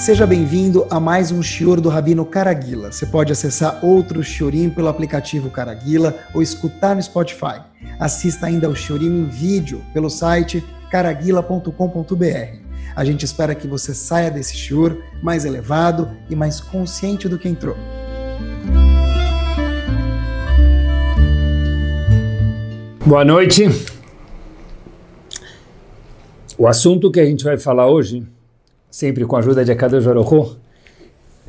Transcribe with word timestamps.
Seja 0.00 0.26
bem-vindo 0.26 0.86
a 0.88 0.98
mais 0.98 1.30
um 1.30 1.42
Shior 1.42 1.78
do 1.78 1.90
Rabino 1.90 2.24
Caraguila. 2.24 2.90
Você 2.90 3.04
pode 3.04 3.32
acessar 3.32 3.84
outro 3.84 4.24
Shiorim 4.24 4.70
pelo 4.70 4.88
aplicativo 4.88 5.50
Caraguila 5.50 6.16
ou 6.32 6.40
escutar 6.40 6.96
no 6.96 7.02
Spotify. 7.02 7.60
Assista 7.98 8.46
ainda 8.46 8.66
ao 8.66 8.74
Shiorim 8.74 9.08
em 9.08 9.24
vídeo 9.26 9.84
pelo 9.92 10.08
site 10.08 10.64
caraguila.com.br. 10.90 12.56
A 12.96 13.04
gente 13.04 13.26
espera 13.26 13.54
que 13.54 13.68
você 13.68 13.92
saia 13.92 14.30
desse 14.30 14.56
Shior 14.56 14.96
mais 15.22 15.44
elevado 15.44 16.10
e 16.30 16.34
mais 16.34 16.62
consciente 16.62 17.28
do 17.28 17.38
que 17.38 17.46
entrou. 17.46 17.76
Boa 23.04 23.22
noite. 23.22 23.64
O 26.56 26.66
assunto 26.66 27.10
que 27.10 27.20
a 27.20 27.26
gente 27.26 27.44
vai 27.44 27.58
falar 27.58 27.86
hoje, 27.86 28.26
sempre 28.90 29.24
com 29.24 29.36
a 29.36 29.38
ajuda 29.38 29.64
de 29.64 29.72
Akadosh 29.72 30.04
Baruch 30.04 30.56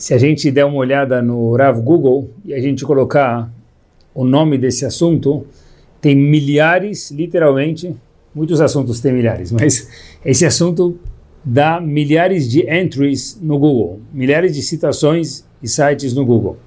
se 0.01 0.15
a 0.15 0.17
gente 0.17 0.49
der 0.49 0.65
uma 0.65 0.77
olhada 0.77 1.21
no 1.21 1.55
Rav 1.55 1.79
Google 1.79 2.31
e 2.43 2.55
a 2.55 2.59
gente 2.59 2.83
colocar 2.83 3.51
o 4.15 4.25
nome 4.25 4.57
desse 4.57 4.83
assunto, 4.83 5.45
tem 6.01 6.15
milhares, 6.15 7.11
literalmente, 7.11 7.95
muitos 8.33 8.59
assuntos 8.59 8.99
têm 8.99 9.13
milhares, 9.13 9.51
mas 9.53 9.87
esse 10.25 10.43
assunto 10.43 10.97
dá 11.45 11.79
milhares 11.79 12.49
de 12.49 12.67
entries 12.67 13.39
no 13.39 13.59
Google, 13.59 14.01
milhares 14.11 14.55
de 14.55 14.63
citações 14.63 15.45
e 15.61 15.67
sites 15.67 16.15
no 16.15 16.25
Google. 16.25 16.57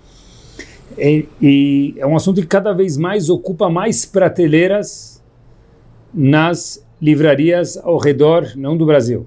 E, 0.96 1.26
e, 1.42 1.94
é 1.98 2.06
um 2.06 2.14
assunto 2.14 2.40
que 2.40 2.46
cada 2.46 2.72
vez 2.72 2.96
mais 2.96 3.28
ocupa 3.28 3.68
mais 3.68 4.04
prateleiras 4.04 5.20
nas 6.14 6.84
livrarias 7.02 7.76
ao 7.76 7.98
redor, 7.98 8.52
não 8.54 8.76
do 8.76 8.86
Brasil, 8.86 9.26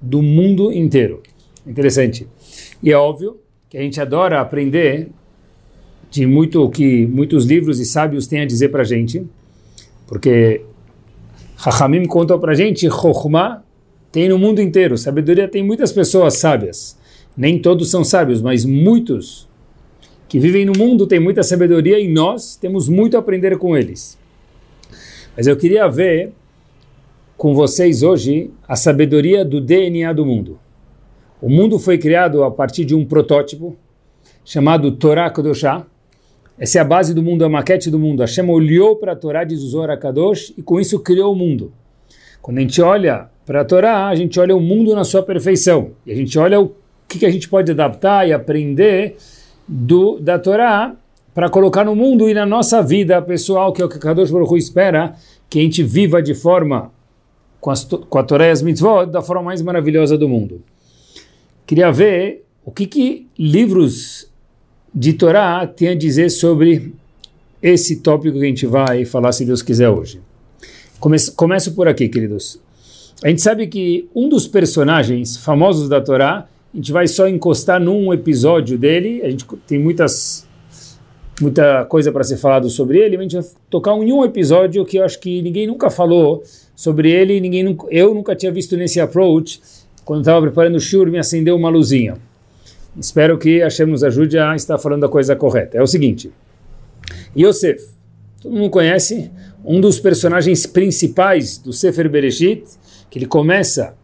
do 0.00 0.22
mundo 0.22 0.72
inteiro. 0.72 1.22
Interessante. 1.66 2.26
E 2.82 2.92
é 2.92 2.96
óbvio 2.96 3.38
que 3.68 3.76
a 3.76 3.80
gente 3.80 4.00
adora 4.00 4.40
aprender 4.40 5.08
de 6.10 6.26
muito 6.26 6.62
o 6.62 6.70
que 6.70 7.06
muitos 7.06 7.44
livros 7.44 7.80
e 7.80 7.84
sábios 7.84 8.26
têm 8.26 8.40
a 8.40 8.46
dizer 8.46 8.68
para 8.68 8.84
gente, 8.84 9.26
porque 10.06 10.62
Chachamim 11.58 12.06
contou 12.06 12.38
para 12.38 12.54
gente, 12.54 12.88
Chokhmah 12.88 13.62
tem 14.12 14.28
no 14.28 14.38
mundo 14.38 14.62
inteiro, 14.62 14.96
sabedoria 14.96 15.48
tem 15.48 15.62
muitas 15.62 15.92
pessoas 15.92 16.38
sábias. 16.38 16.96
Nem 17.36 17.58
todos 17.58 17.90
são 17.90 18.02
sábios, 18.02 18.40
mas 18.40 18.64
muitos 18.64 19.46
que 20.28 20.38
vivem 20.38 20.64
no 20.64 20.72
mundo 20.76 21.06
têm 21.06 21.20
muita 21.20 21.42
sabedoria 21.42 21.98
e 21.98 22.08
nós 22.08 22.56
temos 22.56 22.88
muito 22.88 23.16
a 23.16 23.20
aprender 23.20 23.58
com 23.58 23.76
eles. 23.76 24.16
Mas 25.36 25.46
eu 25.46 25.56
queria 25.56 25.86
ver 25.88 26.32
com 27.36 27.54
vocês 27.54 28.02
hoje 28.02 28.50
a 28.66 28.76
sabedoria 28.76 29.44
do 29.44 29.60
DNA 29.60 30.12
do 30.12 30.24
mundo. 30.24 30.58
O 31.40 31.50
mundo 31.50 31.78
foi 31.78 31.98
criado 31.98 32.42
a 32.42 32.50
partir 32.50 32.84
de 32.84 32.94
um 32.94 33.04
protótipo 33.04 33.76
chamado 34.44 34.92
Torá 34.92 35.28
Kodoshá. 35.28 35.84
Essa 36.58 36.78
é 36.78 36.80
a 36.80 36.84
base 36.84 37.12
do 37.12 37.22
mundo, 37.22 37.44
a 37.44 37.48
maquete 37.48 37.90
do 37.90 37.98
mundo. 37.98 38.20
Hashem 38.20 38.48
olhou 38.48 38.96
para 38.96 39.12
a 39.12 39.16
Torá, 39.16 39.44
diz 39.44 39.62
o 39.62 39.68
Zohar 39.68 39.98
Kadosh, 39.98 40.54
e 40.56 40.62
com 40.62 40.80
isso 40.80 40.98
criou 41.00 41.32
o 41.32 41.36
mundo. 41.36 41.72
Quando 42.40 42.56
a 42.56 42.60
gente 42.62 42.80
olha 42.80 43.28
para 43.44 43.60
a 43.60 43.64
Torá, 43.64 44.08
a 44.08 44.14
gente 44.14 44.40
olha 44.40 44.56
o 44.56 44.60
mundo 44.60 44.94
na 44.94 45.04
sua 45.04 45.22
perfeição. 45.22 45.90
E 46.06 46.12
a 46.12 46.14
gente 46.14 46.38
olha 46.38 46.58
o 46.58 46.74
que, 47.06 47.18
que 47.18 47.26
a 47.26 47.30
gente 47.30 47.48
pode 47.50 47.70
adaptar 47.70 48.26
e 48.26 48.32
aprender 48.32 49.16
do, 49.68 50.18
da 50.18 50.38
Torá 50.38 50.96
para 51.34 51.50
colocar 51.50 51.84
no 51.84 51.94
mundo 51.94 52.30
e 52.30 52.32
na 52.32 52.46
nossa 52.46 52.82
vida 52.82 53.20
pessoal, 53.20 53.74
que 53.74 53.82
é 53.82 53.84
o 53.84 53.88
que 53.90 53.98
Kadosh 53.98 54.30
Baruch 54.30 54.54
Hu 54.54 54.56
espera, 54.56 55.14
que 55.50 55.58
a 55.58 55.62
gente 55.62 55.82
viva 55.82 56.22
de 56.22 56.34
forma, 56.34 56.90
com, 57.66 57.72
as, 57.72 57.82
com 57.82 58.18
a 58.20 58.22
Torá 58.22 58.46
e 58.46 58.50
as 58.50 58.62
mitzvot, 58.62 59.06
da 59.06 59.20
forma 59.20 59.42
mais 59.42 59.60
maravilhosa 59.60 60.16
do 60.16 60.28
mundo. 60.28 60.62
Queria 61.66 61.90
ver 61.90 62.44
o 62.64 62.70
que, 62.70 62.86
que 62.86 63.26
livros 63.36 64.30
de 64.94 65.14
Torá 65.14 65.66
tem 65.66 65.88
a 65.88 65.94
dizer 65.96 66.30
sobre 66.30 66.94
esse 67.60 67.96
tópico 67.96 68.38
que 68.38 68.44
a 68.44 68.46
gente 68.46 68.66
vai 68.66 69.04
falar, 69.04 69.32
se 69.32 69.44
Deus 69.44 69.62
quiser, 69.62 69.88
hoje. 69.88 70.20
Começo, 71.00 71.34
começo 71.34 71.74
por 71.74 71.88
aqui, 71.88 72.08
queridos. 72.08 72.60
A 73.24 73.30
gente 73.30 73.42
sabe 73.42 73.66
que 73.66 74.08
um 74.14 74.28
dos 74.28 74.46
personagens 74.46 75.36
famosos 75.36 75.88
da 75.88 76.00
Torá 76.00 76.46
a 76.72 76.76
gente 76.76 76.92
vai 76.92 77.08
só 77.08 77.26
encostar 77.26 77.80
num 77.80 78.12
episódio 78.12 78.78
dele, 78.78 79.22
a 79.24 79.30
gente 79.30 79.44
tem 79.66 79.80
muitas 79.80 80.46
muita 81.40 81.84
coisa 81.86 82.12
para 82.12 82.22
ser 82.22 82.36
falado 82.36 82.70
sobre 82.70 82.98
ele, 82.98 83.16
mas 83.16 83.26
a 83.26 83.28
gente 83.28 83.42
vai 83.42 83.52
tocar 83.68 83.92
em 83.96 84.12
um 84.12 84.24
episódio 84.24 84.84
que 84.84 84.98
eu 84.98 85.04
acho 85.04 85.18
que 85.18 85.42
ninguém 85.42 85.66
nunca 85.66 85.90
falou 85.90 86.44
sobre 86.76 87.10
ele, 87.10 87.40
ninguém 87.40 87.76
eu 87.90 88.14
nunca 88.14 88.36
tinha 88.36 88.52
visto 88.52 88.76
nesse 88.76 89.00
approach, 89.00 89.60
quando 90.04 90.20
estava 90.20 90.42
preparando 90.42 90.76
o 90.76 90.80
shur, 90.80 91.10
me 91.10 91.18
acendeu 91.18 91.56
uma 91.56 91.70
luzinha. 91.70 92.18
Espero 92.96 93.36
que 93.38 93.58
Hashem 93.58 93.86
nos 93.86 94.04
ajude 94.04 94.38
a 94.38 94.54
estar 94.54 94.78
falando 94.78 95.04
a 95.04 95.08
coisa 95.08 95.34
correta. 95.34 95.78
É 95.78 95.82
o 95.82 95.86
seguinte, 95.86 96.30
Yosef, 97.36 97.84
todo 98.40 98.54
mundo 98.54 98.70
conhece, 98.70 99.30
um 99.64 99.80
dos 99.80 99.98
personagens 99.98 100.66
principais 100.66 101.58
do 101.58 101.72
Sefer 101.72 102.08
Bereshit, 102.08 102.64
que 103.10 103.18
ele 103.18 103.26
começa 103.26 103.96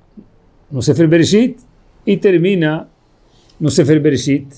no 0.70 0.82
Sefer 0.82 1.06
Bereshit, 1.06 1.56
e 2.06 2.16
termina 2.16 2.88
no 3.60 3.70
Sefer 3.70 4.00
Bereshit, 4.00 4.48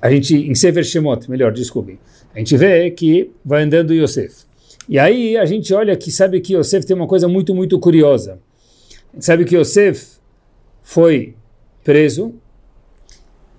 a 0.00 0.10
gente, 0.10 0.34
em 0.34 0.54
Sefer 0.54 0.84
Shemot, 0.84 1.28
melhor, 1.30 1.52
desculpe, 1.52 1.98
a 2.34 2.38
gente 2.38 2.56
vê 2.56 2.90
que 2.90 3.30
vai 3.44 3.64
andando 3.64 3.92
Yosef. 3.92 4.49
E 4.90 4.98
aí 4.98 5.36
a 5.36 5.44
gente 5.44 5.72
olha 5.72 5.96
que 5.96 6.10
sabe 6.10 6.40
que 6.40 6.56
Yosef 6.56 6.84
tem 6.84 6.96
uma 6.96 7.06
coisa 7.06 7.28
muito, 7.28 7.54
muito 7.54 7.78
curiosa. 7.78 8.40
Sabe 9.20 9.44
que 9.44 9.56
Yosef 9.56 10.18
foi 10.82 11.36
preso, 11.84 12.34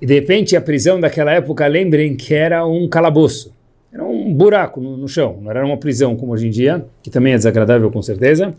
e 0.01 0.05
de 0.05 0.13
repente 0.13 0.57
a 0.57 0.61
prisão 0.61 0.99
daquela 0.99 1.31
época, 1.31 1.65
lembrem 1.67 2.17
que 2.17 2.33
era 2.33 2.65
um 2.65 2.85
calabouço. 2.89 3.55
Era 3.93 4.03
um 4.03 4.33
buraco 4.33 4.81
no, 4.81 4.97
no 4.97 5.07
chão, 5.07 5.39
não 5.41 5.49
era 5.49 5.65
uma 5.65 5.77
prisão 5.77 6.17
como 6.17 6.33
hoje 6.33 6.47
em 6.47 6.49
dia, 6.49 6.85
que 7.01 7.09
também 7.09 7.31
é 7.31 7.37
desagradável 7.37 7.89
com 7.89 8.01
certeza. 8.01 8.53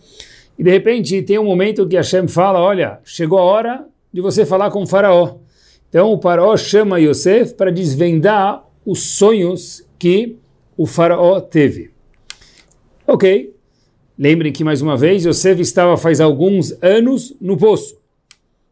E 0.59 0.65
de 0.65 0.71
repente 0.71 1.21
tem 1.21 1.39
um 1.39 1.45
momento 1.45 1.87
que 1.87 1.97
Hashem 1.97 2.27
fala, 2.27 2.59
olha, 2.59 3.01
chegou 3.05 3.39
a 3.39 3.43
hora 3.43 3.87
de 4.11 4.23
você 4.23 4.47
falar 4.47 4.71
com 4.71 4.83
o 4.83 4.87
faraó. 4.87 5.37
Então 5.91 6.11
o 6.15 6.21
faraó 6.23 6.57
chama 6.57 6.99
Yosef 6.99 7.53
para 7.53 7.71
desvendar 7.71 8.65
os 8.87 9.03
sonhos 9.03 9.87
que 9.99 10.39
o 10.75 10.87
faraó 10.87 11.39
teve. 11.39 11.92
Ok. 13.07 13.55
Lembrem 14.19 14.53
que, 14.53 14.63
mais 14.63 14.83
uma 14.83 14.97
vez, 14.97 15.25
Yosef 15.25 15.61
estava 15.61 15.97
faz 15.97 16.21
alguns 16.21 16.77
anos 16.83 17.35
no 17.41 17.57
poço, 17.57 17.99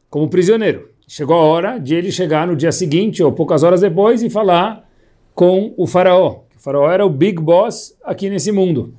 como 0.09 0.29
prisioneiro. 0.29 0.91
Chegou 1.09 1.37
a 1.37 1.43
hora 1.43 1.79
de 1.79 1.95
ele 1.95 2.13
chegar 2.13 2.47
no 2.47 2.55
dia 2.55 2.71
seguinte, 2.71 3.23
ou 3.23 3.33
poucas 3.33 3.63
horas 3.63 3.81
depois, 3.81 4.23
e 4.23 4.31
falar 4.31 4.89
com 5.35 5.75
o 5.77 5.87
faraó. 5.87 6.43
O 6.57 6.61
faraó 6.61 6.91
era 6.91 7.05
o 7.05 7.11
big 7.11 7.41
boss 7.41 7.97
aqui 8.05 8.29
nesse 8.29 8.53
mundo. 8.53 8.95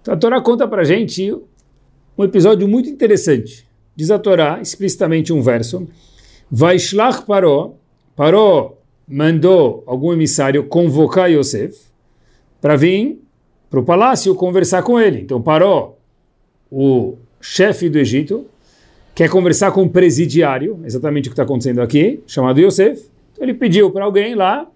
Então 0.00 0.14
a 0.14 0.16
Torá 0.16 0.40
conta 0.40 0.66
para 0.68 0.84
gente 0.84 1.36
um 2.16 2.24
episódio 2.24 2.66
muito 2.66 2.88
interessante 2.88 3.66
diz 3.96 4.10
a 4.10 4.18
Torá 4.18 4.60
explicitamente 4.60 5.32
um 5.32 5.40
verso, 5.40 5.88
Vaishlach 6.50 7.24
Paró, 7.24 7.74
Paró 8.14 8.76
mandou 9.08 9.82
algum 9.86 10.12
emissário 10.12 10.64
convocar 10.64 11.30
Yosef 11.30 11.74
para 12.60 12.76
vir 12.76 13.20
para 13.76 13.82
o 13.82 13.84
palácio 13.84 14.34
conversar 14.34 14.82
com 14.82 14.98
ele. 14.98 15.20
Então 15.20 15.42
Paró, 15.42 15.96
o 16.72 17.16
chefe 17.42 17.90
do 17.90 17.98
Egito, 17.98 18.46
quer 19.14 19.28
conversar 19.28 19.70
com 19.70 19.82
o 19.82 19.90
presidiário, 19.90 20.80
exatamente 20.82 21.28
o 21.28 21.30
que 21.30 21.34
está 21.34 21.42
acontecendo 21.42 21.82
aqui, 21.82 22.22
chamado 22.26 22.58
Yosef. 22.58 23.06
Então 23.32 23.44
ele 23.44 23.52
pediu 23.52 23.90
para 23.90 24.04
alguém 24.04 24.34
lá, 24.34 24.66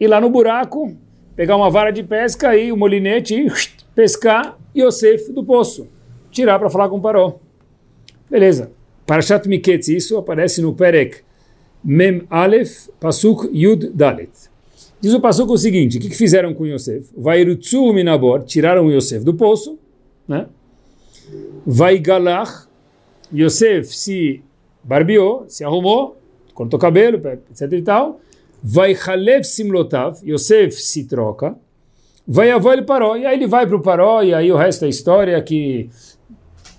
ir 0.00 0.08
lá 0.08 0.20
no 0.20 0.28
buraco, 0.28 0.96
pegar 1.36 1.56
uma 1.56 1.70
vara 1.70 1.92
de 1.92 2.02
pesca 2.02 2.56
e 2.56 2.72
um 2.72 2.76
molinete 2.76 3.34
e 3.34 3.52
pescar 3.94 4.58
Yosef 4.76 5.30
do 5.30 5.44
poço, 5.44 5.86
tirar 6.32 6.58
para 6.58 6.68
falar 6.68 6.88
com 6.88 7.00
Paró. 7.00 7.38
Beleza. 8.28 8.72
Parashat 9.06 9.48
Miketz, 9.48 9.88
isso 9.88 10.16
aparece 10.16 10.60
no 10.60 10.74
Perek 10.74 11.18
Mem 11.84 12.22
Aleph, 12.28 12.88
Pasuk 12.98 13.48
Yud 13.52 13.90
Dalet. 13.90 14.51
Diz 15.02 15.12
o 15.12 15.20
Pasuk 15.20 15.50
o 15.50 15.58
seguinte, 15.58 15.98
o 15.98 16.00
que, 16.00 16.08
que 16.08 16.16
fizeram 16.16 16.54
com 16.54 16.64
Yosef? 16.64 17.10
Vairutsu 17.16 17.92
Minabor, 17.92 18.44
tiraram 18.44 18.88
Yosef 18.88 19.24
do 19.24 19.34
poço, 19.34 19.76
né? 20.28 20.46
Vaigalach, 21.66 22.68
Yosef 23.34 23.96
se 23.96 24.44
barbeou, 24.84 25.44
se 25.48 25.64
arrumou, 25.64 26.16
cortou 26.54 26.78
cabelo, 26.78 27.20
etc 27.50 27.72
e 27.72 27.82
tal. 27.82 28.20
Vai 28.62 28.94
Halev 28.94 29.42
Simlotav, 29.42 30.18
Yosef 30.24 30.80
se 30.80 31.04
troca. 31.08 31.56
Vai 32.24 32.52
avó 32.52 32.72
ele 32.72 32.82
parou, 32.82 33.16
e 33.16 33.26
aí 33.26 33.36
ele 33.36 33.48
vai 33.48 33.66
para 33.66 33.74
o 33.74 33.82
paró, 33.82 34.22
e 34.22 34.32
aí 34.32 34.52
o 34.52 34.56
resto 34.56 34.84
é 34.84 34.88
história 34.88 35.42
que 35.42 35.90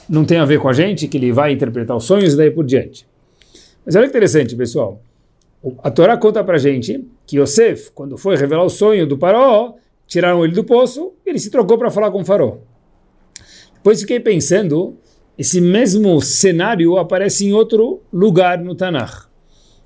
não 0.07 0.23
tem 0.23 0.37
a 0.37 0.45
ver 0.45 0.61
com 0.61 0.69
a 0.69 0.73
gente, 0.73 1.09
que 1.09 1.17
ele 1.17 1.33
vai 1.33 1.51
interpretar 1.51 1.97
os 1.97 2.05
sonhos 2.05 2.35
e 2.35 2.37
daí 2.37 2.51
por 2.51 2.63
diante. 2.63 3.05
Mas 3.85 3.97
olha 3.97 4.05
que 4.05 4.11
interessante, 4.11 4.55
pessoal. 4.55 5.01
A 5.81 5.89
Torá 5.89 6.18
conta 6.18 6.44
para 6.44 6.57
gente 6.57 7.07
que 7.25 7.39
Yosef, 7.39 7.92
quando 7.92 8.18
foi 8.18 8.36
revelar 8.36 8.63
o 8.63 8.69
sonho 8.69 9.07
do 9.07 9.18
Paró, 9.18 9.75
tiraram 10.06 10.44
ele 10.44 10.54
do 10.54 10.63
poço 10.63 11.13
e 11.25 11.30
ele 11.30 11.39
se 11.39 11.50
trocou 11.50 11.77
para 11.77 11.89
falar 11.89 12.12
com 12.12 12.21
o 12.21 12.25
Faró. 12.25 12.57
Depois 13.74 14.01
fiquei 14.01 14.19
pensando, 14.19 14.98
esse 15.38 15.62
mesmo 15.62 16.21
cenário 16.21 16.98
aparece 16.98 17.45
em 17.45 17.54
outro 17.54 18.01
lugar 18.12 18.60
no 18.60 18.75
Tanakh. 18.75 19.27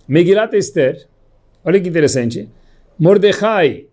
Megilat 0.08 0.54
Esther, 0.54 1.08
olha 1.64 1.80
que 1.80 1.90
interessante, 1.90 2.50
Mordecai 2.98 3.88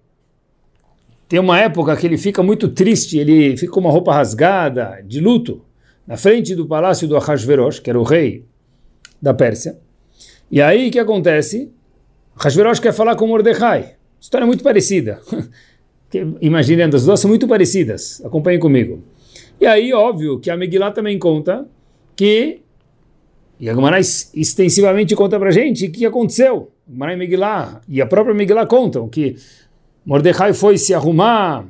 tem 1.29 1.39
uma 1.39 1.59
época 1.59 1.97
que 1.97 2.07
ele 2.07 2.17
fica 2.17 2.43
muito 2.43 2.69
triste, 2.69 3.19
ele 3.19 3.57
fica 3.57 3.73
com 3.73 3.81
uma 3.81 3.91
roupa 3.91 4.15
rasgada, 4.15 5.03
de 5.05 5.21
luto, 5.21 5.65
na 6.07 6.17
frente 6.17 6.55
do 6.55 6.67
palácio 6.67 7.09
do 7.09 7.17
Ahasverosh, 7.17 7.81
que 7.81 7.91
era 7.91 7.99
o 7.99 8.05
rei 8.05 8.45
da 9.21 9.35
Pérsia. 9.35 9.79
E 10.51 10.61
aí 10.61 10.89
o 10.89 10.91
que 10.91 10.99
acontece? 10.99 11.71
Ahasverosh 12.37 12.81
quer 12.81 12.93
falar 12.93 13.17
com 13.17 13.27
Mordecai. 13.27 13.95
História 14.21 14.47
muito 14.47 14.63
parecida. 14.63 15.21
Imaginando, 16.41 16.97
as 16.97 17.05
duas 17.05 17.21
são 17.21 17.29
muito 17.29 17.47
parecidas. 17.47 18.23
Acompanhem 18.25 18.61
comigo. 18.61 19.03
E 19.61 19.67
aí, 19.67 19.93
óbvio, 19.93 20.39
que 20.39 20.51
a 20.51 20.57
Megillah 20.57 20.93
também 20.93 21.19
conta 21.19 21.67
que, 22.17 22.61
e 23.59 23.69
a 23.69 23.75
Gemara 23.75 23.99
extensivamente 23.99 25.15
conta 25.15 25.39
para 25.39 25.51
gente 25.51 25.87
o 25.87 25.93
que 25.93 26.07
aconteceu. 26.07 26.71
A 27.01 27.13
e 27.13 27.17
Megillah, 27.17 27.81
e 27.89 28.01
a 28.01 28.07
própria 28.07 28.35
Megillah 28.35 28.67
contam 28.67 29.09
que 29.09 29.37
Mordecai 30.05 30.53
foi 30.53 30.77
se 30.77 30.93
arrumar, 30.93 31.67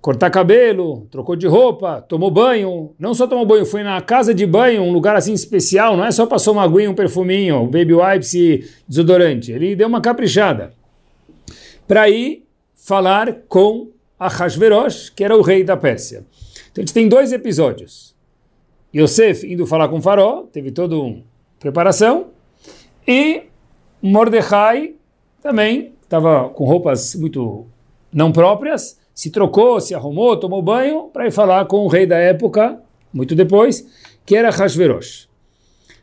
cortar 0.00 0.30
cabelo, 0.30 1.06
trocou 1.10 1.36
de 1.36 1.46
roupa, 1.46 2.00
tomou 2.00 2.30
banho. 2.30 2.94
Não 2.98 3.14
só 3.14 3.26
tomou 3.26 3.46
banho, 3.46 3.66
foi 3.66 3.82
na 3.82 4.00
casa 4.00 4.32
de 4.32 4.46
banho, 4.46 4.82
um 4.82 4.92
lugar 4.92 5.16
assim 5.16 5.32
especial. 5.32 5.96
Não 5.96 6.04
é 6.04 6.10
só 6.10 6.26
passou 6.26 6.54
uma 6.54 6.64
aguinha, 6.64 6.90
um 6.90 6.94
perfuminho, 6.94 7.66
baby 7.66 7.94
wipes 7.94 8.34
e 8.34 8.64
desodorante. 8.88 9.52
Ele 9.52 9.74
deu 9.74 9.88
uma 9.88 10.00
caprichada 10.00 10.72
para 11.86 12.08
ir 12.08 12.44
falar 12.74 13.42
com 13.48 13.90
Ahasverosh, 14.18 15.10
que 15.10 15.24
era 15.24 15.36
o 15.36 15.42
rei 15.42 15.62
da 15.62 15.76
Pérsia. 15.76 16.24
Então 16.70 16.82
a 16.82 16.86
gente 16.86 16.94
tem 16.94 17.08
dois 17.08 17.32
episódios. 17.32 18.14
Yosef 18.94 19.46
indo 19.46 19.66
falar 19.66 19.88
com 19.88 20.00
Faró, 20.00 20.44
teve 20.50 20.70
toda 20.70 20.96
uma 20.96 21.22
preparação, 21.60 22.28
e 23.06 23.42
Mordecai 24.02 24.94
também 25.42 25.92
estava 26.02 26.48
com 26.48 26.64
roupas 26.64 27.14
muito 27.14 27.66
não 28.12 28.32
próprias, 28.32 28.97
se 29.18 29.30
trocou, 29.30 29.80
se 29.80 29.96
arrumou, 29.96 30.36
tomou 30.36 30.62
banho 30.62 31.10
para 31.12 31.26
ir 31.26 31.32
falar 31.32 31.64
com 31.64 31.78
o 31.78 31.88
rei 31.88 32.06
da 32.06 32.16
época, 32.16 32.80
muito 33.12 33.34
depois, 33.34 33.84
que 34.24 34.36
era 34.36 34.48
Hashverosh. 34.48 35.28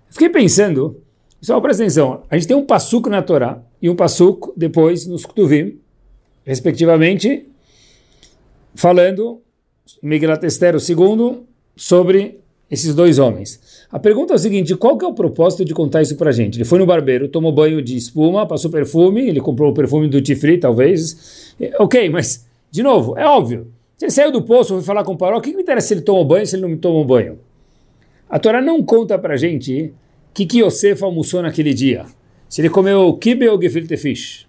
Fiquei 0.10 0.28
pensando, 0.28 1.02
pessoal, 1.40 1.62
presta 1.62 1.82
atenção, 1.82 2.24
a 2.30 2.36
gente 2.36 2.46
tem 2.46 2.58
um 2.58 2.66
passuco 2.66 3.10
na 3.10 3.22
Torá 3.22 3.64
e 3.82 3.90
um 3.90 3.96
passuco 3.96 4.54
depois 4.58 5.08
nos 5.08 5.26
Ktuvim, 5.26 5.80
respectivamente, 6.44 7.48
falando, 8.76 9.40
em 10.04 10.08
Megilat 10.10 10.44
Esther, 10.44 10.78
segundo, 10.82 11.46
sobre 11.74 12.42
esses 12.70 12.94
dois 12.94 13.18
homens. 13.18 13.88
A 13.90 13.98
pergunta 13.98 14.34
é 14.34 14.36
o 14.36 14.40
seguinte: 14.40 14.76
qual 14.76 14.98
que 14.98 15.06
é 15.06 15.08
o 15.08 15.14
propósito 15.14 15.64
de 15.64 15.74
contar 15.74 16.02
isso 16.02 16.18
pra 16.18 16.34
gente? 16.34 16.58
Ele 16.58 16.66
foi 16.66 16.80
no 16.80 16.86
barbeiro, 16.86 17.30
tomou 17.30 17.54
banho 17.54 17.82
de 17.82 17.96
espuma, 17.96 18.46
passou 18.46 18.70
perfume, 18.70 19.30
ele 19.30 19.40
comprou 19.40 19.72
o 19.72 19.74
perfume 19.74 20.10
do 20.10 20.22
Tifri, 20.22 20.58
talvez. 20.58 21.54
É, 21.62 21.82
ok, 21.82 22.10
mas, 22.10 22.46
de 22.76 22.84
novo, 22.84 23.18
é 23.18 23.26
óbvio. 23.26 23.72
Se 23.98 24.04
ele 24.04 24.12
saiu 24.12 24.32
do 24.34 24.42
poço, 24.42 24.74
foi 24.74 24.84
falar 24.84 25.06
com 25.06 25.14
o 25.14 25.18
Paró, 25.18 25.38
o 25.38 25.42
que, 25.42 25.52
que 25.52 25.56
me 25.56 25.64
interessa 25.64 25.88
se 25.88 25.94
ele 25.94 26.02
tomou 26.02 26.26
banho 26.26 26.46
se 26.46 26.58
ele 26.58 26.68
não 26.68 26.78
tomou 26.78 27.06
banho? 27.06 27.40
A 28.30 28.38
Torá 28.38 28.62
não 28.62 28.84
conta 28.84 29.18
pra 29.18 29.38
gente 29.38 29.94
o 30.30 30.34
que, 30.34 30.46
que 30.46 30.62
Yosef 30.62 31.02
almoçou 31.02 31.42
naquele 31.42 31.74
dia. 31.74 32.06
Se 32.50 32.60
ele 32.60 32.70
comeu 32.70 33.14
kibe 33.14 33.48
ou 33.48 33.62
gefilte 33.62 33.96
fish. 33.96 34.46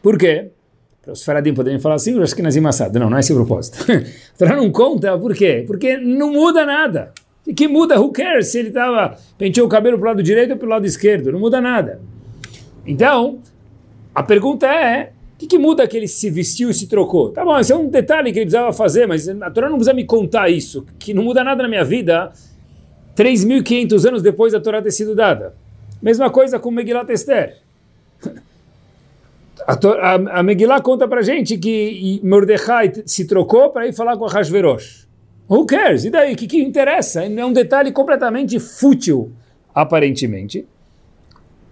Por 0.00 0.16
quê? 0.16 0.50
Para 1.02 1.12
os 1.12 1.24
faradim 1.24 1.54
poderem 1.54 1.80
falar 1.80 1.96
assim, 1.96 2.14
eu 2.14 2.22
acho 2.22 2.36
que 2.36 2.42
nas 2.42 2.56
Assad. 2.56 2.96
Não, 2.96 3.10
não 3.10 3.16
é 3.16 3.20
esse 3.20 3.32
o 3.32 3.36
propósito. 3.36 3.78
A 3.90 4.38
Torá 4.38 4.54
não 4.54 4.70
conta, 4.70 5.18
por 5.18 5.34
quê? 5.34 5.64
Porque 5.66 5.96
não 5.96 6.32
muda 6.32 6.64
nada. 6.64 7.12
E 7.44 7.52
que 7.52 7.66
muda? 7.66 8.00
Who 8.00 8.12
cares 8.12 8.48
se 8.48 8.60
ele 8.60 8.68
estava 8.68 9.16
penteou 9.36 9.66
o 9.66 9.70
cabelo 9.70 9.98
para 9.98 10.04
o 10.04 10.08
lado 10.10 10.22
direito 10.22 10.52
ou 10.52 10.56
para 10.56 10.66
o 10.66 10.70
lado 10.70 10.86
esquerdo? 10.86 11.32
Não 11.32 11.40
muda 11.40 11.60
nada. 11.60 12.00
Então, 12.86 13.40
a 14.14 14.22
pergunta 14.22 14.68
é: 14.68 15.12
o 15.36 15.38
que, 15.38 15.46
que, 15.46 15.58
muda 15.58 15.86
que 15.86 15.94
ele 15.94 16.08
se 16.08 16.30
vestiu 16.30 16.70
e 16.70 16.74
se 16.74 16.86
trocou? 16.86 17.30
Tá 17.30 17.44
bom, 17.44 17.58
esse 17.58 17.70
é 17.70 17.76
um 17.76 17.90
detalhe 17.90 18.32
que 18.32 18.38
ele 18.38 18.46
precisava 18.46 18.72
fazer, 18.72 19.06
mas 19.06 19.28
a 19.28 19.50
Torá 19.50 19.68
não 19.68 19.76
precisa 19.76 19.92
me 19.92 20.04
contar 20.04 20.48
isso, 20.48 20.86
que 20.98 21.12
não 21.12 21.22
muda 21.22 21.44
nada 21.44 21.62
na 21.62 21.68
minha 21.68 21.84
vida 21.84 22.32
3.500 23.14 24.08
anos 24.08 24.22
depois 24.22 24.54
da 24.54 24.60
Torá 24.60 24.80
ter 24.80 24.92
sido 24.92 25.14
dada. 25.14 25.54
Mesma 26.00 26.30
coisa 26.30 26.58
com 26.58 26.70
Megilat 26.70 27.10
Esther. 27.10 27.58
A, 29.66 29.72
a, 29.72 30.38
a 30.38 30.42
Megillah 30.44 30.80
conta 30.80 31.08
para 31.08 31.22
gente 31.22 31.58
que 31.58 32.20
Mordecai 32.22 32.92
se 33.04 33.26
trocou 33.26 33.70
para 33.70 33.88
ir 33.88 33.92
falar 33.92 34.16
com 34.16 34.24
a 34.24 34.28
Hashverosh. 34.28 35.08
Who 35.48 35.66
cares? 35.66 36.04
E 36.04 36.10
daí? 36.10 36.34
O 36.34 36.36
que, 36.36 36.46
que 36.46 36.62
interessa? 36.62 37.24
É 37.24 37.44
um 37.44 37.52
detalhe 37.52 37.90
completamente 37.90 38.60
fútil, 38.60 39.32
aparentemente, 39.74 40.64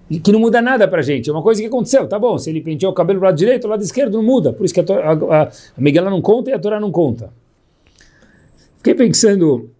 que 0.08 0.32
não 0.32 0.40
muda 0.40 0.60
nada 0.60 0.86
para 0.86 1.02
gente. 1.02 1.30
É 1.30 1.32
uma 1.32 1.42
coisa 1.42 1.60
que 1.60 1.66
aconteceu, 1.66 2.06
tá 2.06 2.18
bom? 2.18 2.36
Se 2.38 2.50
ele 2.50 2.60
penteou 2.60 2.92
o 2.92 2.94
cabelo 2.94 3.18
para 3.20 3.26
o 3.26 3.28
lado 3.30 3.38
direito, 3.38 3.64
o 3.66 3.70
lado 3.70 3.82
esquerdo 3.82 4.14
não 4.14 4.22
muda. 4.22 4.52
Por 4.52 4.64
isso 4.64 4.74
que 4.74 4.80
a, 4.80 4.84
a, 4.84 5.42
a, 5.42 6.10
não 6.10 6.20
conta 6.20 6.50
e 6.50 6.52
a 6.52 6.58
Torá 6.58 6.78
não 6.78 6.90
conta. 6.90 7.30
Fiquei 8.78 8.94
pensando. 8.94 9.70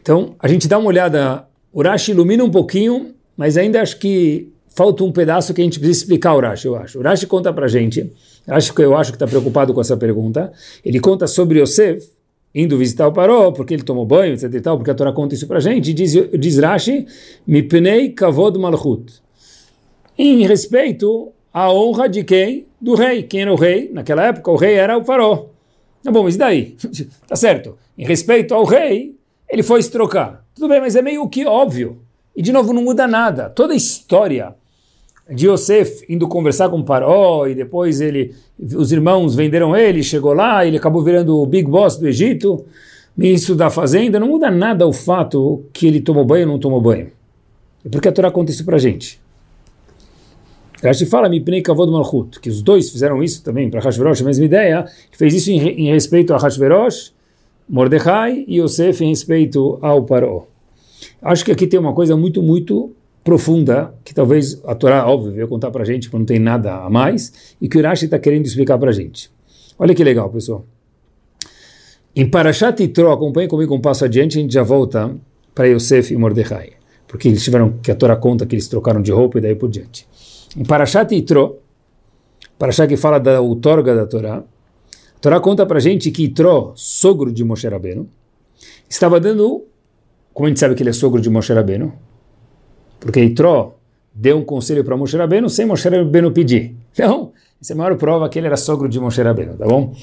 Então, 0.00 0.34
a 0.38 0.48
gente 0.48 0.66
dá 0.66 0.78
uma 0.78 0.88
olhada. 0.88 1.46
Urashi 1.72 2.10
ilumina 2.10 2.42
um 2.42 2.50
pouquinho, 2.50 3.14
mas 3.36 3.56
ainda 3.56 3.80
acho 3.80 3.98
que 3.98 4.52
falta 4.74 5.04
um 5.04 5.12
pedaço 5.12 5.54
que 5.54 5.60
a 5.60 5.64
gente 5.64 5.78
precisa 5.78 6.00
explicar 6.00 6.34
Urashi, 6.34 6.66
eu 6.66 6.76
acho. 6.76 6.98
Urashi 6.98 7.26
conta 7.26 7.52
para 7.52 7.68
gente, 7.68 8.12
acho 8.46 8.74
que 8.74 8.82
eu 8.82 8.96
acho 8.96 9.12
que 9.12 9.16
está 9.16 9.26
preocupado 9.26 9.72
com 9.72 9.80
essa 9.80 9.96
pergunta. 9.96 10.52
Ele 10.84 10.98
conta 10.98 11.26
sobre 11.26 11.60
Yosef, 11.60 12.10
indo 12.54 12.76
visitar 12.76 13.06
o 13.06 13.12
Paró, 13.12 13.50
porque 13.50 13.74
ele 13.74 13.82
tomou 13.82 14.04
banho, 14.04 14.34
etc 14.34 14.52
e 14.52 14.60
tal, 14.60 14.76
porque 14.76 14.90
a 14.90 14.94
Torá 14.94 15.12
conta 15.12 15.34
isso 15.34 15.46
para 15.46 15.58
a 15.58 15.60
gente, 15.60 15.92
diz, 15.92 16.12
diz 16.38 16.58
Rashi, 16.58 17.06
Mipnei 17.46 18.10
Kavod 18.10 18.58
Malchut. 18.58 19.22
Em 20.18 20.46
respeito 20.46 21.32
à 21.52 21.72
honra 21.72 22.08
de 22.08 22.22
quem? 22.22 22.66
Do 22.80 22.94
rei. 22.94 23.22
Quem 23.22 23.42
era 23.42 23.52
o 23.52 23.56
rei? 23.56 23.90
Naquela 23.92 24.26
época 24.26 24.50
o 24.50 24.56
rei 24.56 24.74
era 24.74 24.96
o 24.96 25.04
Paró. 25.04 25.50
Tá 26.02 26.10
bom, 26.10 26.24
mas 26.24 26.34
e 26.34 26.38
daí? 26.38 26.76
tá 27.26 27.36
certo. 27.36 27.78
Em 27.96 28.04
respeito 28.04 28.54
ao 28.54 28.64
rei, 28.64 29.16
ele 29.48 29.62
foi 29.62 29.82
se 29.82 29.90
trocar. 29.90 30.44
Tudo 30.54 30.68
bem, 30.68 30.80
mas 30.80 30.96
é 30.96 31.02
meio 31.02 31.26
que 31.28 31.46
óbvio. 31.46 32.02
E 32.36 32.42
de 32.42 32.52
novo, 32.52 32.72
não 32.72 32.82
muda 32.82 33.06
nada. 33.06 33.48
Toda 33.48 33.72
a 33.72 33.76
história 33.76 34.54
de 35.30 35.48
Yosef 35.48 36.04
indo 36.08 36.26
conversar 36.28 36.68
com 36.68 36.82
Paró 36.82 37.46
e 37.46 37.54
depois 37.54 38.00
ele, 38.00 38.34
os 38.58 38.92
irmãos 38.92 39.34
venderam 39.34 39.76
ele, 39.76 40.02
chegou 40.02 40.32
lá, 40.32 40.66
ele 40.66 40.76
acabou 40.76 41.02
virando 41.02 41.38
o 41.38 41.46
big 41.46 41.68
boss 41.68 41.96
do 41.96 42.08
Egito, 42.08 42.64
ministro 43.16 43.54
da 43.54 43.70
fazenda, 43.70 44.18
não 44.18 44.28
muda 44.28 44.50
nada 44.50 44.86
o 44.86 44.92
fato 44.92 45.64
que 45.72 45.86
ele 45.86 46.00
tomou 46.00 46.24
banho 46.24 46.46
ou 46.46 46.52
não 46.52 46.58
tomou 46.58 46.80
banho. 46.80 47.08
É 47.84 47.88
porque 47.88 48.08
a 48.08 48.12
Torá 48.12 48.30
conta 48.30 48.50
isso 48.50 48.64
pra 48.64 48.78
gente. 48.78 49.20
Rashi 50.82 51.06
fala, 51.06 51.28
Mipnei 51.28 51.62
Kavod 51.62 51.92
Malchut, 51.92 52.40
que 52.40 52.48
os 52.48 52.60
dois 52.60 52.90
fizeram 52.90 53.22
isso 53.22 53.44
também 53.44 53.70
para 53.70 53.80
Hashverosh, 53.80 54.22
a 54.22 54.24
mesma 54.24 54.44
ideia, 54.44 54.86
que 55.10 55.16
fez 55.16 55.32
isso 55.32 55.50
em, 55.50 55.60
em 55.60 55.92
respeito 55.92 56.34
a 56.34 56.38
Hashverosh, 56.38 57.12
Mordecai 57.68 58.44
e 58.48 58.60
Yosef 58.60 59.04
em 59.04 59.10
respeito 59.10 59.78
ao 59.80 60.02
Paró. 60.02 60.46
Acho 61.22 61.44
que 61.44 61.52
aqui 61.52 61.68
tem 61.68 61.78
uma 61.78 61.92
coisa 61.92 62.16
muito, 62.16 62.42
muito 62.42 62.90
profunda, 63.24 63.94
que 64.04 64.12
talvez 64.12 64.60
a 64.64 64.74
Torá, 64.74 65.06
óbvio, 65.06 65.32
veio 65.32 65.48
contar 65.48 65.70
para 65.70 65.82
a 65.82 65.86
gente, 65.86 66.08
porque 66.08 66.18
não 66.18 66.26
tem 66.26 66.38
nada 66.38 66.84
a 66.84 66.90
mais, 66.90 67.54
e 67.60 67.68
que 67.68 67.76
o 67.76 67.80
Urashi 67.80 68.06
está 68.06 68.18
querendo 68.18 68.46
explicar 68.46 68.78
para 68.78 68.90
a 68.90 68.92
gente. 68.92 69.30
Olha 69.78 69.94
que 69.94 70.02
legal, 70.02 70.28
pessoal. 70.30 70.64
Em 72.14 72.28
Parashat 72.28 72.82
Yitro, 72.82 73.10
acompanhe 73.10 73.48
comigo 73.48 73.74
um 73.74 73.80
passo 73.80 74.04
adiante, 74.04 74.38
a 74.38 74.42
gente 74.42 74.52
já 74.52 74.62
volta 74.62 75.16
para 75.54 75.66
Yosef 75.66 76.12
e 76.12 76.16
Mordecai, 76.16 76.72
porque 77.06 77.28
eles 77.28 77.42
tiveram, 77.42 77.78
que 77.82 77.90
a 77.90 77.94
Torá 77.94 78.16
conta 78.16 78.44
que 78.44 78.54
eles 78.54 78.68
trocaram 78.68 79.00
de 79.00 79.12
roupa 79.12 79.38
e 79.38 79.40
daí 79.40 79.54
por 79.54 79.70
diante. 79.70 80.06
Em 80.56 80.64
Parashat 80.64 81.14
Yitro, 81.14 81.58
Parashat 82.58 82.88
que 82.88 82.96
fala 82.96 83.18
da 83.18 83.40
outorga 83.40 83.94
da 83.94 84.04
Torá, 84.04 84.38
a 84.38 85.18
Torá 85.20 85.40
conta 85.40 85.64
para 85.64 85.78
a 85.78 85.80
gente 85.80 86.10
que 86.10 86.24
Yitro, 86.24 86.72
sogro 86.74 87.32
de 87.32 87.44
Moshe 87.44 87.68
Rabbeinu, 87.68 88.08
estava 88.88 89.18
dando, 89.18 89.64
como 90.34 90.46
a 90.46 90.48
gente 90.50 90.60
sabe 90.60 90.74
que 90.74 90.82
ele 90.82 90.90
é 90.90 90.92
sogro 90.92 91.20
de 91.20 91.30
Moshe 91.30 91.52
Rabbeinu, 91.52 91.94
porque 93.04 93.22
Itró 93.22 93.74
deu 94.14 94.38
um 94.38 94.44
conselho 94.44 94.84
para 94.84 94.96
Moshe 94.96 95.16
Rabbeinu 95.16 95.48
sem 95.48 95.66
Moshe 95.66 95.88
Rabbeinu 95.88 96.30
pedir. 96.30 96.74
Então, 96.92 97.32
essa 97.60 97.72
é 97.72 97.74
a 97.74 97.76
maior 97.76 97.96
prova 97.96 98.28
que 98.28 98.38
ele 98.38 98.46
era 98.46 98.56
sogro 98.56 98.88
de 98.88 99.00
Moshe 99.00 99.20
Rabbeinu, 99.22 99.56
tá 99.56 99.66
bom? 99.66 99.94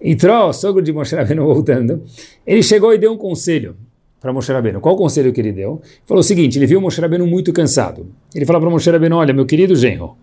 Itró, 0.00 0.52
sogro 0.52 0.82
de 0.82 0.92
Moshe 0.92 1.14
Rabbeinu, 1.14 1.44
voltando, 1.46 2.02
ele 2.46 2.62
chegou 2.62 2.92
e 2.92 2.98
deu 2.98 3.12
um 3.12 3.16
conselho 3.16 3.76
para 4.20 4.32
Moshe 4.32 4.52
Rabbeinu. 4.52 4.80
Qual 4.80 4.94
o 4.94 4.98
conselho 4.98 5.32
que 5.32 5.40
ele 5.40 5.52
deu? 5.52 5.80
Falou 6.04 6.20
o 6.20 6.24
seguinte, 6.24 6.58
ele 6.58 6.66
viu 6.66 6.80
Moshe 6.80 7.00
Rabbeinu 7.00 7.26
muito 7.26 7.52
cansado. 7.52 8.06
Ele 8.34 8.44
falou 8.44 8.60
para 8.60 8.70
Moshe 8.70 8.90
Rabbeinu, 8.90 9.16
olha, 9.16 9.32
meu 9.32 9.46
querido 9.46 9.76
genro, 9.76 10.16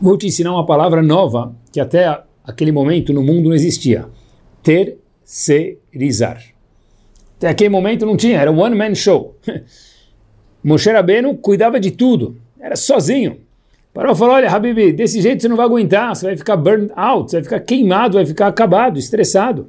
vou 0.00 0.16
te 0.16 0.26
ensinar 0.26 0.52
uma 0.52 0.66
palavra 0.66 1.02
nova 1.02 1.54
que 1.72 1.80
até 1.80 2.22
aquele 2.44 2.70
momento 2.70 3.12
no 3.12 3.22
mundo 3.22 3.48
não 3.48 3.54
existia. 3.56 4.06
Terceirizar. 4.62 6.42
Até 7.36 7.48
aquele 7.48 7.70
momento 7.70 8.06
não 8.06 8.16
tinha, 8.16 8.38
era 8.38 8.52
um 8.52 8.60
one-man 8.60 8.94
show. 8.94 9.36
Moshe 10.64 10.90
Rabbeinu 10.90 11.36
cuidava 11.36 11.78
de 11.78 11.90
tudo, 11.90 12.36
era 12.58 12.74
sozinho. 12.74 13.38
Parou 13.92 14.12
e 14.12 14.16
falou, 14.16 14.34
olha, 14.34 14.50
Habibi, 14.50 14.92
desse 14.92 15.20
jeito 15.20 15.42
você 15.42 15.48
não 15.48 15.56
vai 15.56 15.66
aguentar, 15.66 16.16
você 16.16 16.26
vai 16.26 16.36
ficar 16.36 16.56
burned 16.56 16.90
out, 16.96 17.30
você 17.30 17.36
vai 17.36 17.44
ficar 17.44 17.60
queimado, 17.60 18.16
vai 18.16 18.26
ficar 18.26 18.48
acabado, 18.48 18.98
estressado. 18.98 19.68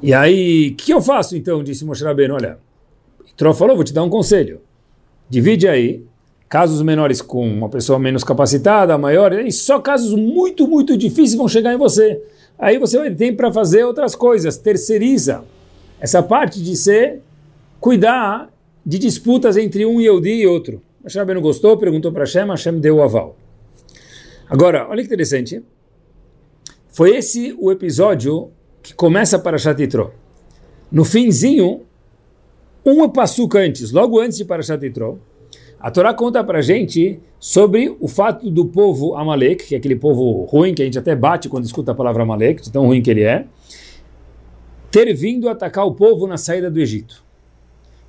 E 0.00 0.14
aí, 0.14 0.70
o 0.70 0.74
que 0.76 0.92
eu 0.92 1.02
faço 1.02 1.36
então? 1.36 1.62
Disse 1.62 1.84
Moshe 1.84 2.04
Rabbeinu, 2.04 2.34
olha, 2.34 2.58
Tró 3.36 3.52
falou, 3.52 3.74
vou 3.74 3.84
te 3.84 3.92
dar 3.92 4.04
um 4.04 4.08
conselho. 4.08 4.60
divide 5.28 5.68
aí, 5.68 6.02
casos 6.48 6.80
menores 6.80 7.20
com 7.20 7.46
uma 7.46 7.68
pessoa 7.68 7.98
menos 7.98 8.24
capacitada, 8.24 8.96
maior, 8.96 9.32
e 9.32 9.50
só 9.52 9.80
casos 9.80 10.14
muito, 10.14 10.66
muito 10.66 10.96
difíceis 10.96 11.34
vão 11.34 11.48
chegar 11.48 11.74
em 11.74 11.76
você. 11.76 12.22
Aí 12.58 12.78
você 12.78 12.96
vai 12.96 13.10
ter 13.10 13.36
para 13.36 13.52
fazer 13.52 13.84
outras 13.84 14.14
coisas, 14.14 14.56
terceiriza 14.56 15.44
essa 16.00 16.22
parte 16.22 16.62
de 16.62 16.76
ser, 16.76 17.20
cuidar 17.80 18.48
de 18.86 18.98
disputas 18.98 19.56
entre 19.56 19.84
um 19.84 20.00
Yehudi 20.00 20.30
e 20.30 20.46
outro. 20.46 20.80
Hashem 21.02 21.24
não 21.34 21.40
gostou, 21.40 21.76
perguntou 21.76 22.12
para 22.12 22.24
Hashem, 22.24 22.46
Hashem 22.46 22.78
deu 22.78 22.96
o 22.96 23.02
aval. 23.02 23.36
Agora, 24.48 24.86
olha 24.88 25.02
que 25.02 25.06
interessante. 25.06 25.60
Foi 26.88 27.16
esse 27.16 27.54
o 27.58 27.72
episódio 27.72 28.50
que 28.82 28.94
começa 28.94 29.38
para 29.38 29.58
Shatitro. 29.58 30.12
No 30.90 31.04
finzinho, 31.04 31.82
um 32.84 33.08
passuca 33.08 33.58
antes, 33.58 33.90
logo 33.90 34.20
antes 34.20 34.38
de 34.38 34.44
Parashat 34.44 34.80
Yitro, 34.84 35.20
a 35.80 35.90
Torá 35.90 36.14
conta 36.14 36.42
para 36.44 36.62
gente 36.62 37.18
sobre 37.40 37.94
o 37.98 38.06
fato 38.06 38.48
do 38.48 38.64
povo 38.64 39.16
Amalek, 39.16 39.66
que 39.66 39.74
é 39.74 39.78
aquele 39.78 39.96
povo 39.96 40.44
ruim, 40.44 40.72
que 40.72 40.82
a 40.82 40.84
gente 40.84 40.98
até 40.98 41.16
bate 41.16 41.48
quando 41.48 41.64
escuta 41.64 41.90
a 41.90 41.94
palavra 41.94 42.22
Amalek, 42.22 42.62
de 42.62 42.70
tão 42.70 42.86
ruim 42.86 43.02
que 43.02 43.10
ele 43.10 43.24
é, 43.24 43.46
ter 44.90 45.12
vindo 45.12 45.48
atacar 45.48 45.84
o 45.84 45.94
povo 45.94 46.28
na 46.28 46.38
saída 46.38 46.70
do 46.70 46.78
Egito. 46.78 47.25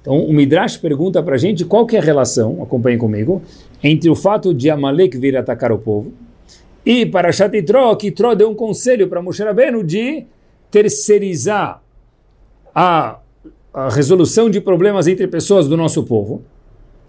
Então 0.02 0.20
o 0.20 0.34
Midrash 0.34 0.78
pergunta 0.78 1.22
para 1.22 1.38
gente 1.38 1.66
qual 1.66 1.86
que 1.86 1.96
é 1.96 2.00
a 2.00 2.02
relação, 2.02 2.62
acompanhem 2.62 2.98
comigo, 2.98 3.42
entre 3.84 4.10
o 4.10 4.16
fato 4.16 4.54
de 4.54 4.70
Amalek 4.70 5.18
vir 5.18 5.36
atacar 5.36 5.72
o 5.72 5.80
povo 5.80 6.14
e 6.90 7.06
para 7.06 7.32
Yitro, 7.32 7.98
que 7.98 8.08
Yitro 8.08 8.34
deu 8.34 8.50
um 8.50 8.56
conselho 8.56 9.10
para 9.10 9.22
Moshe 9.22 9.44
Rabbeinu 9.44 9.84
de 9.84 10.24
terceirizar 10.72 11.84
a, 12.74 13.20
a 13.74 13.90
resolução 13.90 14.50
de 14.50 14.62
problemas 14.62 15.06
entre 15.06 15.28
pessoas 15.28 15.68
do 15.68 15.76
nosso 15.76 16.06
povo, 16.06 16.44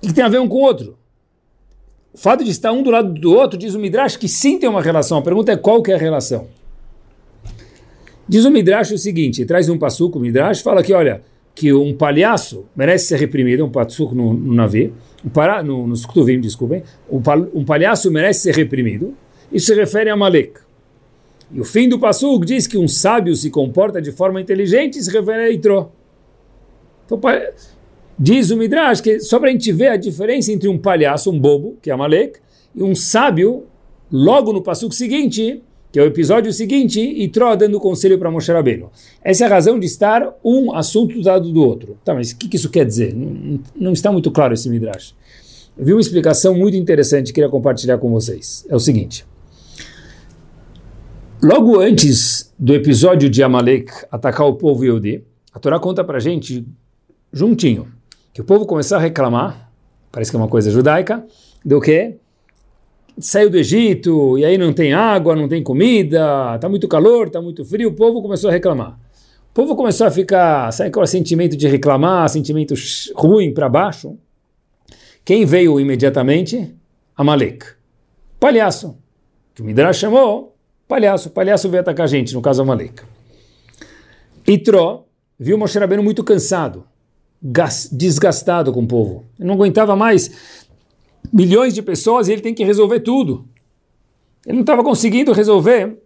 que 0.02 0.12
tem 0.12 0.24
a 0.24 0.28
ver 0.28 0.40
um 0.40 0.48
com 0.48 0.56
o 0.56 0.62
outro. 0.62 0.98
O 2.12 2.18
fato 2.18 2.42
de 2.42 2.50
estar 2.50 2.72
um 2.72 2.82
do 2.82 2.90
lado 2.90 3.12
do 3.12 3.32
outro, 3.32 3.56
diz 3.56 3.76
o 3.76 3.78
Midrash, 3.78 4.16
que 4.16 4.26
sim 4.26 4.58
tem 4.58 4.68
uma 4.68 4.82
relação. 4.82 5.18
A 5.18 5.22
pergunta 5.22 5.52
é 5.52 5.56
qual 5.56 5.80
que 5.80 5.92
é 5.92 5.94
a 5.94 5.98
relação. 5.98 6.48
Diz 8.28 8.44
o 8.44 8.50
Midrash 8.50 8.90
o 8.90 8.98
seguinte, 8.98 9.44
traz 9.44 9.68
um 9.68 9.78
passuco, 9.78 10.18
o 10.18 10.20
Midrash 10.20 10.60
fala 10.60 10.82
que, 10.82 10.92
olha, 10.92 11.22
que 11.58 11.72
um 11.72 11.92
palhaço 11.92 12.66
merece 12.76 13.06
ser 13.06 13.18
reprimido, 13.18 13.64
um 13.64 13.68
passuco 13.68 14.14
no, 14.14 14.32
no 14.32 14.54
navio, 14.54 14.94
um 15.24 15.28
para, 15.28 15.60
no, 15.60 15.88
nos 15.88 16.06
desculpem, 16.40 16.84
um, 17.10 17.20
um 17.52 17.64
palhaço 17.64 18.08
merece 18.12 18.42
ser 18.42 18.54
reprimido, 18.54 19.12
isso 19.50 19.66
se 19.66 19.74
refere 19.74 20.08
a 20.08 20.16
Malek. 20.16 20.60
E 21.50 21.60
o 21.60 21.64
fim 21.64 21.88
do 21.88 21.98
Passuk 21.98 22.46
diz 22.46 22.68
que 22.68 22.78
um 22.78 22.86
sábio 22.86 23.34
se 23.34 23.50
comporta 23.50 24.00
de 24.00 24.12
forma 24.12 24.40
inteligente 24.40 25.00
e 25.00 25.02
se 25.02 25.10
refere 25.10 25.42
a 25.42 25.50
Itró. 25.50 25.90
Então, 27.06 27.20
diz 28.16 28.52
o 28.52 28.56
Midrash 28.56 29.00
que 29.00 29.18
só 29.18 29.40
para 29.40 29.48
a 29.48 29.52
gente 29.52 29.72
ver 29.72 29.88
a 29.88 29.96
diferença 29.96 30.52
entre 30.52 30.68
um 30.68 30.78
palhaço, 30.78 31.28
um 31.28 31.40
bobo, 31.40 31.76
que 31.82 31.90
é 31.90 31.92
Amalek, 31.92 32.38
e 32.72 32.84
um 32.84 32.94
sábio, 32.94 33.64
logo 34.12 34.52
no 34.52 34.62
Passuk 34.62 34.94
seguinte, 34.94 35.60
que 35.90 35.98
é 35.98 36.02
o 36.02 36.06
episódio 36.06 36.52
seguinte, 36.52 37.00
Itró 37.00 37.56
dando 37.56 37.80
conselho 37.80 38.18
para 38.18 38.30
Moshe 38.30 38.52
Rabbeinu. 38.52 38.90
Essa 39.22 39.44
é 39.44 39.46
a 39.46 39.50
razão 39.50 39.78
de 39.78 39.86
estar 39.86 40.34
um 40.44 40.74
assunto 40.74 41.18
do 41.18 41.26
lado 41.26 41.50
do 41.50 41.62
outro. 41.62 41.96
Tá, 42.04 42.14
mas 42.14 42.30
o 42.30 42.36
que, 42.36 42.48
que 42.48 42.56
isso 42.56 42.70
quer 42.70 42.84
dizer? 42.84 43.14
Não, 43.14 43.60
não 43.74 43.92
está 43.92 44.12
muito 44.12 44.30
claro 44.30 44.52
esse 44.52 44.68
Midrash. 44.68 45.14
Eu 45.76 45.84
vi 45.84 45.92
uma 45.92 46.00
explicação 46.00 46.54
muito 46.54 46.76
interessante 46.76 47.28
que 47.28 47.34
queria 47.34 47.48
compartilhar 47.48 47.98
com 47.98 48.10
vocês. 48.10 48.66
É 48.68 48.76
o 48.76 48.80
seguinte. 48.80 49.24
Logo 51.42 51.78
antes 51.80 52.52
do 52.58 52.74
episódio 52.74 53.30
de 53.30 53.42
Amalek 53.42 53.92
atacar 54.10 54.46
o 54.46 54.54
povo 54.54 54.84
Yehudi, 54.84 55.24
a 55.54 55.58
Torá 55.60 55.78
conta 55.78 56.02
pra 56.02 56.18
gente, 56.18 56.66
juntinho, 57.32 57.86
que 58.34 58.40
o 58.40 58.44
povo 58.44 58.66
começou 58.66 58.98
a 58.98 59.00
reclamar, 59.00 59.70
parece 60.10 60.32
que 60.32 60.36
é 60.36 60.40
uma 60.40 60.48
coisa 60.48 60.70
judaica, 60.70 61.24
do 61.64 61.80
que 61.80 62.16
saiu 63.20 63.50
do 63.50 63.56
Egito 63.56 64.38
e 64.38 64.44
aí 64.44 64.58
não 64.58 64.72
tem 64.72 64.92
água, 64.92 65.34
não 65.34 65.48
tem 65.48 65.62
comida, 65.62 66.58
tá 66.58 66.68
muito 66.68 66.86
calor, 66.88 67.28
tá 67.30 67.40
muito 67.40 67.64
frio, 67.64 67.90
o 67.90 67.94
povo 67.94 68.22
começou 68.22 68.50
a 68.50 68.52
reclamar. 68.52 68.98
O 69.50 69.54
povo 69.54 69.74
começou 69.74 70.06
a 70.06 70.10
ficar, 70.10 70.72
sabe 70.72 70.90
aquele 70.90 71.06
sentimento 71.06 71.56
de 71.56 71.66
reclamar, 71.66 72.28
sentimento 72.28 72.74
ruim 73.14 73.52
para 73.52 73.68
baixo? 73.68 74.16
Quem 75.24 75.44
veio 75.44 75.80
imediatamente? 75.80 76.74
Amalek. 77.16 77.66
Palhaço, 78.38 78.96
que 79.54 79.62
o 79.62 79.64
Midrash 79.64 79.98
chamou 79.98 80.54
Palhaço, 80.88 81.28
palhaço 81.28 81.68
veio 81.68 81.82
atacar 81.82 82.04
a 82.04 82.06
gente, 82.06 82.32
no 82.32 82.40
caso 82.40 82.62
Amalek. 82.62 83.02
Itró 84.46 85.04
viu 85.38 85.58
Moshe 85.58 85.78
Rabbeinu 85.78 86.02
muito 86.02 86.24
cansado, 86.24 86.86
desgastado 87.92 88.72
com 88.72 88.80
o 88.80 88.86
povo. 88.86 89.26
Ele 89.38 89.46
não 89.46 89.54
aguentava 89.54 89.94
mais 89.94 90.66
milhões 91.32 91.74
de 91.74 91.82
pessoas 91.82 92.28
e 92.28 92.32
ele 92.32 92.42
tem 92.42 92.54
que 92.54 92.64
resolver 92.64 93.00
tudo. 93.00 93.44
Ele 94.46 94.54
não 94.54 94.62
estava 94.62 94.82
conseguindo 94.82 95.32
resolver 95.32 95.98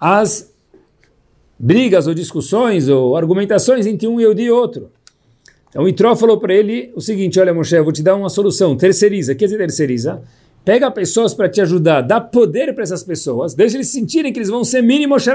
as 0.00 0.52
brigas 1.58 2.06
ou 2.06 2.14
discussões 2.14 2.88
ou 2.88 3.16
argumentações 3.16 3.86
entre 3.86 4.08
um 4.08 4.20
e 4.20 4.50
outro. 4.50 4.90
Então 5.68 5.88
Itró 5.88 6.14
falou 6.14 6.38
para 6.38 6.52
ele 6.52 6.92
o 6.94 7.00
seguinte, 7.00 7.40
olha 7.40 7.54
Moshe, 7.54 7.74
eu 7.74 7.84
vou 7.84 7.92
te 7.92 8.02
dar 8.02 8.14
uma 8.14 8.28
solução, 8.28 8.76
terceiriza. 8.76 9.32
O 9.32 9.36
que 9.36 9.44
é 9.44 9.48
terceiriza? 9.48 10.22
Pega 10.64 10.90
pessoas 10.90 11.34
para 11.34 11.48
te 11.48 11.60
ajudar, 11.60 12.02
dá 12.02 12.20
poder 12.20 12.74
para 12.74 12.84
essas 12.84 13.02
pessoas, 13.02 13.54
deixa 13.54 13.76
eles 13.76 13.88
sentirem 13.88 14.32
que 14.32 14.38
eles 14.38 14.48
vão 14.48 14.62
ser 14.62 14.82
mini 14.82 15.06
Moshe 15.06 15.30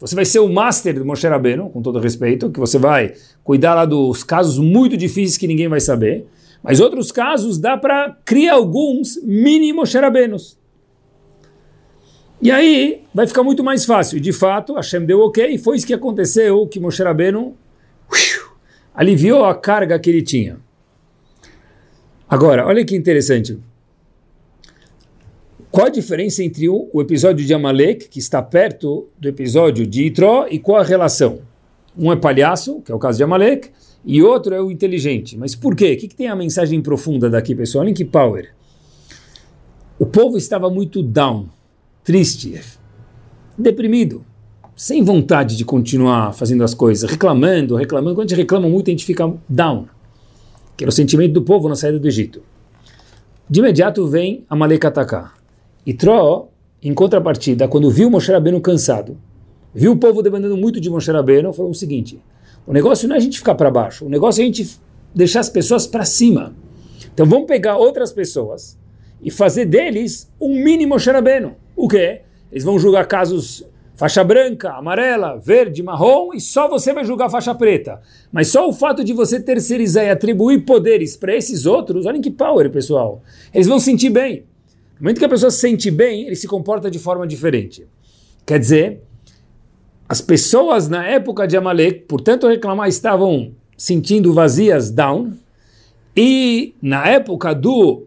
Você 0.00 0.14
vai 0.14 0.24
ser 0.24 0.40
o 0.40 0.48
master 0.48 0.98
do 0.98 1.04
Moshe 1.04 1.26
Rabbeinu, 1.28 1.68
com 1.68 1.82
todo 1.82 2.00
respeito, 2.00 2.50
que 2.50 2.58
você 2.58 2.78
vai 2.78 3.14
cuidar 3.44 3.74
lá 3.74 3.84
dos 3.84 4.24
casos 4.24 4.58
muito 4.58 4.96
difíceis 4.96 5.36
que 5.36 5.46
ninguém 5.46 5.68
vai 5.68 5.80
saber. 5.80 6.26
Mas 6.64 6.80
outros 6.80 7.12
casos 7.12 7.58
dá 7.58 7.76
para 7.76 8.16
criar 8.24 8.54
alguns 8.54 9.22
mini 9.22 9.70
Moshe 9.70 9.98
E 12.40 12.50
aí 12.50 13.04
vai 13.12 13.26
ficar 13.26 13.42
muito 13.42 13.62
mais 13.62 13.84
fácil. 13.84 14.18
De 14.18 14.32
fato, 14.32 14.72
Hashem 14.72 15.04
deu 15.04 15.20
ok, 15.20 15.46
e 15.46 15.58
foi 15.58 15.76
isso 15.76 15.86
que 15.86 15.92
aconteceu, 15.92 16.66
que 16.66 16.80
Moshe 16.80 17.02
Rabbeinu 17.02 17.54
aliviou 18.94 19.44
a 19.44 19.54
carga 19.54 19.98
que 19.98 20.08
ele 20.08 20.22
tinha. 20.22 20.58
Agora, 22.26 22.66
olha 22.66 22.82
que 22.82 22.96
interessante. 22.96 23.58
Qual 25.70 25.88
a 25.88 25.90
diferença 25.90 26.42
entre 26.42 26.66
o, 26.66 26.88
o 26.94 27.02
episódio 27.02 27.44
de 27.44 27.52
Amalek, 27.52 28.08
que 28.08 28.18
está 28.18 28.40
perto 28.40 29.08
do 29.18 29.28
episódio 29.28 29.86
de 29.86 30.04
Itró, 30.04 30.46
e 30.48 30.58
qual 30.58 30.80
a 30.80 30.84
relação? 30.84 31.42
Um 31.98 32.10
é 32.10 32.16
palhaço, 32.16 32.80
que 32.80 32.90
é 32.90 32.94
o 32.94 32.98
caso 32.98 33.18
de 33.18 33.24
Amalek, 33.24 33.70
e 34.04 34.22
outro 34.22 34.54
é 34.54 34.60
o 34.60 34.70
inteligente. 34.70 35.36
Mas 35.36 35.54
por 35.54 35.74
quê? 35.74 35.94
O 35.94 35.96
que, 35.96 36.08
que 36.08 36.14
tem 36.14 36.28
a 36.28 36.36
mensagem 36.36 36.80
profunda 36.82 37.30
daqui, 37.30 37.54
pessoal? 37.54 37.82
Olhem 37.82 37.94
que 37.94 38.04
power. 38.04 38.52
O 39.98 40.04
povo 40.04 40.36
estava 40.36 40.68
muito 40.68 41.02
down, 41.02 41.48
triste, 42.02 42.60
deprimido, 43.56 44.24
sem 44.76 45.02
vontade 45.02 45.56
de 45.56 45.64
continuar 45.64 46.34
fazendo 46.34 46.64
as 46.64 46.74
coisas, 46.74 47.08
reclamando, 47.08 47.76
reclamando. 47.76 48.16
Quando 48.16 48.26
a 48.26 48.28
gente 48.28 48.38
reclama 48.38 48.68
muito, 48.68 48.88
a 48.88 48.90
gente 48.90 49.04
fica 49.04 49.32
down. 49.48 49.86
Que 50.76 50.84
era 50.84 50.88
o 50.88 50.92
sentimento 50.92 51.32
do 51.32 51.42
povo 51.42 51.68
na 51.68 51.76
saída 51.76 51.98
do 51.98 52.08
Egito. 52.08 52.42
De 53.48 53.60
imediato 53.60 54.06
vem 54.08 54.44
Amalek 54.50 54.86
atacar. 54.86 55.34
E 55.86 55.94
Tro, 55.94 56.48
em 56.82 56.92
contrapartida, 56.92 57.68
quando 57.68 57.90
viu 57.90 58.10
Moshe 58.10 58.32
Rabbeinu 58.32 58.60
cansado, 58.60 59.16
viu 59.72 59.92
o 59.92 59.96
povo 59.96 60.22
demandando 60.22 60.56
muito 60.56 60.80
de 60.80 60.90
Moshe 60.90 61.10
Rabbeinu, 61.10 61.52
falou 61.52 61.70
o 61.70 61.74
seguinte, 61.74 62.18
o 62.66 62.72
negócio 62.72 63.08
não 63.08 63.14
é 63.14 63.18
a 63.18 63.22
gente 63.22 63.38
ficar 63.38 63.54
para 63.54 63.70
baixo, 63.70 64.06
o 64.06 64.08
negócio 64.08 64.40
é 64.40 64.44
a 64.44 64.46
gente 64.46 64.78
deixar 65.14 65.40
as 65.40 65.48
pessoas 65.48 65.86
para 65.86 66.04
cima. 66.04 66.54
Então 67.12 67.26
vamos 67.26 67.46
pegar 67.46 67.76
outras 67.76 68.12
pessoas 68.12 68.78
e 69.22 69.30
fazer 69.30 69.66
deles 69.66 70.30
um 70.40 70.54
mini 70.62 70.86
Moshe 70.86 71.10
Rabbeinu. 71.10 71.56
O 71.76 71.88
quê? 71.88 72.22
Eles 72.50 72.64
vão 72.64 72.78
julgar 72.78 73.06
casos 73.06 73.64
faixa 73.94 74.24
branca, 74.24 74.72
amarela, 74.72 75.38
verde, 75.38 75.82
marrom 75.82 76.30
e 76.34 76.40
só 76.40 76.68
você 76.68 76.92
vai 76.92 77.04
julgar 77.04 77.30
faixa 77.30 77.54
preta. 77.54 78.00
Mas 78.32 78.48
só 78.48 78.68
o 78.68 78.72
fato 78.72 79.04
de 79.04 79.12
você 79.12 79.40
terceirizar 79.40 80.04
e 80.04 80.10
atribuir 80.10 80.64
poderes 80.64 81.16
para 81.16 81.34
esses 81.34 81.66
outros, 81.66 82.06
olhem 82.06 82.20
que 82.20 82.30
power, 82.30 82.70
pessoal. 82.70 83.22
Eles 83.52 83.66
vão 83.66 83.78
sentir 83.78 84.10
bem. 84.10 84.44
No 84.98 85.04
momento 85.04 85.18
que 85.18 85.24
a 85.24 85.28
pessoa 85.28 85.50
se 85.50 85.58
sente 85.58 85.90
bem, 85.90 86.26
ele 86.26 86.36
se 86.36 86.46
comporta 86.46 86.90
de 86.90 86.98
forma 86.98 87.26
diferente. 87.26 87.86
Quer 88.46 88.58
dizer, 88.58 89.00
as 90.14 90.20
pessoas 90.20 90.88
na 90.88 91.04
época 91.04 91.44
de 91.44 91.56
Amalek, 91.56 92.02
por 92.02 92.20
tanto 92.20 92.46
reclamar, 92.46 92.88
estavam 92.88 93.50
sentindo 93.76 94.32
vazias 94.32 94.88
down, 94.88 95.32
e 96.16 96.72
na 96.80 97.04
época 97.08 97.52
do 97.52 98.04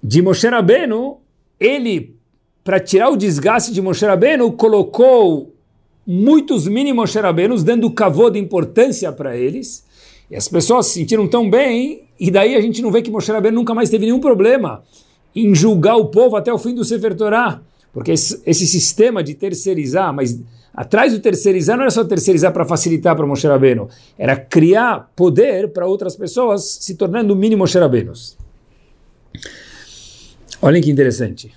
de 0.00 0.22
Moshe 0.22 0.46
Rabbeinu, 0.46 1.18
ele, 1.58 2.14
para 2.62 2.78
tirar 2.78 3.10
o 3.10 3.16
desgaste 3.16 3.72
de 3.72 3.82
Moshe 3.82 4.06
Rabbeinu, 4.06 4.52
colocou 4.52 5.52
muitos 6.06 6.68
mini 6.68 6.92
Moshe 6.92 7.18
Rabbeinos, 7.18 7.64
dando 7.64 7.90
cavô 7.90 8.30
de 8.30 8.38
importância 8.38 9.10
para 9.10 9.36
eles, 9.36 9.84
e 10.30 10.36
as 10.36 10.46
pessoas 10.46 10.86
se 10.86 10.94
sentiram 10.94 11.26
tão 11.26 11.50
bem, 11.50 12.04
e 12.20 12.30
daí 12.30 12.54
a 12.54 12.60
gente 12.60 12.80
não 12.80 12.92
vê 12.92 13.02
que 13.02 13.10
Moshe 13.10 13.32
Rabbeinu 13.32 13.56
nunca 13.56 13.74
mais 13.74 13.90
teve 13.90 14.04
nenhum 14.04 14.20
problema 14.20 14.84
em 15.34 15.52
julgar 15.56 15.96
o 15.96 16.04
povo 16.04 16.36
até 16.36 16.52
o 16.52 16.58
fim 16.58 16.72
do 16.72 16.84
Sefer 16.84 17.16
Torah, 17.16 17.60
porque 17.92 18.12
esse, 18.12 18.66
sistema 18.66 19.22
de 19.22 19.34
terceirizar, 19.34 20.12
mas 20.12 20.38
Atrás 20.74 21.12
do 21.12 21.20
terceirizar 21.20 21.76
não 21.76 21.82
era 21.82 21.90
só 21.90 22.02
terceirizar 22.02 22.50
para 22.50 22.64
facilitar 22.64 23.14
para 23.14 23.26
Moshe 23.26 23.46
Rabbeinu, 23.46 23.88
era 24.16 24.34
criar 24.34 25.12
poder 25.14 25.68
para 25.68 25.86
outras 25.86 26.16
pessoas 26.16 26.78
se 26.80 26.94
tornando 26.94 27.36
mini 27.36 27.54
Moshe. 27.54 27.78
Olhem 30.62 30.80
que 30.80 30.90
interessante. 30.90 31.52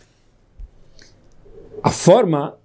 A 1.81 1.91
forma 1.91 2.57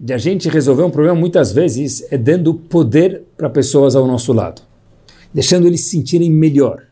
de 0.00 0.14
a 0.14 0.18
gente 0.18 0.48
resolver 0.48 0.82
um 0.82 0.90
problema 0.90 1.18
muitas 1.18 1.52
vezes 1.52 2.06
é 2.10 2.16
dando 2.16 2.54
poder 2.54 3.24
para 3.36 3.50
pessoas 3.50 3.94
ao 3.94 4.06
nosso 4.06 4.32
lado, 4.32 4.62
deixando 5.32 5.66
eles 5.66 5.82
se 5.82 5.90
sentirem 5.90 6.30
melhor, 6.30 6.84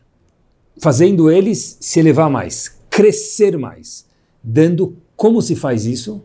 fazendo 0.78 1.30
eles 1.30 1.78
se 1.80 2.00
elevar 2.00 2.28
mais, 2.28 2.76
crescer 2.90 3.56
mais, 3.56 4.04
dando 4.42 4.96
como 5.20 5.42
se 5.42 5.54
faz 5.54 5.84
isso? 5.84 6.22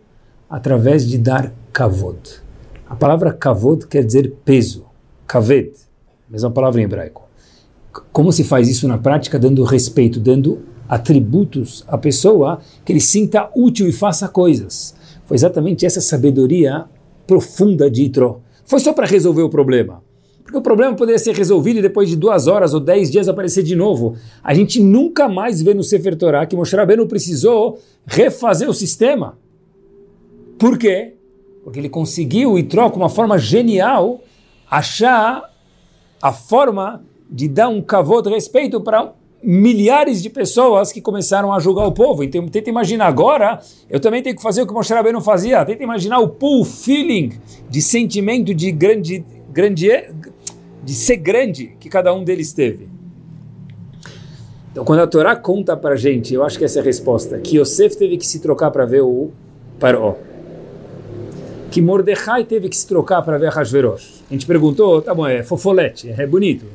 Através 0.50 1.06
de 1.06 1.18
dar 1.18 1.54
kavod. 1.74 2.18
A 2.88 2.96
palavra 2.96 3.34
kavod 3.34 3.88
quer 3.88 4.06
dizer 4.06 4.34
peso, 4.46 4.86
kaved, 5.28 5.74
mesma 6.30 6.50
palavra 6.50 6.80
em 6.80 6.86
hebraico. 6.86 7.24
Como 8.14 8.32
se 8.32 8.46
faz 8.46 8.70
isso 8.70 8.88
na 8.88 8.98
prática? 8.98 9.38
Dando 9.38 9.66
respeito, 9.66 10.18
dando 10.18 10.60
atributos 10.88 11.84
à 11.90 11.98
pessoa 11.98 12.62
que 12.86 12.94
ele 12.94 13.02
sinta 13.02 13.52
útil 13.54 13.86
e 13.86 13.92
faça 13.92 14.30
coisas. 14.30 14.96
Foi 15.26 15.36
exatamente 15.36 15.86
essa 15.86 16.00
sabedoria 16.00 16.86
profunda 17.28 17.92
de 17.92 18.04
Itro. 18.04 18.44
Foi 18.64 18.80
só 18.80 18.94
para 18.94 19.08
resolver 19.08 19.42
o 19.42 19.50
problema. 19.50 20.05
Porque 20.46 20.60
o 20.60 20.62
problema 20.62 20.96
poderia 20.96 21.18
ser 21.18 21.36
resolvido 21.36 21.80
e 21.80 21.82
depois 21.82 22.08
de 22.08 22.16
duas 22.16 22.46
horas 22.46 22.72
ou 22.72 22.80
dez 22.80 23.10
dias 23.10 23.28
aparecer 23.28 23.64
de 23.64 23.76
novo. 23.76 24.16
A 24.44 24.54
gente 24.54 24.80
nunca 24.80 25.28
mais 25.28 25.60
vê 25.60 25.74
no 25.74 25.84
Sefer 25.84 26.16
Torah 26.16 26.46
que 26.46 26.56
Moshe 26.56 26.76
Rabbeinu 26.76 27.08
precisou 27.08 27.80
refazer 28.06 28.70
o 28.70 28.74
sistema. 28.74 29.40
Por 30.60 30.78
quê? 30.78 31.16
Porque 31.64 31.80
ele 31.80 31.90
conseguiu, 31.90 32.60
e 32.60 32.64
troca 32.64 32.96
uma 32.96 33.10
forma 33.10 33.40
genial, 33.40 34.22
achar 34.70 35.52
a 36.22 36.32
forma 36.32 37.04
de 37.28 37.48
dar 37.48 37.70
um 37.70 37.82
cavô 37.82 38.22
de 38.22 38.30
respeito 38.30 38.80
para 38.80 39.14
milhares 39.42 40.22
de 40.22 40.30
pessoas 40.30 40.92
que 40.92 41.02
começaram 41.02 41.52
a 41.52 41.60
julgar 41.60 41.88
o 41.88 41.92
povo. 41.92 42.24
Então, 42.24 42.48
tenta 42.48 42.70
imaginar 42.70 43.08
agora, 43.08 43.60
eu 43.90 44.00
também 44.00 44.22
tenho 44.22 44.36
que 44.36 44.44
fazer 44.44 44.62
o 44.62 44.68
que 44.68 44.74
Moshe 44.74 44.94
Rabbeinu 44.94 45.22
fazia. 45.22 45.66
Tenta 45.66 45.84
imaginar 45.84 46.20
o 46.20 46.30
pull 46.30 46.64
feeling 46.64 47.34
de 47.68 47.82
sentimento 47.82 48.54
de 48.54 48.72
grande, 48.72 49.26
grande, 49.52 49.90
de 50.86 50.94
ser 50.94 51.18
grande 51.18 51.76
que 51.80 51.90
cada 51.90 52.14
um 52.14 52.24
deles 52.24 52.54
teve. 52.54 52.88
Então, 54.72 54.86
quando 54.86 55.00
a 55.00 55.08
Torá 55.08 55.36
conta 55.36 55.76
para 55.76 55.96
gente, 55.96 56.34
eu 56.34 56.44
acho 56.44 56.60
que 56.60 56.66
essa 56.66 56.78
é 56.78 56.82
a 56.82 56.86
resposta, 56.86 57.40
que 57.40 57.58
Yosef 57.58 57.98
teve 57.98 58.18
que 58.18 58.28
se 58.28 58.40
trocar 58.40 58.70
para 58.70 58.86
ver 58.86 59.02
o 59.02 59.32
Paró, 59.80 60.16
que 61.72 61.82
Mordecai 61.82 62.44
teve 62.44 62.70
que 62.70 62.78
se 62.78 62.86
trocar 62.86 63.24
para 63.24 63.40
ver 63.40 63.50
Hashverosh. 63.50 64.24
A 64.30 64.34
gente 64.34 64.46
perguntou, 64.46 65.02
tá 65.02 65.14
bom, 65.14 65.26
é 65.26 65.42
fofolete, 65.42 66.14
é 66.16 66.28
bonito, 66.28 66.66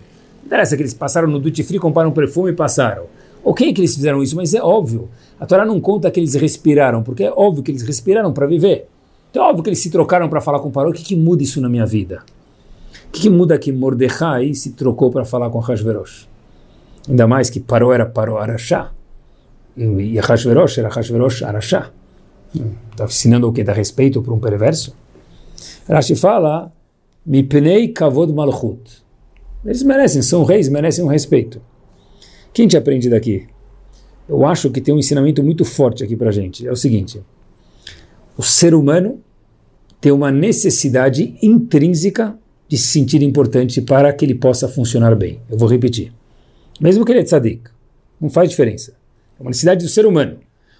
interessa 0.44 0.76
que 0.76 0.82
eles 0.82 0.94
passaram 0.94 1.28
no 1.28 1.38
duty 1.38 1.62
free, 1.62 1.78
compraram 1.78 2.10
um 2.10 2.12
perfume 2.12 2.50
e 2.50 2.54
passaram. 2.54 3.04
Ok 3.44 3.72
que 3.72 3.80
eles 3.80 3.94
fizeram 3.94 4.22
isso, 4.22 4.34
mas 4.34 4.54
é 4.54 4.62
óbvio. 4.62 5.08
A 5.38 5.46
Torá 5.46 5.64
não 5.64 5.80
conta 5.80 6.10
que 6.10 6.18
eles 6.18 6.34
respiraram, 6.34 7.02
porque 7.02 7.24
é 7.24 7.30
óbvio 7.30 7.62
que 7.62 7.70
eles 7.70 7.82
respiraram 7.82 8.32
para 8.32 8.46
viver. 8.46 8.88
Então 9.30 9.44
é 9.44 9.48
óbvio 9.48 9.62
que 9.62 9.70
eles 9.70 9.78
se 9.78 9.90
trocaram 9.90 10.28
para 10.28 10.40
falar 10.40 10.58
com 10.58 10.68
o 10.68 10.72
Paró. 10.72 10.90
O 10.90 10.92
que, 10.92 11.04
que 11.04 11.14
muda 11.14 11.42
isso 11.42 11.60
na 11.60 11.68
minha 11.68 11.86
vida? 11.86 12.22
O 13.10 13.12
que, 13.12 13.22
que 13.22 13.30
muda 13.30 13.58
que 13.58 13.72
Mordecai 13.72 14.54
se 14.54 14.70
trocou 14.70 15.10
para 15.10 15.24
falar 15.24 15.50
com 15.50 15.58
Hashverosh? 15.58 16.28
Ainda 17.08 17.26
mais 17.26 17.50
que 17.50 17.58
Paró 17.58 17.92
era 17.92 18.06
Paró 18.06 18.38
Arashá. 18.38 18.92
E 19.76 20.16
Hashverosh 20.16 20.78
era 20.78 20.88
Hashverosh 20.88 21.42
Arashá. 21.42 21.90
Está 22.92 23.06
ensinando 23.06 23.48
o 23.48 23.52
que? 23.52 23.64
Dá 23.64 23.72
respeito 23.72 24.22
para 24.22 24.32
um 24.32 24.38
perverso? 24.38 24.94
Rashi 25.88 26.14
fala, 26.14 26.72
Mipnei 27.26 27.88
Kavod 27.88 28.32
Malchut. 28.32 29.02
Eles 29.64 29.82
merecem, 29.82 30.22
são 30.22 30.44
reis, 30.44 30.68
merecem 30.68 31.04
um 31.04 31.08
respeito. 31.08 31.60
Quem 32.52 32.68
te 32.68 32.76
aprende 32.76 33.10
daqui? 33.10 33.48
Eu 34.28 34.46
acho 34.46 34.70
que 34.70 34.80
tem 34.80 34.94
um 34.94 34.98
ensinamento 34.98 35.42
muito 35.42 35.64
forte 35.64 36.04
aqui 36.04 36.14
para 36.14 36.30
gente. 36.30 36.64
É 36.64 36.70
o 36.70 36.76
seguinte: 36.76 37.20
o 38.36 38.42
ser 38.42 38.72
humano 38.72 39.20
tem 40.00 40.12
uma 40.12 40.30
necessidade 40.30 41.36
intrínseca 41.42 42.38
de 42.70 42.78
se 42.78 42.86
sentir 42.86 43.20
importante 43.20 43.82
para 43.82 44.12
que 44.12 44.24
ele 44.24 44.34
possa 44.36 44.68
funcionar 44.68 45.16
bem. 45.16 45.40
Eu 45.50 45.58
vou 45.58 45.68
repetir. 45.68 46.12
Mesmo 46.80 47.04
que 47.04 47.10
ele 47.10 47.18
é 47.18 47.24
tzadik, 47.24 47.62
não 48.20 48.30
faz 48.30 48.48
diferença. 48.48 48.92
É 49.36 49.42
uma 49.42 49.50
necessidade 49.50 49.84
do 49.84 49.90
ser 49.90 50.06
humano. 50.06 50.36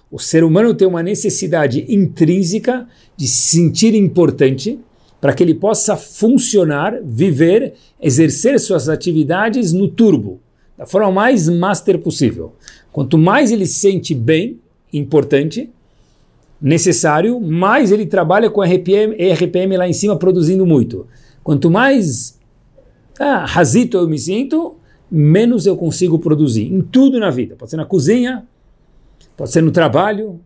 O 0.09 0.17
ser 0.17 0.45
humano 0.45 0.73
tem 0.73 0.87
uma 0.87 1.03
necessidade 1.03 1.85
intrínseca 1.89 2.87
de 3.17 3.27
se 3.27 3.57
sentir 3.57 3.93
importante 3.93 4.79
para 5.19 5.33
que 5.33 5.43
ele 5.43 5.53
possa 5.53 5.97
funcionar, 5.97 6.97
viver, 7.03 7.73
exercer 8.01 8.57
suas 8.61 8.87
atividades 8.87 9.73
no 9.73 9.89
turbo, 9.89 10.39
da 10.77 10.85
forma 10.85 11.11
mais 11.11 11.49
master 11.49 11.99
possível. 11.99 12.53
Quanto 12.93 13.17
mais 13.17 13.51
ele 13.51 13.65
se 13.65 13.73
sente 13.73 14.15
bem, 14.15 14.61
importante, 14.93 15.69
necessário, 16.61 17.37
mais 17.41 17.91
ele 17.91 18.05
trabalha 18.05 18.49
com 18.49 18.61
RPM, 18.61 19.13
RPM 19.33 19.75
lá 19.75 19.89
em 19.89 19.93
cima 19.93 20.15
produzindo 20.15 20.65
muito. 20.65 21.05
Quanto 21.43 21.69
mais 21.69 22.39
ah, 23.19 23.45
rasito 23.45 23.97
eu 23.97 24.07
me 24.07 24.17
sinto, 24.17 24.75
menos 25.09 25.65
eu 25.65 25.75
consigo 25.77 26.17
produzir. 26.19 26.73
Em 26.73 26.81
tudo 26.81 27.19
na 27.19 27.29
vida. 27.29 27.55
Pode 27.55 27.71
ser 27.71 27.77
na 27.77 27.85
cozinha, 27.85 28.47
pode 29.35 29.51
ser 29.51 29.61
no 29.61 29.71
trabalho, 29.71 30.39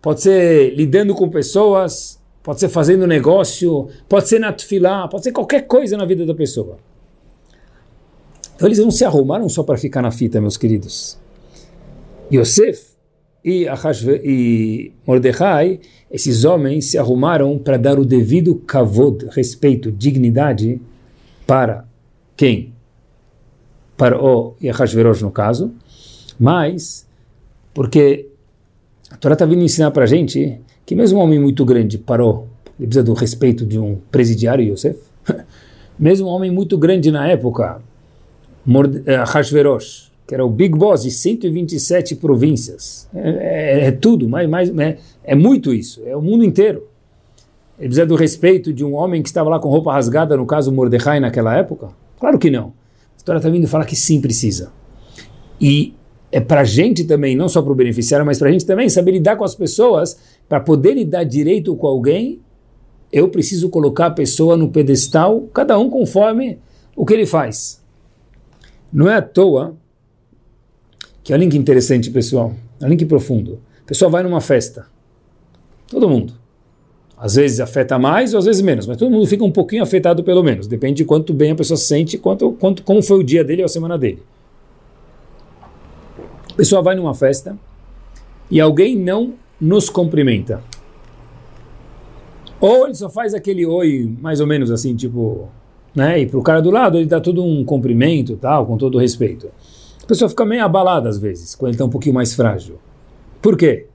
pode 0.00 0.22
ser 0.22 0.74
lidando 0.74 1.14
com 1.14 1.28
pessoas, 1.28 2.20
pode 2.42 2.60
ser 2.60 2.68
fazendo 2.68 3.06
negócio, 3.06 3.88
pode 4.08 4.28
ser 4.28 4.38
na 4.38 4.52
tefilá, 4.52 5.08
pode 5.08 5.24
ser 5.24 5.32
qualquer 5.32 5.62
coisa 5.66 5.96
na 5.96 6.04
vida 6.04 6.24
da 6.24 6.34
pessoa. 6.34 6.78
Então 8.54 8.68
eles 8.68 8.78
não 8.78 8.90
se 8.90 9.04
arrumaram 9.04 9.48
só 9.48 9.62
para 9.62 9.76
ficar 9.76 10.00
na 10.00 10.10
fita, 10.10 10.40
meus 10.40 10.56
queridos. 10.56 11.18
Yosef 12.32 12.95
e, 13.46 13.68
e 14.24 14.92
Mordecai, 15.06 15.78
esses 16.10 16.44
homens 16.44 16.90
se 16.90 16.98
arrumaram 16.98 17.56
para 17.56 17.76
dar 17.76 17.96
o 17.96 18.04
devido 18.04 18.56
kavod, 18.56 19.24
respeito, 19.30 19.92
dignidade 19.92 20.80
para 21.46 21.84
quem? 22.36 22.72
Para 23.96 24.20
o 24.20 24.56
Ahashverosh 24.60 25.22
no 25.22 25.30
caso, 25.30 25.72
mas 26.40 27.06
porque 27.72 28.26
a 29.12 29.16
Torá 29.16 29.34
está 29.34 29.46
vindo 29.46 29.62
ensinar 29.62 29.92
para 29.92 30.02
a 30.02 30.08
gente 30.08 30.60
que 30.84 30.96
mesmo 30.96 31.20
um 31.20 31.22
homem 31.22 31.38
muito 31.38 31.64
grande 31.64 31.98
parou, 31.98 32.48
ele 32.78 32.88
precisa 32.88 33.04
do 33.04 33.14
respeito 33.14 33.64
de 33.64 33.78
um 33.78 33.96
presidiário, 34.10 34.72
Yosef, 34.72 34.98
mesmo 35.96 36.26
um 36.26 36.30
homem 36.30 36.50
muito 36.50 36.76
grande 36.76 37.12
na 37.12 37.28
época, 37.28 37.80
eh, 39.06 39.24
Hashverosh, 39.24 40.10
que 40.26 40.34
era 40.34 40.44
o 40.44 40.50
big 40.50 40.76
boss 40.76 41.02
de 41.02 41.10
127 41.10 42.16
províncias, 42.16 43.08
é, 43.14 43.30
é, 43.30 43.84
é 43.86 43.92
tudo, 43.92 44.28
mais, 44.28 44.48
mais, 44.48 44.78
é, 44.78 44.98
é 45.22 45.34
muito 45.34 45.72
isso, 45.72 46.02
é 46.04 46.16
o 46.16 46.20
mundo 46.20 46.44
inteiro. 46.44 46.88
Ele 47.78 47.88
precisa 47.88 48.06
do 48.06 48.16
respeito 48.16 48.72
de 48.72 48.84
um 48.84 48.94
homem 48.94 49.22
que 49.22 49.28
estava 49.28 49.50
lá 49.50 49.60
com 49.60 49.68
roupa 49.68 49.92
rasgada, 49.92 50.36
no 50.36 50.46
caso 50.46 50.72
Mordecai 50.72 51.20
naquela 51.20 51.54
época? 51.56 51.90
Claro 52.18 52.38
que 52.38 52.50
não. 52.50 52.68
A 52.68 53.16
história 53.18 53.38
está 53.38 53.50
vindo 53.50 53.68
falar 53.68 53.84
que 53.84 53.94
sim 53.94 54.20
precisa. 54.20 54.72
E 55.60 55.94
é 56.32 56.40
para 56.40 56.62
a 56.62 56.64
gente 56.64 57.04
também, 57.04 57.36
não 57.36 57.48
só 57.48 57.62
para 57.62 57.72
o 57.72 57.74
beneficiário, 57.74 58.24
mas 58.24 58.38
para 58.38 58.48
a 58.48 58.52
gente 58.52 58.66
também 58.66 58.88
saber 58.88 59.12
lidar 59.12 59.36
com 59.36 59.44
as 59.44 59.54
pessoas 59.54 60.18
para 60.48 60.58
poder 60.58 60.94
lidar 60.94 61.24
direito 61.24 61.76
com 61.76 61.86
alguém, 61.86 62.40
eu 63.12 63.28
preciso 63.28 63.68
colocar 63.68 64.06
a 64.06 64.10
pessoa 64.10 64.56
no 64.56 64.70
pedestal, 64.70 65.42
cada 65.52 65.78
um 65.78 65.88
conforme 65.88 66.58
o 66.96 67.04
que 67.04 67.14
ele 67.14 67.26
faz. 67.26 67.82
Não 68.92 69.08
é 69.08 69.16
à 69.16 69.22
toa 69.22 69.76
que 71.26 71.32
olha 71.32 71.48
que 71.48 71.58
interessante, 71.58 72.08
pessoal, 72.08 72.54
olha 72.80 72.96
que 72.96 73.04
profundo. 73.04 73.58
A 73.82 73.88
pessoa 73.88 74.08
vai 74.08 74.22
numa 74.22 74.40
festa, 74.40 74.86
todo 75.88 76.08
mundo. 76.08 76.32
Às 77.18 77.34
vezes 77.34 77.58
afeta 77.58 77.98
mais 77.98 78.32
ou 78.32 78.38
às 78.38 78.44
vezes 78.44 78.62
menos, 78.62 78.86
mas 78.86 78.96
todo 78.96 79.10
mundo 79.10 79.26
fica 79.26 79.42
um 79.42 79.50
pouquinho 79.50 79.82
afetado 79.82 80.22
pelo 80.22 80.40
menos. 80.40 80.68
Depende 80.68 80.98
de 80.98 81.04
quanto 81.04 81.34
bem 81.34 81.50
a 81.50 81.56
pessoa 81.56 81.76
sente, 81.76 82.16
quanto, 82.16 82.52
quanto, 82.52 82.84
como 82.84 83.02
foi 83.02 83.18
o 83.18 83.24
dia 83.24 83.42
dele 83.42 83.62
ou 83.62 83.66
a 83.66 83.68
semana 83.68 83.98
dele. 83.98 84.22
A 86.52 86.54
pessoa 86.54 86.80
vai 86.80 86.94
numa 86.94 87.12
festa 87.12 87.58
e 88.48 88.60
alguém 88.60 88.96
não 88.96 89.34
nos 89.60 89.90
cumprimenta. 89.90 90.62
Ou 92.60 92.84
ele 92.84 92.94
só 92.94 93.10
faz 93.10 93.34
aquele 93.34 93.66
oi, 93.66 94.14
mais 94.20 94.38
ou 94.38 94.46
menos 94.46 94.70
assim, 94.70 94.94
tipo, 94.94 95.48
né? 95.92 96.20
E 96.20 96.26
pro 96.26 96.40
cara 96.40 96.62
do 96.62 96.70
lado 96.70 96.98
ele 96.98 97.06
dá 97.06 97.20
todo 97.20 97.44
um 97.44 97.64
cumprimento, 97.64 98.36
tal, 98.36 98.64
com 98.64 98.76
todo 98.76 98.96
respeito. 98.96 99.50
A 100.06 100.08
pessoa 100.08 100.28
fica 100.28 100.44
meio 100.44 100.64
abalada 100.64 101.08
às 101.08 101.18
vezes, 101.18 101.56
quando 101.56 101.70
ele 101.70 101.74
está 101.74 101.84
um 101.84 101.90
pouquinho 101.90 102.14
mais 102.14 102.32
frágil. 102.32 102.78
Por 103.42 103.56
quê? 103.56 103.88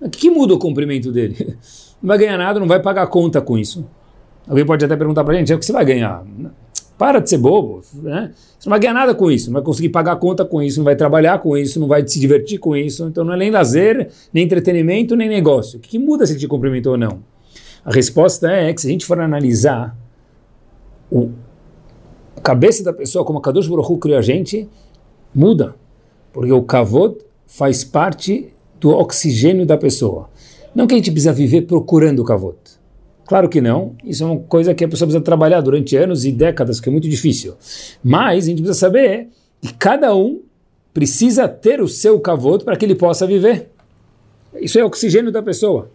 O 0.00 0.08
que 0.08 0.30
muda 0.30 0.54
o 0.54 0.58
cumprimento 0.58 1.12
dele? 1.12 1.58
Não 2.00 2.08
vai 2.08 2.16
ganhar 2.16 2.38
nada, 2.38 2.60
não 2.60 2.66
vai 2.66 2.82
pagar 2.82 3.06
conta 3.06 3.40
com 3.40 3.56
isso. 3.56 3.86
Alguém 4.46 4.66
pode 4.66 4.84
até 4.84 4.94
perguntar 4.94 5.24
para 5.24 5.32
a 5.32 5.36
gente, 5.38 5.50
é 5.50 5.56
o 5.56 5.58
que 5.58 5.64
você 5.64 5.72
vai 5.72 5.86
ganhar? 5.86 6.22
Para 6.98 7.18
de 7.18 7.30
ser 7.30 7.38
bobo, 7.38 7.80
né? 7.94 8.30
Você 8.58 8.68
não 8.68 8.72
vai 8.72 8.78
ganhar 8.78 8.92
nada 8.92 9.14
com 9.14 9.30
isso, 9.30 9.46
não 9.46 9.54
vai 9.54 9.62
conseguir 9.62 9.88
pagar 9.88 10.16
conta 10.16 10.44
com 10.44 10.62
isso, 10.62 10.80
não 10.80 10.84
vai 10.84 10.96
trabalhar 10.96 11.38
com 11.38 11.56
isso, 11.56 11.80
não 11.80 11.88
vai 11.88 12.06
se 12.06 12.20
divertir 12.20 12.58
com 12.58 12.76
isso. 12.76 13.06
Então 13.06 13.24
não 13.24 13.32
é 13.32 13.36
nem 13.38 13.50
lazer, 13.50 14.10
nem 14.34 14.44
entretenimento, 14.44 15.16
nem 15.16 15.30
negócio. 15.30 15.78
O 15.78 15.80
que, 15.80 15.98
muda 15.98 16.26
se 16.26 16.32
ele 16.32 16.40
te 16.40 16.46
cumprimentou 16.46 16.92
ou 16.92 16.98
não? 16.98 17.20
A 17.82 17.90
resposta 17.90 18.50
é 18.50 18.70
que 18.74 18.82
se 18.82 18.86
a 18.86 18.90
gente 18.90 19.06
for 19.06 19.18
analisar 19.18 19.96
o, 21.10 21.30
a 22.36 22.40
cabeça 22.42 22.84
da 22.84 22.92
pessoa 22.92 23.24
como 23.24 23.38
a 23.38 23.42
Kadosh 23.42 23.66
Baruch 23.66 23.90
Hu 23.90 23.96
criou 23.96 24.18
a 24.18 24.22
gente, 24.22 24.68
muda. 25.34 25.74
Porque 26.32 26.52
o 26.52 26.62
kavod 26.62 27.16
faz 27.46 27.84
parte 27.84 28.48
do 28.80 28.90
oxigênio 28.90 29.66
da 29.66 29.76
pessoa. 29.76 30.28
Não 30.74 30.86
que 30.86 30.94
a 30.94 30.96
gente 30.96 31.10
precisa 31.10 31.32
viver 31.32 31.62
procurando 31.62 32.20
o 32.20 32.24
kavod. 32.24 32.56
Claro 33.26 33.48
que 33.48 33.60
não. 33.60 33.94
Isso 34.04 34.22
é 34.22 34.26
uma 34.26 34.40
coisa 34.40 34.74
que 34.74 34.84
a 34.84 34.88
pessoa 34.88 35.06
precisa 35.06 35.24
trabalhar 35.24 35.60
durante 35.60 35.96
anos 35.96 36.24
e 36.24 36.32
décadas, 36.32 36.80
que 36.80 36.88
é 36.88 36.92
muito 36.92 37.08
difícil. 37.08 37.54
Mas 38.02 38.44
a 38.44 38.48
gente 38.48 38.58
precisa 38.58 38.78
saber 38.78 39.28
que 39.60 39.72
cada 39.74 40.14
um 40.14 40.42
precisa 40.92 41.48
ter 41.48 41.80
o 41.80 41.88
seu 41.88 42.20
kavod 42.20 42.64
para 42.64 42.76
que 42.76 42.84
ele 42.84 42.94
possa 42.94 43.26
viver. 43.26 43.70
Isso 44.60 44.78
é 44.78 44.84
oxigênio 44.84 45.32
da 45.32 45.42
pessoa. 45.42 45.90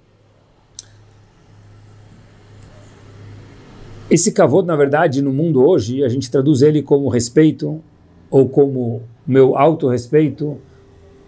Esse 4.09 4.31
kavod, 4.31 4.67
na 4.67 4.75
verdade, 4.75 5.21
no 5.21 5.31
mundo 5.31 5.63
hoje, 5.63 6.03
a 6.03 6.09
gente 6.09 6.31
traduz 6.31 6.63
ele 6.63 6.81
como 6.81 7.09
respeito, 7.09 7.79
ou 8.31 8.49
como 8.49 9.03
meu 9.29 9.55
autorrespeito, 9.55 10.57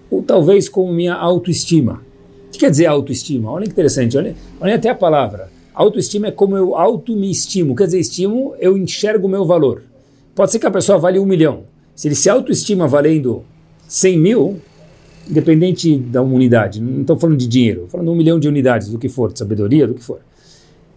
ou 0.10 0.24
talvez 0.24 0.68
como 0.68 0.92
minha 0.92 1.14
autoestima. 1.14 2.02
O 2.48 2.52
que 2.52 2.60
quer 2.60 2.72
dizer 2.72 2.88
autoestima? 2.88 3.52
Olha 3.52 3.66
que 3.66 3.72
interessante, 3.72 4.18
olha, 4.18 4.36
olha 4.60 4.76
até 4.76 4.90
a 4.90 4.96
palavra. 4.96 5.50
Autoestima 5.74 6.28
é 6.28 6.32
como 6.32 6.58
eu 6.58 6.76
auto 6.76 7.16
me 7.16 7.30
estimo, 7.30 7.76
quer 7.76 7.86
dizer, 7.86 8.00
estimo, 8.00 8.56
eu 8.60 8.78
enxergo 8.78 9.28
o 9.28 9.30
meu 9.30 9.46
valor. 9.46 9.84
Pode 10.34 10.52
ser 10.52 10.60
que 10.60 10.66
a 10.66 10.72
pessoa 10.72 10.98
vale 10.98 11.20
um 11.20 11.26
milhão. 11.26 11.64
Se 11.96 12.08
ele 12.08 12.16
se 12.16 12.30
autoestima 12.30 12.88
valendo 12.88 13.44
100 13.88 14.20
mil, 14.20 14.60
independente 15.30 15.96
da 15.98 16.22
unidade, 16.22 16.82
não 16.82 17.02
estou 17.02 17.18
falando 17.18 17.38
de 17.38 17.48
dinheiro, 17.48 17.84
estou 17.86 17.92
falando 17.92 18.08
de 18.08 18.14
um 18.14 18.18
milhão 18.18 18.40
de 18.40 18.48
unidades, 18.48 18.90
do 18.90 18.98
que 18.98 19.08
for, 19.08 19.32
de 19.32 19.38
sabedoria, 19.38 19.88
do 19.88 19.94
que 19.94 20.04
for. 20.04 20.20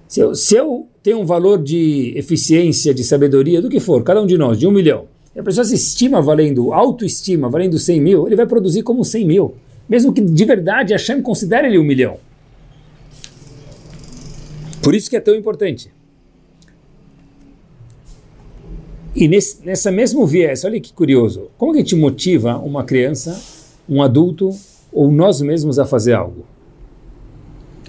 Se 0.09 0.21
eu, 0.21 0.35
se 0.35 0.57
eu 0.57 0.87
tenho 1.03 1.21
um 1.21 1.27
valor 1.27 1.63
de 1.63 2.15
eficiência, 2.17 2.95
de 2.95 3.05
sabedoria, 3.05 3.61
do 3.61 3.69
que 3.69 3.79
for, 3.79 4.03
cada 4.03 4.23
um 4.23 4.27
de 4.27 4.39
nós, 4.39 4.59
de 4.59 4.67
um 4.67 4.71
milhão, 4.71 5.07
a 5.39 5.43
pessoa 5.43 5.65
se 5.65 5.75
estima 5.75 6.23
valendo, 6.23 6.73
autoestima 6.73 7.49
valendo 7.49 7.79
100 7.79 8.01
mil, 8.01 8.27
ele 8.27 8.37
vai 8.37 8.47
produzir 8.47 8.83
como 8.83 9.05
100 9.05 9.27
mil. 9.27 9.55
Mesmo 9.89 10.13
que 10.13 10.21
de 10.21 10.45
verdade 10.45 10.93
Hashem 10.93 11.21
considere 11.21 11.69
ele 11.69 11.79
um 11.79 11.85
milhão. 11.85 12.19
Por 14.83 14.95
isso 14.95 15.11
que 15.11 15.17
é 15.17 15.21
tão 15.21 15.35
importante. 15.35 15.91
E 19.15 19.29
nesse, 19.29 19.65
nessa 19.65 19.91
mesmo 19.91 20.27
viés, 20.27 20.65
olha 20.65 20.81
que 20.81 20.93
curioso, 20.93 21.51
como 21.57 21.73
que 21.73 21.79
a 21.79 21.81
gente 21.81 21.95
motiva 21.95 22.59
uma 22.59 22.83
criança, 22.85 23.41
um 23.89 24.03
adulto 24.03 24.51
ou 24.93 25.11
nós 25.11 25.41
mesmos 25.41 25.79
a 25.79 25.87
fazer 25.87 26.15
algo? 26.15 26.45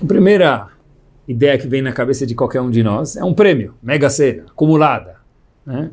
A 0.02 0.06
primeira 0.06 0.70
ideia 1.28 1.58
que 1.58 1.68
vem 1.68 1.82
na 1.82 1.92
cabeça 1.92 2.26
de 2.26 2.36
qualquer 2.36 2.62
um 2.62 2.70
de 2.70 2.84
nós 2.84 3.16
é 3.16 3.24
um 3.24 3.34
prêmio, 3.34 3.74
mega 3.82 4.10
sena, 4.10 4.44
acumulada. 4.44 5.16
Né? 5.66 5.90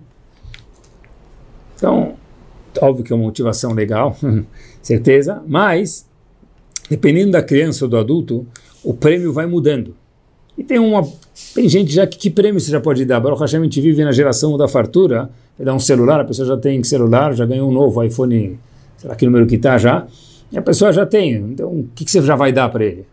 Então, 1.82 2.14
óbvio 2.80 3.04
que 3.04 3.12
é 3.12 3.16
uma 3.16 3.24
motivação 3.24 3.72
legal, 3.72 4.16
certeza, 4.80 5.42
mas 5.48 6.06
dependendo 6.88 7.32
da 7.32 7.42
criança 7.42 7.84
ou 7.86 7.90
do 7.90 7.96
adulto, 7.96 8.46
o 8.84 8.94
prêmio 8.94 9.32
vai 9.32 9.46
mudando. 9.46 9.92
E 10.56 10.62
tem 10.62 10.78
uma 10.78 11.02
tem 11.52 11.68
gente 11.68 11.92
já 11.92 12.06
que, 12.06 12.16
que 12.16 12.30
prêmio 12.30 12.60
você 12.60 12.70
já 12.70 12.80
pode 12.80 13.04
dar? 13.04 13.18
Baruch 13.18 13.40
Hashem, 13.40 13.58
a 13.58 13.64
gente 13.64 13.80
vive 13.80 14.04
na 14.04 14.12
geração 14.12 14.56
da 14.56 14.68
fartura, 14.68 15.28
vai 15.58 15.66
dar 15.66 15.74
um 15.74 15.80
celular, 15.80 16.20
a 16.20 16.24
pessoa 16.24 16.46
já 16.46 16.56
tem 16.56 16.84
celular, 16.84 17.34
já 17.34 17.44
ganhou 17.44 17.68
um 17.68 17.72
novo 17.72 18.00
iPhone, 18.00 18.60
sei 18.96 19.10
lá 19.10 19.16
que 19.16 19.24
número 19.24 19.44
que 19.48 19.56
está 19.56 19.76
já, 19.76 20.06
e 20.52 20.56
a 20.58 20.62
pessoa 20.62 20.92
já 20.92 21.04
tem. 21.04 21.34
Então, 21.34 21.68
o 21.68 21.88
que, 21.96 22.04
que 22.04 22.12
você 22.12 22.22
já 22.22 22.36
vai 22.36 22.52
dar 22.52 22.68
para 22.68 22.84
ele? 22.84 23.06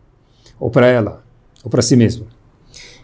Ou 0.59 0.69
para 0.69 0.85
ela? 0.85 1.23
Ou 1.63 1.71
para 1.71 1.81
si 1.81 1.95
mesmo? 1.95 2.27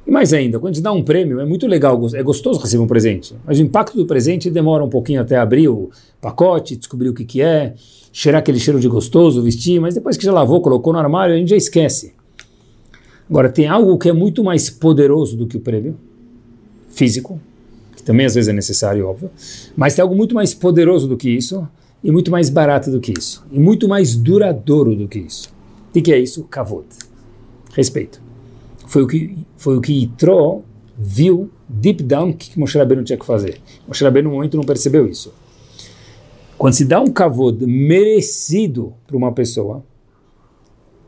E 0.05 0.11
mais 0.11 0.33
ainda, 0.33 0.59
quando 0.59 0.71
a 0.71 0.73
gente 0.75 0.83
dá 0.83 0.91
um 0.91 1.03
prêmio, 1.03 1.39
é 1.39 1.45
muito 1.45 1.65
legal, 1.65 1.99
é 2.13 2.21
gostoso 2.21 2.59
receber 2.59 2.83
um 2.83 2.87
presente, 2.87 3.35
mas 3.43 3.57
o 3.57 3.61
impacto 3.63 3.97
do 3.97 4.05
presente 4.05 4.51
demora 4.51 4.83
um 4.83 4.89
pouquinho 4.89 5.19
até 5.19 5.35
abrir 5.35 5.67
o 5.67 5.89
pacote, 6.21 6.75
descobrir 6.75 7.09
o 7.09 7.13
que, 7.13 7.25
que 7.25 7.41
é, 7.41 7.73
cheirar 8.13 8.39
aquele 8.39 8.59
cheiro 8.59 8.79
de 8.79 8.87
gostoso, 8.87 9.41
vestir, 9.41 9.79
mas 9.81 9.95
depois 9.95 10.15
que 10.15 10.23
já 10.23 10.31
lavou, 10.31 10.61
colocou 10.61 10.93
no 10.93 10.99
armário, 10.99 11.33
a 11.33 11.37
gente 11.37 11.49
já 11.49 11.55
esquece. 11.55 12.13
Agora, 13.27 13.49
tem 13.49 13.67
algo 13.67 13.97
que 13.97 14.07
é 14.07 14.13
muito 14.13 14.43
mais 14.43 14.69
poderoso 14.69 15.35
do 15.35 15.47
que 15.47 15.57
o 15.57 15.59
prêmio 15.59 15.97
físico, 16.89 17.41
que 17.95 18.03
também 18.03 18.27
às 18.27 18.35
vezes 18.35 18.47
é 18.47 18.53
necessário, 18.53 19.07
óbvio, 19.07 19.31
mas 19.75 19.95
tem 19.95 20.03
algo 20.03 20.15
muito 20.15 20.35
mais 20.35 20.53
poderoso 20.53 21.07
do 21.07 21.17
que 21.17 21.29
isso, 21.29 21.67
e 22.03 22.11
muito 22.11 22.29
mais 22.29 22.51
barato 22.51 22.91
do 22.91 22.99
que 22.99 23.11
isso, 23.17 23.43
e 23.51 23.57
muito 23.57 23.89
mais 23.89 24.15
duradouro 24.15 24.95
do 24.95 25.07
que 25.07 25.17
isso. 25.17 25.49
O 25.89 26.01
que 26.01 26.13
é 26.13 26.19
isso? 26.19 26.43
Kavod. 26.43 26.85
Respeito. 27.73 28.21
Foi 28.95 29.03
o 29.03 29.07
que, 29.07 29.37
foi 29.57 29.75
o 29.75 29.81
que 29.81 29.91
Yitro 29.91 30.63
viu 30.97 31.51
deep 31.67 32.01
down 32.01 32.29
o 32.29 32.33
que 32.33 32.57
Moshe 32.57 32.77
Rabbeinu 32.77 33.03
tinha 33.03 33.19
que 33.19 33.25
fazer. 33.25 33.59
Moshe 33.85 34.01
Rabbeinu 34.01 34.29
no 34.29 34.35
momento 34.37 34.55
não 34.55 34.63
percebeu 34.63 35.05
isso. 35.05 35.33
Quando 36.57 36.75
se 36.75 36.85
dá 36.85 37.01
um 37.01 37.07
kavod 37.07 37.67
merecido 37.67 38.93
para 39.05 39.17
uma 39.17 39.33
pessoa, 39.33 39.83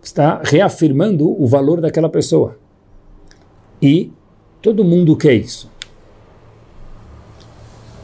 está 0.04 0.42
reafirmando 0.44 1.42
o 1.42 1.48
valor 1.48 1.80
daquela 1.80 2.10
pessoa. 2.10 2.58
E 3.82 4.12
todo 4.62 4.84
mundo 4.84 5.16
quer 5.16 5.36
isso. 5.36 5.72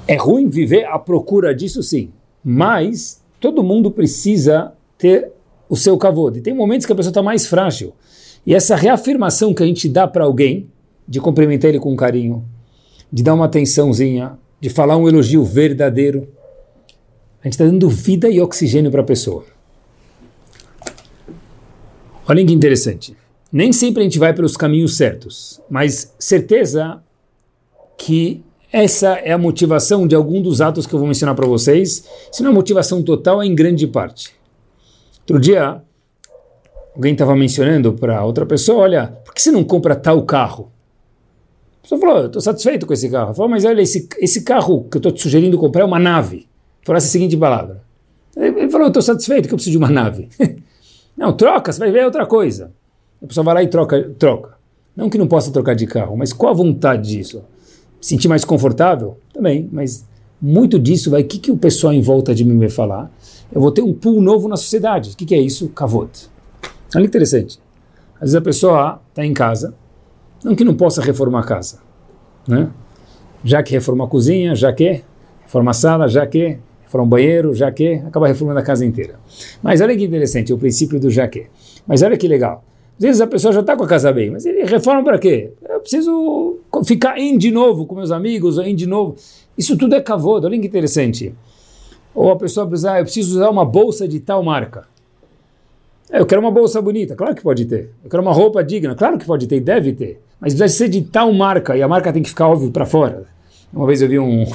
É 0.08 0.15
ruim 0.15 0.48
viver 0.48 0.86
à 0.86 0.98
procura 0.98 1.54
disso, 1.54 1.84
sim, 1.84 2.13
mas 2.41 3.22
todo 3.38 3.62
mundo 3.62 3.91
precisa 3.91 4.72
ter 4.98 5.34
o 5.67 5.76
seu 5.76 5.98
kavod. 5.98 6.39
E 6.39 6.41
tem 6.41 6.54
momentos 6.54 6.86
que 6.86 6.93
a 6.93 6.96
pessoa 6.96 7.12
está 7.12 7.22
mais 7.22 7.46
frágil. 7.46 7.93
E 8.45 8.53
essa 8.53 8.75
reafirmação 8.75 9.53
que 9.53 9.63
a 9.63 9.65
gente 9.65 9.88
dá 9.88 10.08
para 10.08 10.25
alguém, 10.25 10.69
de 11.08 11.19
cumprimentar 11.19 11.69
ele 11.69 11.79
com 11.79 11.95
carinho, 11.95 12.43
de 13.12 13.23
dar 13.23 13.34
uma 13.34 13.45
atençãozinha, 13.45 14.38
de 14.60 14.69
falar 14.69 14.97
um 14.97 15.08
elogio 15.08 15.43
verdadeiro, 15.43 16.27
a 17.41 17.47
gente 17.47 17.53
está 17.53 17.65
dando 17.65 17.89
vida 17.89 18.29
e 18.29 18.39
oxigênio 18.39 18.89
para 18.89 19.01
a 19.01 19.06
pessoa. 19.06 19.45
Olhem 22.27 22.45
que 22.45 22.53
interessante. 22.53 23.15
Nem 23.51 23.71
sempre 23.71 24.01
a 24.01 24.03
gente 24.06 24.17
vai 24.17 24.34
pelos 24.34 24.56
caminhos 24.56 24.95
certos, 24.95 25.62
mas 25.69 26.13
certeza 26.17 27.03
que 27.97 28.43
essa 28.71 29.13
é 29.19 29.32
a 29.32 29.38
motivação 29.38 30.08
de 30.08 30.15
algum 30.15 30.41
dos 30.41 30.60
atos 30.60 30.88
que 30.88 30.95
eu 30.95 30.99
vou 30.99 31.08
mencionar 31.08 31.36
para 31.36 31.45
vocês. 31.45 32.08
Se 32.32 32.41
não 32.41 32.49
é 32.49 32.53
motivação 32.53 33.03
total, 33.03 33.41
é 33.41 33.45
em 33.45 33.53
grande 33.53 33.86
parte. 33.86 34.34
Outro 35.19 35.39
dia, 35.39 35.84
alguém 36.95 37.13
estava 37.13 37.36
mencionando 37.36 37.93
para 37.93 38.23
outra 38.23 38.45
pessoa, 38.45 38.84
olha, 38.84 39.08
por 39.23 39.34
que 39.34 39.41
você 39.41 39.51
não 39.51 39.63
compra 39.63 39.95
tal 39.95 40.23
carro? 40.23 40.71
A 41.79 41.82
pessoa 41.84 41.99
falou, 41.99 42.17
eu 42.19 42.25
estou 42.27 42.41
satisfeito 42.41 42.86
com 42.86 42.93
esse 42.93 43.10
carro. 43.10 43.34
Falou, 43.34 43.49
mas 43.49 43.65
olha, 43.65 43.82
esse, 43.82 44.08
esse 44.19 44.43
carro 44.43 44.86
que 44.89 44.97
eu 44.97 44.99
estou 44.99 45.12
te 45.12 45.21
sugerindo 45.21 45.58
comprar 45.58 45.82
é 45.82 45.86
uma 45.86 45.99
nave. 45.99 46.47
Falou 46.84 46.97
essa 46.97 47.08
seguinte 47.08 47.36
palavra. 47.36 47.84
Ele 48.36 48.69
falou, 48.69 48.86
eu 48.86 48.89
estou 48.89 49.01
satisfeito 49.01 49.47
que 49.47 49.53
eu 49.53 49.58
preciso 49.58 49.71
de 49.71 49.77
uma 49.77 49.89
nave. 49.89 50.29
Não, 51.17 51.34
troca, 51.34 51.71
você 51.71 51.79
vai 51.79 51.91
ver 51.91 52.06
outra 52.06 52.25
coisa. 52.25 52.71
A 53.21 53.27
pessoa 53.27 53.43
vai 53.43 53.53
lá 53.56 53.63
e 53.63 53.67
troca, 53.67 54.12
troca. 54.17 54.53
Não 54.95 55.10
que 55.10 55.17
não 55.17 55.27
possa 55.27 55.51
trocar 55.51 55.75
de 55.75 55.88
carro, 55.88 56.15
mas 56.15 56.32
qual 56.32 56.51
a 56.51 56.56
vontade 56.56 57.10
disso? 57.10 57.43
Sentir 57.99 58.27
mais 58.27 58.45
confortável? 58.45 59.17
Também, 59.34 59.67
mas 59.71 60.06
muito 60.41 60.77
disso 60.77 61.10
vai, 61.10 61.21
o 61.21 61.25
que, 61.25 61.39
que 61.39 61.51
o 61.51 61.58
pessoal 61.58 61.93
em 61.93 62.01
volta 62.01 62.36
de 62.36 62.43
mim 62.43 62.58
vai 62.60 62.69
falar? 62.69 63.12
Eu 63.51 63.62
vou 63.62 63.71
ter 63.71 63.82
um 63.82 63.93
pool 63.93 64.21
novo 64.21 64.47
na 64.47 64.58
sociedade. 64.58 65.12
O 65.12 65.17
que, 65.17 65.25
que 65.25 65.36
é 65.36 65.39
isso? 65.39 65.69
Kavod. 65.69 66.10
Olha 66.95 67.06
interessante. 67.06 67.60
Às 68.15 68.21
vezes 68.21 68.36
a 68.36 68.41
pessoa 68.41 69.01
está 69.10 69.25
em 69.25 69.34
casa, 69.34 69.73
não 70.43 70.56
que 70.56 70.63
não 70.63 70.75
possa 70.75 71.01
reformar 71.01 71.39
a 71.39 71.43
casa, 71.43 71.79
né? 72.47 72.69
Já 73.43 73.62
que 73.62 73.73
reforma 73.73 74.06
a 74.06 74.08
cozinha, 74.08 74.56
já 74.56 74.71
que 74.71 75.03
reforma 75.41 75.71
a 75.71 75.73
sala, 75.73 76.08
já 76.08 76.25
que 76.25 76.58
for 76.88 77.01
um 77.01 77.08
banheiro, 77.08 77.53
já 77.53 77.71
que 77.71 77.95
acaba 78.06 78.27
reformando 78.27 78.60
a 78.60 78.63
casa 78.63 78.86
inteira. 78.86 79.19
Mas 79.62 79.82
olha 79.82 79.97
que 79.97 80.03
interessante, 80.03 80.53
o 80.53 80.58
princípio 80.58 80.99
do 80.99 81.10
já 81.10 81.27
que. 81.27 81.47
Mas 81.88 82.01
olha 82.01 82.15
que 82.17 82.27
legal. 82.27 82.63
Às 82.97 83.03
vezes 83.03 83.21
a 83.21 83.27
pessoa 83.27 83.51
já 83.51 83.62
está 83.62 83.75
com 83.75 83.84
a 83.84 83.88
casa 83.88 84.12
bem, 84.13 84.29
mas 84.29 84.45
ele 84.45 84.63
reforma 84.63 85.03
para 85.03 85.17
quê? 85.17 85.51
Eu 85.67 85.79
preciso 85.79 86.60
ficar 86.86 87.17
em 87.17 87.38
de 87.38 87.51
novo 87.51 87.86
com 87.86 87.95
meus 87.95 88.12
amigos, 88.12 88.58
em 88.60 88.75
de 88.75 88.86
novo. 88.86 89.15
Isso 89.58 89.75
tudo 89.75 89.95
é 89.95 90.01
cavodo, 90.01 90.45
olha 90.47 90.60
que 90.60 90.67
interessante. 90.67 91.34
Ou 92.13 92.32
a 92.32 92.36
pessoa 92.36 92.67
precisa, 92.67 92.93
ah, 92.93 92.99
eu 92.99 93.03
preciso 93.03 93.38
usar 93.38 93.49
uma 93.49 93.65
bolsa 93.65 94.08
de 94.08 94.19
tal 94.19 94.43
marca. 94.43 94.86
É, 96.09 96.19
eu 96.19 96.25
quero 96.25 96.41
uma 96.41 96.51
bolsa 96.51 96.81
bonita, 96.81 97.15
claro 97.15 97.33
que 97.35 97.41
pode 97.41 97.65
ter. 97.65 97.91
Eu 98.03 98.09
quero 98.09 98.21
uma 98.21 98.33
roupa 98.33 98.63
digna, 98.63 98.95
claro 98.95 99.17
que 99.17 99.25
pode 99.25 99.47
ter 99.47 99.57
e 99.57 99.61
deve 99.61 99.93
ter. 99.93 100.21
Mas 100.39 100.53
precisa 100.53 100.85
ser 100.85 100.89
de 100.89 101.01
tal 101.01 101.31
marca, 101.33 101.75
e 101.77 101.81
a 101.81 101.87
marca 101.87 102.11
tem 102.11 102.21
que 102.21 102.29
ficar 102.29 102.47
óbvio 102.47 102.71
para 102.71 102.85
fora. 102.85 103.25
Uma 103.73 103.87
vez 103.87 104.01
eu 104.01 104.07
vi 104.07 104.19
um, 104.19 104.45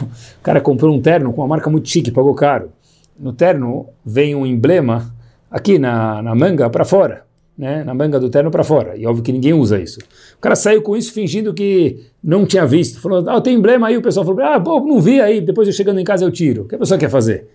cara 0.43 0.61
comprou 0.61 0.95
um 0.95 1.01
terno 1.01 1.33
com 1.33 1.41
uma 1.41 1.49
marca 1.49 1.69
muito 1.69 1.89
chique, 1.89 2.11
pagou 2.11 2.35
caro. 2.35 2.71
No 3.19 3.33
terno 3.33 3.89
vem 4.05 4.35
um 4.35 4.47
emblema 4.47 5.13
aqui 5.51 5.79
na, 5.79 6.23
na 6.23 6.35
manga 6.37 6.71
para 6.71 6.85
fora, 6.85 7.25
né? 7.57 7.83
na 7.83 7.93
manga 7.93 8.21
do 8.21 8.31
terno 8.31 8.51
para 8.51 8.63
fora. 8.63 8.97
E 8.97 9.05
óbvio 9.05 9.25
que 9.25 9.33
ninguém 9.33 9.53
usa 9.53 9.81
isso. 9.81 9.99
O 10.37 10.41
cara 10.41 10.55
saiu 10.55 10.83
com 10.83 10.97
isso 10.97 11.13
fingindo 11.13 11.53
que 11.53 12.07
não 12.23 12.47
tinha 12.47 12.65
visto. 12.65 13.01
Falou, 13.01 13.29
ah, 13.29 13.41
tem 13.41 13.57
emblema 13.57 13.89
aí. 13.89 13.97
O 13.97 14.03
pessoal 14.03 14.25
falou, 14.25 14.41
ah, 14.45 14.61
pô, 14.61 14.79
não 14.81 15.01
vi 15.01 15.21
aí. 15.21 15.41
Depois 15.41 15.67
eu 15.67 15.75
chegando 15.75 15.99
em 15.99 16.05
casa 16.05 16.25
eu 16.25 16.31
tiro. 16.31 16.63
O 16.63 16.69
que 16.69 16.77
a 16.77 16.79
pessoa 16.79 16.99
quer 16.99 17.11
fazer? 17.11 17.49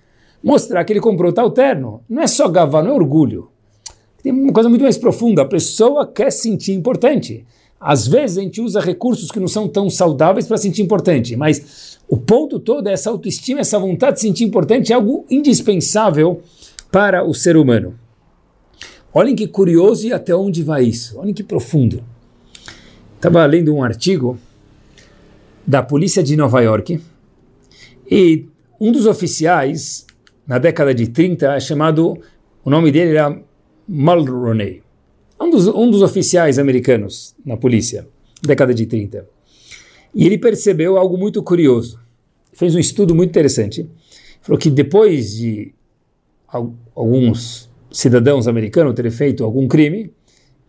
Mostrar 0.44 0.84
que 0.84 0.92
ele 0.92 1.00
comprou 1.00 1.32
tal 1.32 1.50
terno. 1.52 2.02
Não 2.10 2.22
é 2.22 2.28
só 2.28 2.50
gavar, 2.50 2.84
não 2.84 2.92
é 2.92 2.94
orgulho. 2.94 3.53
Tem 4.24 4.32
uma 4.32 4.54
coisa 4.54 4.70
muito 4.70 4.82
mais 4.82 4.98
profunda. 4.98 5.42
A 5.42 5.46
pessoa 5.46 6.08
quer 6.08 6.32
sentir 6.32 6.72
importante. 6.72 7.46
Às 7.80 8.08
vezes 8.08 8.38
a 8.38 8.42
gente 8.42 8.62
usa 8.62 8.80
recursos 8.80 9.30
que 9.30 9.40
não 9.42 9.48
são 9.50 9.68
tão 9.68 9.90
saudáveis 9.90 10.48
para 10.48 10.56
sentir 10.56 10.82
importante, 10.82 11.36
mas 11.36 12.00
o 12.08 12.16
ponto 12.16 12.58
todo 12.58 12.88
é 12.88 12.94
essa 12.94 13.10
autoestima, 13.10 13.60
essa 13.60 13.78
vontade 13.78 14.16
de 14.16 14.22
sentir 14.22 14.46
importante 14.46 14.94
é 14.94 14.96
algo 14.96 15.26
indispensável 15.30 16.42
para 16.90 17.26
o 17.26 17.34
ser 17.34 17.58
humano. 17.58 18.00
Olhem 19.14 19.36
que 19.36 19.48
curioso 19.48 20.08
e 20.08 20.14
até 20.14 20.34
onde 20.34 20.64
vai 20.64 20.86
isso. 20.86 21.20
Olhem 21.20 21.34
que 21.34 21.44
profundo. 21.44 22.02
Estava 23.18 23.46
lendo 23.46 23.76
um 23.76 23.84
artigo 23.84 24.40
da 25.68 25.84
polícia 25.84 26.24
de 26.24 26.38
Nova 26.38 26.62
York 26.62 27.02
e 28.10 28.46
um 28.80 28.92
dos 28.92 29.06
oficiais, 29.06 30.06
na 30.48 30.58
década 30.58 30.94
de 30.94 31.08
30, 31.08 31.56
é 31.56 31.60
chamado, 31.60 32.18
o 32.64 32.70
nome 32.70 32.92
dele 32.92 33.12
era 33.12 33.42
Mulroney, 33.88 34.82
um 35.40 35.50
dos, 35.50 35.68
um 35.68 35.90
dos 35.90 36.02
oficiais 36.02 36.58
americanos 36.58 37.36
na 37.46 37.58
polícia, 37.58 38.08
década 38.42 38.74
de 38.74 38.86
30. 38.86 39.28
E 40.14 40.26
ele 40.26 40.38
percebeu 40.38 40.98
algo 40.98 41.18
muito 41.18 41.42
curioso. 41.42 42.00
Fez 42.54 42.76
um 42.76 42.80
estudo 42.80 43.16
muito 43.16 43.30
interessante. 43.30 43.90
Falou 44.42 44.60
que 44.60 44.70
depois 44.70 45.36
de 45.36 45.74
alguns 46.96 47.70
cidadãos 47.92 48.48
americanos 48.48 48.94
terem 48.94 49.12
feito 49.12 49.44
algum 49.44 49.68
crime 49.68 50.12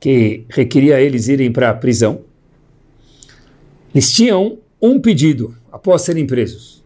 que 0.00 0.44
requeria 0.48 1.00
eles 1.00 1.29
irem 1.29 1.53
para 1.53 1.70
a 1.70 1.74
prisão, 1.74 2.22
eles 3.94 4.11
tinham 4.12 4.59
um 4.81 5.00
pedido 5.00 5.57
após 5.70 6.03
serem 6.03 6.27
presos. 6.27 6.83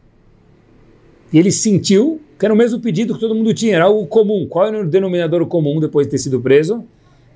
E 1.32 1.38
ele 1.38 1.50
sentiu 1.50 2.20
que 2.38 2.46
era 2.46 2.54
o 2.54 2.56
mesmo 2.56 2.78
pedido 2.80 3.14
que 3.14 3.20
todo 3.20 3.34
mundo 3.34 3.52
tinha, 3.52 3.74
era 3.74 3.84
algo 3.84 4.06
comum. 4.06 4.46
Qual 4.48 4.66
era 4.66 4.80
o 4.80 4.86
denominador 4.86 5.44
comum 5.46 5.80
depois 5.80 6.06
de 6.06 6.12
ter 6.12 6.18
sido 6.18 6.40
preso? 6.40 6.84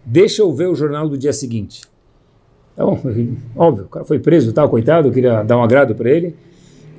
Deixa 0.05 0.43
eu 0.43 0.53
ver 0.53 0.69
o 0.69 0.75
jornal 0.75 1.09
do 1.09 1.19
dia 1.19 1.33
seguinte. 1.33 1.83
Então, 2.73 2.99
óbvio, 3.57 3.87
o 3.87 3.89
cara 3.89 4.05
foi 4.05 4.21
preso, 4.21 4.53
tal, 4.53 4.69
coitado, 4.69 5.09
eu 5.09 5.13
queria 5.13 5.43
dar 5.43 5.59
um 5.59 5.63
agrado 5.63 5.95
para 5.95 6.09
ele, 6.09 6.37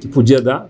que 0.01 0.07
podia 0.07 0.41
dar. 0.41 0.69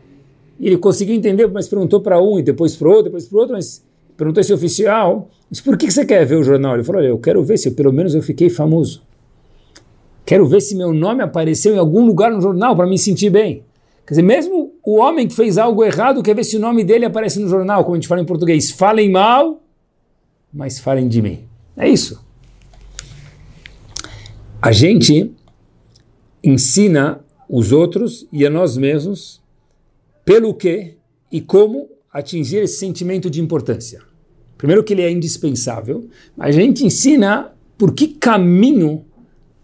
E 0.59 0.67
ele 0.67 0.77
conseguiu 0.77 1.15
entender, 1.15 1.47
mas 1.47 1.67
perguntou 1.67 2.01
para 2.01 2.21
um 2.21 2.37
e 2.37 2.43
depois 2.43 2.75
para 2.75 2.87
outro, 2.87 3.05
depois 3.05 3.25
para 3.25 3.39
outro, 3.39 3.53
mas 3.53 3.83
perguntou 4.15 4.39
esse 4.39 4.53
oficial, 4.53 5.27
mas 5.49 5.59
por 5.59 5.75
que 5.75 5.89
você 5.89 6.05
quer 6.05 6.25
ver 6.25 6.35
o 6.35 6.43
jornal? 6.43 6.75
Ele 6.75 6.83
falou, 6.83 7.01
olha, 7.01 7.09
eu 7.09 7.17
quero 7.17 7.43
ver 7.43 7.57
se 7.57 7.71
pelo 7.71 7.91
menos 7.91 8.13
eu 8.13 8.21
fiquei 8.21 8.49
famoso. 8.49 9.01
Quero 10.25 10.45
ver 10.45 10.61
se 10.61 10.75
meu 10.75 10.93
nome 10.93 11.23
apareceu 11.23 11.73
em 11.73 11.79
algum 11.79 12.05
lugar 12.05 12.31
no 12.31 12.39
jornal 12.39 12.75
para 12.75 12.85
me 12.85 12.97
sentir 12.97 13.29
bem. 13.29 13.63
Quer 14.05 14.13
dizer, 14.13 14.21
mesmo 14.21 14.73
o 14.83 14.97
homem 14.97 15.27
que 15.27 15.35
fez 15.35 15.57
algo 15.57 15.83
errado 15.83 16.21
quer 16.21 16.35
ver 16.35 16.43
se 16.43 16.57
o 16.57 16.59
nome 16.59 16.83
dele 16.83 17.05
aparece 17.05 17.39
no 17.39 17.47
jornal, 17.47 17.83
como 17.83 17.95
a 17.95 17.97
gente 17.97 18.07
fala 18.07 18.21
em 18.21 18.25
português. 18.25 18.71
Falem 18.71 19.09
mal, 19.09 19.63
mas 20.53 20.79
falem 20.79 21.07
de 21.07 21.21
mim. 21.21 21.47
É 21.77 21.87
isso. 21.87 22.23
A 24.61 24.71
gente 24.71 25.31
ensina 26.43 27.23
os 27.49 27.71
outros 27.71 28.27
e 28.31 28.45
a 28.45 28.49
nós 28.49 28.75
mesmos 28.77 29.41
pelo 30.25 30.53
que 30.53 30.95
e 31.31 31.41
como 31.41 31.89
atingir 32.11 32.57
esse 32.57 32.77
sentimento 32.77 33.29
de 33.29 33.41
importância. 33.41 34.01
Primeiro 34.57 34.83
que 34.83 34.93
ele 34.93 35.01
é 35.01 35.11
indispensável, 35.11 36.07
mas 36.37 36.55
a 36.55 36.59
gente 36.59 36.85
ensina 36.85 37.53
por 37.77 37.93
que 37.93 38.07
caminho, 38.07 39.05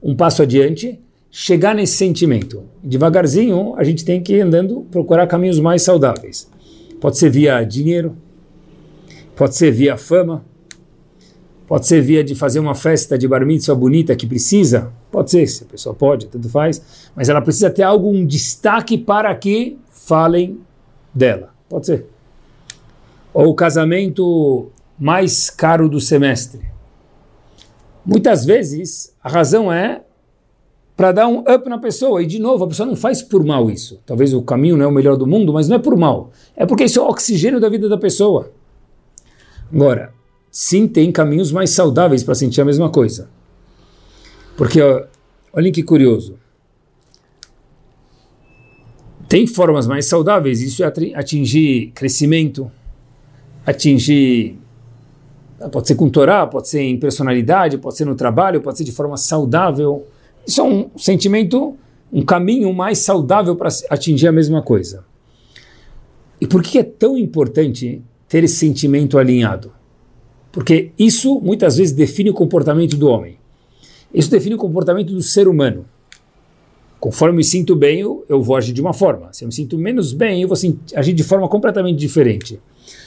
um 0.01 0.15
passo 0.15 0.41
adiante, 0.41 0.99
chegar 1.31 1.75
nesse 1.75 1.93
sentimento. 1.93 2.63
Devagarzinho, 2.83 3.75
a 3.75 3.83
gente 3.83 4.03
tem 4.03 4.21
que 4.21 4.35
ir 4.35 4.41
andando, 4.41 4.81
procurar 4.91 5.27
caminhos 5.27 5.59
mais 5.59 5.81
saudáveis. 5.81 6.49
Pode 6.99 7.17
ser 7.17 7.29
via 7.29 7.63
dinheiro, 7.63 8.15
pode 9.35 9.55
ser 9.55 9.71
via 9.71 9.97
fama, 9.97 10.43
pode 11.67 11.87
ser 11.87 12.01
via 12.01 12.23
de 12.23 12.35
fazer 12.35 12.59
uma 12.59 12.75
festa 12.75 13.17
de 13.17 13.27
bar 13.27 13.45
mitzvah 13.45 13.75
bonita 13.75 14.15
que 14.15 14.27
precisa, 14.27 14.91
pode 15.11 15.31
ser, 15.31 15.47
se 15.47 15.63
a 15.63 15.67
pessoa 15.67 15.95
pode, 15.95 16.27
tudo 16.27 16.49
faz, 16.49 17.09
mas 17.15 17.29
ela 17.29 17.41
precisa 17.41 17.69
ter 17.69 17.83
algum 17.83 18.25
destaque 18.25 18.97
para 18.97 19.33
que 19.35 19.77
falem 19.91 20.59
dela, 21.13 21.53
pode 21.69 21.85
ser. 21.85 22.05
Ou 23.33 23.49
o 23.49 23.55
casamento 23.55 24.71
mais 24.99 25.49
caro 25.49 25.87
do 25.87 26.01
semestre. 26.01 26.61
Muitas 28.03 28.43
vezes 28.43 29.15
a 29.23 29.29
razão 29.29 29.71
é 29.71 30.01
para 30.99 31.13
dar 31.13 31.29
um 31.29 31.39
up 31.39 31.69
na 31.69 31.77
pessoa. 31.77 32.21
E 32.21 32.25
de 32.25 32.39
novo, 32.39 32.65
a 32.65 32.67
pessoa 32.67 32.85
não 32.85 32.93
faz 32.93 33.21
por 33.21 33.41
mal 33.41 33.71
isso. 33.71 34.01
Talvez 34.05 34.33
o 34.33 34.41
caminho 34.41 34.75
não 34.75 34.83
é 34.83 34.87
o 34.89 34.91
melhor 34.91 35.15
do 35.15 35.25
mundo, 35.25 35.53
mas 35.53 35.69
não 35.69 35.77
é 35.77 35.79
por 35.79 35.95
mal. 35.95 36.29
É 36.57 36.65
porque 36.65 36.83
isso 36.83 36.99
é 36.99 37.01
o 37.01 37.07
oxigênio 37.07 37.57
da 37.57 37.69
vida 37.69 37.87
da 37.87 37.97
pessoa. 37.97 38.51
Agora, 39.73 40.11
sim, 40.51 40.89
tem 40.89 41.09
caminhos 41.09 41.53
mais 41.53 41.69
saudáveis 41.69 42.21
para 42.21 42.35
sentir 42.35 42.59
a 42.59 42.65
mesma 42.65 42.89
coisa. 42.89 43.29
Porque, 44.57 44.81
ó, 44.81 45.05
olhem 45.53 45.71
que 45.71 45.83
curioso. 45.83 46.37
Tem 49.29 49.47
formas 49.47 49.87
mais 49.87 50.05
saudáveis, 50.05 50.61
isso 50.61 50.83
é 50.83 50.93
atingir 51.15 51.93
crescimento, 51.95 52.69
atingir. 53.65 54.59
Pode 55.71 55.87
ser 55.87 55.95
com 55.95 56.09
Torá, 56.09 56.45
pode 56.45 56.67
ser 56.67 56.81
em 56.81 56.99
personalidade, 56.99 57.77
pode 57.77 57.95
ser 57.95 58.03
no 58.03 58.15
trabalho, 58.15 58.59
pode 58.59 58.77
ser 58.77 58.83
de 58.83 58.91
forma 58.91 59.15
saudável 59.15 60.05
isso 60.49 60.61
é 60.61 60.63
um 60.63 60.89
sentimento, 60.97 61.77
um 62.11 62.25
caminho 62.25 62.73
mais 62.73 62.97
saudável 62.97 63.55
para 63.55 63.69
atingir 63.87 64.27
a 64.27 64.31
mesma 64.31 64.63
coisa. 64.63 65.05
E 66.41 66.47
por 66.47 66.63
que 66.63 66.79
é 66.79 66.83
tão 66.83 67.15
importante 67.15 68.01
ter 68.27 68.43
esse 68.43 68.55
sentimento 68.55 69.19
alinhado? 69.19 69.71
Porque 70.51 70.89
isso 70.97 71.39
muitas 71.39 71.77
vezes 71.77 71.93
define 71.93 72.31
o 72.31 72.33
comportamento 72.33 72.97
do 72.97 73.07
homem. 73.07 73.37
Isso 74.11 74.31
define 74.31 74.55
o 74.55 74.57
comportamento 74.57 75.13
do 75.13 75.21
ser 75.21 75.47
humano. 75.47 75.85
Conforme 76.99 77.33
eu 77.33 77.37
me 77.37 77.43
sinto 77.43 77.75
bem, 77.75 77.99
eu, 77.99 78.41
vou 78.41 78.55
agir 78.55 78.73
de 78.73 78.81
uma 78.81 78.91
forma. 78.91 79.31
Se 79.31 79.43
eu 79.43 79.47
me 79.47 79.53
sinto 79.53 79.77
menos 79.77 80.13
bem, 80.13 80.41
eu 80.41 80.47
vou 80.47 80.57
agir 80.95 81.13
de 81.13 81.23
forma 81.23 81.47
completamente 81.47 81.99
diferente. 81.99 82.59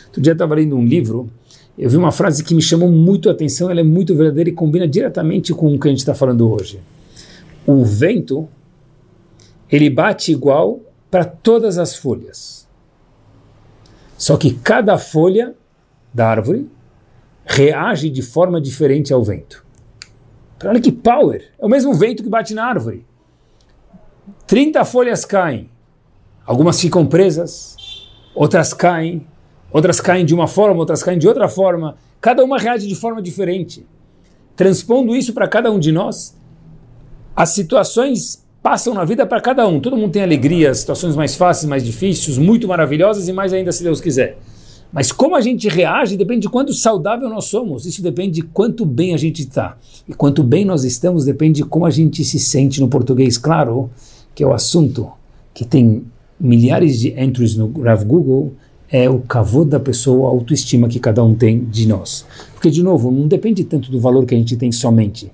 Outro 0.06 0.22
dia 0.22 0.30
eu 0.30 0.34
estava 0.34 0.54
lendo 0.54 0.76
um 0.76 0.86
livro, 0.86 1.28
eu 1.76 1.90
vi 1.90 1.96
uma 1.96 2.12
frase 2.12 2.44
que 2.44 2.54
me 2.54 2.62
chamou 2.62 2.88
muito 2.88 3.28
a 3.28 3.32
atenção, 3.32 3.68
ela 3.68 3.80
é 3.80 3.84
muito 3.84 4.14
verdadeira 4.14 4.48
e 4.48 4.52
combina 4.52 4.86
diretamente 4.86 5.52
com 5.52 5.74
o 5.74 5.80
que 5.80 5.88
a 5.88 5.90
gente 5.90 5.98
está 5.98 6.14
falando 6.14 6.48
hoje 6.48 6.78
o 7.66 7.84
vento 7.84 8.48
ele 9.70 9.88
bate 9.88 10.32
igual 10.32 10.80
para 11.10 11.24
todas 11.24 11.78
as 11.78 11.96
folhas. 11.96 12.68
Só 14.18 14.36
que 14.36 14.54
cada 14.54 14.98
folha 14.98 15.54
da 16.12 16.28
árvore 16.28 16.70
reage 17.44 18.10
de 18.10 18.22
forma 18.22 18.60
diferente 18.60 19.12
ao 19.12 19.24
vento. 19.24 19.64
Olha 20.64 20.80
que 20.80 20.92
power! 20.92 21.50
É 21.58 21.64
o 21.64 21.68
mesmo 21.68 21.92
vento 21.94 22.22
que 22.22 22.28
bate 22.28 22.54
na 22.54 22.64
árvore. 22.64 23.04
30 24.46 24.84
folhas 24.84 25.24
caem. 25.24 25.68
Algumas 26.46 26.80
ficam 26.80 27.06
presas, 27.06 27.76
outras 28.34 28.72
caem, 28.72 29.26
outras 29.72 30.00
caem 30.00 30.24
de 30.24 30.34
uma 30.34 30.46
forma, 30.46 30.78
outras 30.78 31.02
caem 31.02 31.18
de 31.18 31.26
outra 31.26 31.48
forma. 31.48 31.96
Cada 32.20 32.44
uma 32.44 32.58
reage 32.58 32.86
de 32.86 32.94
forma 32.94 33.20
diferente. 33.20 33.86
Transpondo 34.54 35.16
isso 35.16 35.32
para 35.32 35.48
cada 35.48 35.72
um 35.72 35.78
de 35.78 35.90
nós, 35.90 36.36
as 37.34 37.50
situações 37.50 38.42
passam 38.62 38.94
na 38.94 39.04
vida 39.04 39.26
para 39.26 39.40
cada 39.40 39.66
um. 39.66 39.80
Todo 39.80 39.96
mundo 39.96 40.12
tem 40.12 40.22
alegrias, 40.22 40.78
situações 40.78 41.16
mais 41.16 41.34
fáceis, 41.34 41.68
mais 41.68 41.84
difíceis, 41.84 42.38
muito 42.38 42.68
maravilhosas 42.68 43.26
e 43.26 43.32
mais 43.32 43.52
ainda 43.52 43.72
se 43.72 43.82
Deus 43.82 44.00
quiser. 44.00 44.38
Mas 44.92 45.10
como 45.10 45.34
a 45.34 45.40
gente 45.40 45.68
reage 45.68 46.16
depende 46.16 46.42
de 46.42 46.48
quanto 46.50 46.72
saudável 46.74 47.28
nós 47.28 47.46
somos. 47.46 47.86
Isso 47.86 48.02
depende 48.02 48.34
de 48.34 48.42
quanto 48.42 48.84
bem 48.84 49.14
a 49.14 49.16
gente 49.16 49.40
está. 49.40 49.78
E 50.06 50.12
quanto 50.12 50.42
bem 50.42 50.64
nós 50.64 50.84
estamos 50.84 51.24
depende 51.24 51.62
de 51.62 51.64
como 51.64 51.86
a 51.86 51.90
gente 51.90 52.22
se 52.24 52.38
sente 52.38 52.80
no 52.80 52.88
português, 52.88 53.38
claro, 53.38 53.90
que 54.34 54.44
é 54.44 54.46
o 54.46 54.52
assunto 54.52 55.10
que 55.54 55.64
tem 55.64 56.04
milhares 56.38 57.00
de 57.00 57.18
entries 57.18 57.56
no 57.56 57.72
Rav 57.80 58.04
Google, 58.04 58.52
é 58.90 59.08
o 59.08 59.20
cavô 59.20 59.64
da 59.64 59.80
pessoa, 59.80 60.28
a 60.28 60.30
autoestima 60.30 60.86
que 60.86 61.00
cada 61.00 61.24
um 61.24 61.34
tem 61.34 61.64
de 61.64 61.88
nós. 61.88 62.26
Porque, 62.52 62.70
de 62.70 62.82
novo, 62.82 63.10
não 63.10 63.26
depende 63.26 63.64
tanto 63.64 63.90
do 63.90 63.98
valor 63.98 64.26
que 64.26 64.34
a 64.34 64.38
gente 64.38 64.56
tem 64.56 64.70
somente 64.70 65.32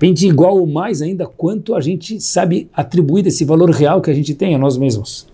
Depende 0.00 0.26
igual 0.26 0.56
ou 0.56 0.66
mais 0.66 1.02
ainda 1.02 1.26
quanto 1.26 1.74
a 1.74 1.80
gente 1.82 2.18
sabe 2.22 2.70
atribuir 2.72 3.26
esse 3.26 3.44
valor 3.44 3.68
real 3.68 4.00
que 4.00 4.10
a 4.10 4.14
gente 4.14 4.34
tem 4.34 4.54
a 4.54 4.58
nós 4.58 4.78
mesmos. 4.78 5.26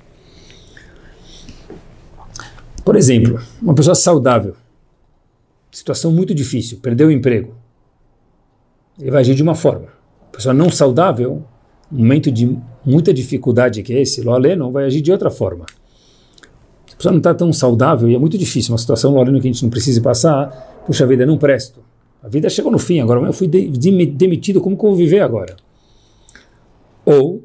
Por 2.85 2.97
exemplo, 2.97 3.41
uma 3.63 3.77
pessoa 3.77 3.95
saudável, 3.95 4.57
situação 5.71 6.11
muito 6.11 6.35
difícil, 6.35 6.81
perdeu 6.83 7.07
o 7.07 7.13
emprego. 7.13 7.55
Ele 8.99 9.13
vai 9.13 9.21
agir 9.21 9.37
de 9.37 9.43
uma 9.45 9.55
forma. 9.55 9.87
Uma 10.23 10.33
pessoa 10.33 10.53
não 10.53 10.69
saudável, 10.69 11.45
momento 11.89 12.33
de 12.33 12.59
muita 12.85 13.15
dificuldade 13.15 13.85
que 13.85 13.95
é 13.95 14.03
esse, 14.03 14.21
não 14.21 14.73
vai 14.73 14.87
agir 14.87 15.01
de 15.01 15.13
outra 15.13 15.31
forma. 15.31 15.65
Se 16.89 16.95
a 16.95 16.97
pessoa 16.97 17.13
não 17.13 17.19
está 17.19 17.33
tão 17.33 17.53
saudável, 17.53 18.11
e 18.11 18.17
é 18.17 18.19
muito 18.19 18.37
difícil, 18.37 18.73
uma 18.73 18.79
situação 18.79 19.15
Loleno 19.15 19.41
que 19.41 19.47
a 19.47 19.53
gente 19.53 19.63
não 19.63 19.71
precisa 19.71 20.01
passar, 20.01 20.83
puxa 20.85 21.07
vida, 21.07 21.25
não 21.25 21.39
presto. 21.39 21.86
A 22.27 22.29
vida 22.29 22.51
chegou 22.51 22.73
no 22.73 22.79
fim, 22.79 22.99
agora 22.99 23.25
eu 23.25 23.33
fui 23.33 23.47
de, 23.47 23.69
de, 23.69 24.07
demitido, 24.07 24.61
como 24.61 24.77
que 24.77 24.85
eu 24.85 24.89
vou 24.89 24.99
viver 24.99 25.21
agora? 25.21 25.55
Ou, 27.05 27.45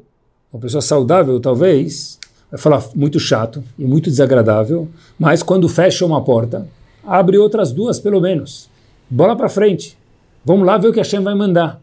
uma 0.52 0.60
pessoa 0.60 0.82
saudável, 0.82 1.38
talvez, 1.38 2.18
vai 2.50 2.58
falar 2.58 2.84
muito 2.92 3.20
chato 3.20 3.62
e 3.78 3.84
muito 3.84 4.10
desagradável, 4.10 4.88
mas 5.16 5.40
quando 5.40 5.68
fecha 5.68 6.04
uma 6.04 6.20
porta, 6.24 6.66
abre 7.04 7.38
outras 7.38 7.70
duas 7.70 8.00
pelo 8.00 8.20
menos. 8.20 8.68
Bola 9.08 9.36
para 9.36 9.48
frente. 9.48 9.96
Vamos 10.44 10.66
lá 10.66 10.76
ver 10.78 10.88
o 10.88 10.92
que 10.92 10.98
a 10.98 11.04
Hashem 11.04 11.22
vai 11.22 11.36
mandar. 11.36 11.80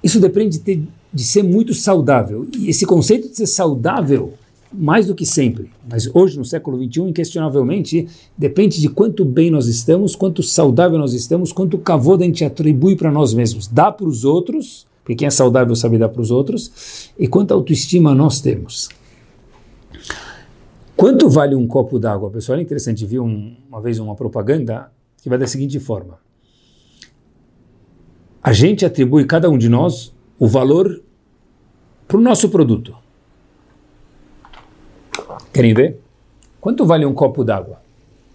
isso 0.00 0.20
depende 0.20 0.58
de, 0.58 0.60
ter, 0.60 0.82
de 1.12 1.24
ser 1.24 1.42
muito 1.42 1.74
saudável. 1.74 2.46
E 2.56 2.70
esse 2.70 2.86
conceito 2.86 3.28
de 3.28 3.36
ser 3.36 3.48
saudável, 3.48 4.34
mais 4.72 5.06
do 5.06 5.14
que 5.14 5.26
sempre, 5.26 5.70
mas 5.88 6.08
hoje 6.14 6.38
no 6.38 6.44
século 6.44 6.82
XXI, 6.82 7.02
inquestionavelmente, 7.02 8.06
depende 8.36 8.80
de 8.80 8.88
quanto 8.88 9.24
bem 9.24 9.50
nós 9.50 9.66
estamos, 9.66 10.14
quanto 10.14 10.42
saudável 10.42 10.98
nós 10.98 11.12
estamos, 11.12 11.52
quanto 11.52 11.78
cavoda 11.78 12.22
a 12.22 12.26
gente 12.26 12.44
atribui 12.44 12.96
para 12.96 13.10
nós 13.10 13.34
mesmos. 13.34 13.66
Dá 13.66 13.90
para 13.90 14.06
os 14.06 14.24
outros, 14.24 14.86
porque 15.02 15.16
quem 15.16 15.26
é 15.26 15.30
saudável 15.30 15.74
sabe 15.74 15.98
dar 15.98 16.08
para 16.08 16.22
os 16.22 16.30
outros, 16.30 17.10
e 17.18 17.26
quanta 17.26 17.54
autoestima 17.54 18.14
nós 18.14 18.40
temos. 18.40 18.88
Quanto 20.96 21.28
vale 21.28 21.54
um 21.54 21.66
copo 21.66 21.98
d'água? 21.98 22.30
Pessoal, 22.30 22.58
é 22.58 22.62
interessante, 22.62 23.04
vi 23.06 23.18
um, 23.18 23.56
uma 23.68 23.80
vez 23.80 23.98
uma 23.98 24.14
propaganda 24.14 24.92
que 25.22 25.28
vai 25.28 25.38
da 25.38 25.46
seguinte 25.46 25.78
forma 25.80 26.18
a 28.42 28.52
gente 28.52 28.84
atribui, 28.84 29.24
cada 29.24 29.50
um 29.50 29.58
de 29.58 29.68
nós, 29.68 30.14
o 30.38 30.46
valor 30.46 31.02
para 32.08 32.16
o 32.16 32.20
nosso 32.20 32.48
produto. 32.48 32.96
Querem 35.60 35.74
ver? 35.74 36.00
Quanto 36.58 36.86
vale 36.86 37.04
um 37.04 37.12
copo 37.12 37.44
d'água? 37.44 37.82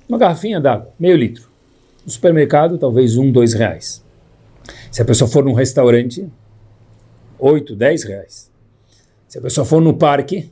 Uma 0.08 0.16
garrafinha 0.16 0.62
d'água, 0.62 0.94
meio 1.00 1.18
litro. 1.18 1.50
No 2.06 2.12
supermercado, 2.12 2.78
talvez 2.78 3.18
um, 3.18 3.32
dois 3.32 3.56
reais. 3.56 4.06
Se 4.92 5.02
a 5.02 5.06
pessoa 5.06 5.28
for 5.28 5.44
num 5.44 5.54
restaurante, 5.54 6.30
oito, 7.40 7.76
dez 7.76 8.04
reais. 8.04 8.52
Se 9.28 9.40
a 9.40 9.42
pessoa 9.42 9.66
for 9.66 9.82
no 9.82 9.96
parque, 9.96 10.52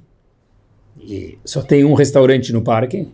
e 0.99 1.37
só 1.45 1.61
tem 1.61 1.85
um 1.85 1.93
restaurante 1.93 2.51
no 2.51 2.63
parque, 2.63 3.07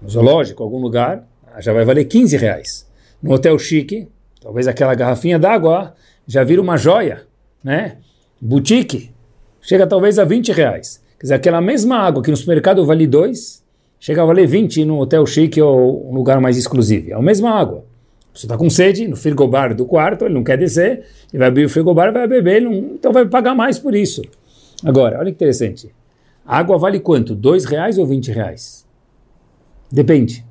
no 0.00 0.08
zoológico, 0.08 0.62
algum 0.62 0.78
lugar, 0.78 1.22
já 1.58 1.70
vai 1.70 1.84
valer 1.84 2.06
15 2.06 2.34
reais. 2.38 2.90
No 3.22 3.34
hotel 3.34 3.58
chique, 3.58 4.08
Talvez 4.40 4.66
aquela 4.66 4.94
garrafinha 4.94 5.38
d'água 5.38 5.94
já 6.26 6.42
vira 6.42 6.62
uma 6.62 6.78
joia, 6.78 7.26
né? 7.62 7.98
Boutique, 8.40 9.10
chega 9.60 9.86
talvez 9.86 10.18
a 10.18 10.24
20 10.24 10.50
reais. 10.52 11.03
Quer 11.24 11.28
dizer, 11.28 11.34
aquela 11.36 11.60
mesma 11.62 11.96
água 11.96 12.22
que 12.22 12.30
no 12.30 12.36
supermercado 12.36 12.84
vale 12.84 13.06
2, 13.06 13.64
chega 13.98 14.22
a 14.22 14.26
valer 14.26 14.46
20 14.46 14.84
no 14.84 14.98
hotel 14.98 15.24
chique 15.24 15.58
ou 15.58 16.06
um 16.10 16.14
lugar 16.14 16.38
mais 16.38 16.58
exclusivo. 16.58 17.12
É 17.12 17.14
a 17.14 17.22
mesma 17.22 17.48
água. 17.48 17.86
Você 18.34 18.44
está 18.44 18.58
com 18.58 18.68
sede, 18.68 19.08
no 19.08 19.16
frigobar 19.16 19.74
do 19.74 19.86
quarto, 19.86 20.26
ele 20.26 20.34
não 20.34 20.44
quer 20.44 20.58
descer, 20.58 21.06
ele 21.32 21.38
vai 21.38 21.48
abrir 21.48 21.64
o 21.64 21.70
frigobar, 21.70 22.12
vai 22.12 22.28
beber, 22.28 22.60
não, 22.60 22.74
então 22.74 23.10
vai 23.10 23.24
pagar 23.24 23.54
mais 23.54 23.78
por 23.78 23.94
isso. 23.94 24.20
Agora, 24.84 25.18
olha 25.18 25.30
que 25.30 25.36
interessante. 25.36 25.90
A 26.44 26.58
água 26.58 26.76
vale 26.76 27.00
quanto? 27.00 27.34
2 27.34 27.64
reais 27.64 27.96
ou 27.96 28.04
20 28.04 28.30
reais? 28.30 28.84
Depende. 29.90 30.44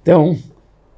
Então, 0.00 0.38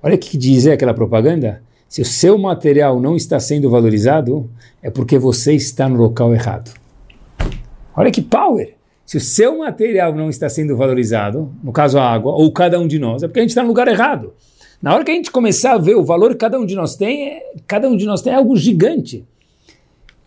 olha 0.02 0.16
o 0.16 0.18
que 0.18 0.36
diz 0.36 0.66
aquela 0.66 0.92
propaganda. 0.92 1.62
Se 1.88 2.02
o 2.02 2.04
seu 2.04 2.36
material 2.36 3.00
não 3.00 3.16
está 3.16 3.40
sendo 3.40 3.70
valorizado, 3.70 4.50
é 4.82 4.90
porque 4.90 5.18
você 5.18 5.54
está 5.54 5.88
no 5.88 5.96
local 5.96 6.34
errado. 6.34 6.70
Olha 7.96 8.10
que 8.10 8.20
power! 8.20 8.73
Se 9.06 9.18
o 9.18 9.20
seu 9.20 9.58
material 9.58 10.14
não 10.14 10.30
está 10.30 10.48
sendo 10.48 10.76
valorizado, 10.76 11.52
no 11.62 11.72
caso 11.72 11.98
a 11.98 12.10
água, 12.10 12.32
ou 12.32 12.50
cada 12.52 12.80
um 12.80 12.86
de 12.86 12.98
nós, 12.98 13.22
é 13.22 13.28
porque 13.28 13.40
a 13.40 13.42
gente 13.42 13.50
está 13.50 13.62
no 13.62 13.68
lugar 13.68 13.86
errado. 13.86 14.32
Na 14.80 14.94
hora 14.94 15.04
que 15.04 15.10
a 15.10 15.14
gente 15.14 15.30
começar 15.30 15.72
a 15.72 15.78
ver 15.78 15.94
o 15.94 16.04
valor 16.04 16.30
que 16.30 16.36
cada 16.36 16.58
um 16.58 16.66
de 16.66 16.74
nós 16.74 16.96
tem, 16.96 17.28
é, 17.28 17.42
cada 17.66 17.88
um 17.88 17.96
de 17.96 18.06
nós 18.06 18.22
tem 18.22 18.34
algo 18.34 18.56
gigante. 18.56 19.24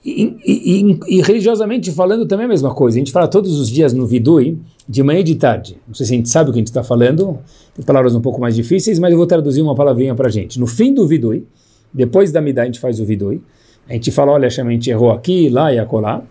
E, 0.05 0.37
e, 0.45 0.81
e, 0.81 0.99
e, 1.17 1.21
religiosamente 1.21 1.91
falando 1.91 2.25
também 2.25 2.43
é 2.43 2.45
a 2.45 2.49
mesma 2.49 2.73
coisa. 2.73 2.97
A 2.97 2.99
gente 2.99 3.11
fala 3.11 3.27
todos 3.27 3.59
os 3.59 3.69
dias 3.69 3.93
no 3.93 4.07
Vidui, 4.07 4.57
de 4.87 5.03
manhã 5.03 5.19
e 5.19 5.23
de 5.23 5.35
tarde. 5.35 5.77
Não 5.87 5.93
sei 5.93 6.05
se 6.05 6.13
a 6.13 6.15
gente 6.15 6.29
sabe 6.29 6.49
o 6.49 6.53
que 6.53 6.59
a 6.59 6.61
gente 6.61 6.67
está 6.67 6.83
falando, 6.83 7.39
tem 7.75 7.83
palavras 7.83 8.15
um 8.15 8.21
pouco 8.21 8.39
mais 8.39 8.55
difíceis, 8.55 8.99
mas 8.99 9.11
eu 9.11 9.17
vou 9.17 9.27
traduzir 9.27 9.61
uma 9.61 9.75
palavrinha 9.75 10.15
para 10.15 10.27
a 10.27 10.31
gente. 10.31 10.59
No 10.59 10.65
fim 10.65 10.93
do 10.93 11.05
Vidui, 11.05 11.45
depois 11.93 12.31
da 12.31 12.39
Midah 12.39 12.61
a 12.61 12.65
gente 12.65 12.79
faz 12.79 12.99
o 12.99 13.05
Vidui, 13.05 13.41
a 13.89 13.93
gente 13.93 14.11
fala, 14.11 14.31
olha, 14.31 14.47
a 14.47 14.49
gente 14.49 14.89
errou 14.89 15.11
aqui, 15.11 15.49
lá 15.49 15.73
e 15.73 15.79
acolá, 15.79 16.23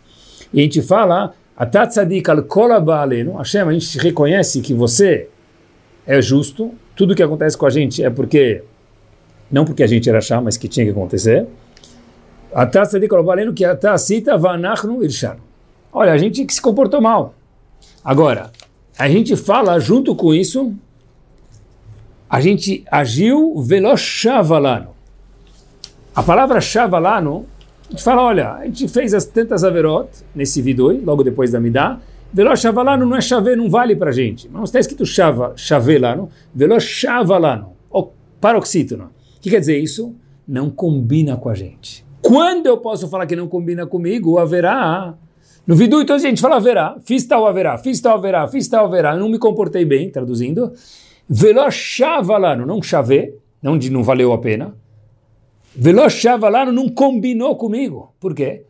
e 0.53 0.61
a 0.61 0.63
gente 0.63 0.81
fala, 0.81 1.35
Atatzadik 1.57 2.29
al 2.29 2.43
kolabaalenu, 2.43 3.33
Hashem, 3.33 3.69
a 3.69 3.73
gente 3.73 3.99
reconhece 3.99 4.61
que 4.61 4.75
você 4.75 5.29
é 6.07 6.21
justo, 6.21 6.75
tudo 6.95 7.15
que 7.15 7.23
acontece 7.23 7.57
com 7.57 7.67
a 7.67 7.71
gente 7.71 8.05
é 8.05 8.11
porque, 8.11 8.63
não 9.51 9.65
porque 9.65 9.83
a 9.83 9.87
gente 9.87 10.09
era 10.09 10.21
chá, 10.21 10.41
mas 10.41 10.57
que 10.57 10.69
tinha 10.69 10.85
que 10.85 10.93
acontecer, 10.93 11.47
que 13.55 14.37
vanachnu 14.39 15.03
irshanu. 15.03 15.41
Olha, 15.93 16.13
a 16.13 16.19
gente 16.19 16.45
que 16.45 16.53
se 16.53 16.61
comportou 16.61 17.01
mal. 17.01 17.35
Agora, 18.05 18.51
a 18.99 19.09
gente 19.09 19.35
fala 19.35 19.79
junto 19.81 20.15
com 20.15 20.35
isso, 20.35 20.75
a 22.29 22.41
gente 22.41 22.85
agiu 22.91 23.63
veloshavalano. 23.63 24.95
A 26.15 26.23
palavra 26.23 26.61
shavalano, 26.61 27.47
a 27.89 27.93
gente 27.93 28.03
fala, 28.03 28.23
olha, 28.23 28.53
a 28.55 28.65
gente 28.65 28.89
fez 28.89 29.15
as 29.15 29.25
tantas 29.25 29.63
averot 29.63 30.09
nesse 30.35 30.61
vidoi, 30.61 31.01
logo 31.05 31.23
depois 31.23 31.53
da 31.53 31.61
midá, 31.61 32.01
veloshavalano 32.33 33.07
não 33.07 33.17
é 33.17 33.21
chave, 33.21 33.55
não 33.55 33.71
vale 33.71 33.95
para 33.95 34.11
gente. 34.11 34.49
Não 34.49 34.65
está 34.65 34.81
escrito 34.81 35.07
chava, 35.07 35.53
chavelano, 35.57 36.29
veloshavalano, 36.53 37.75
o 37.89 38.09
paroxítono. 38.41 39.05
O 39.37 39.41
que 39.41 39.51
quer 39.51 39.61
dizer 39.61 39.79
isso? 39.79 40.15
Não 40.47 40.69
combina 40.69 41.37
com 41.37 41.49
a 41.49 41.55
gente. 41.55 42.05
Quando 42.21 42.67
eu 42.67 42.79
posso 42.79 43.09
falar 43.09 43.25
que 43.25 43.37
não 43.37 43.47
combina 43.47 43.87
comigo, 43.87 44.37
haverá. 44.39 45.15
No 45.65 45.77
vidu, 45.77 46.03
então 46.03 46.17
a 46.17 46.19
gente 46.19 46.41
fala 46.41 46.57
haverá, 46.57 46.97
fiz 47.05 47.25
tal 47.25 47.47
haverá, 47.47 47.79
fiz 47.79 48.01
tal 48.01 48.17
haverá, 48.17 48.49
fiz 48.49 48.67
tal 48.67 48.87
haverá, 48.87 49.17
não 49.17 49.29
me 49.29 49.39
comportei 49.39 49.85
bem, 49.85 50.11
traduzindo. 50.11 50.73
Velochavalano, 51.29 52.67
não 52.67 52.83
chave, 52.83 53.35
não 53.63 53.79
de 53.79 53.91
não 53.91 54.03
valeu 54.03 54.33
a 54.33 54.39
pena. 54.39 54.75
Velochavalano 55.77 56.73
não 56.73 56.89
combinou 56.89 57.55
comigo. 57.57 58.15
Por 58.19 58.35
quê? 58.35 58.63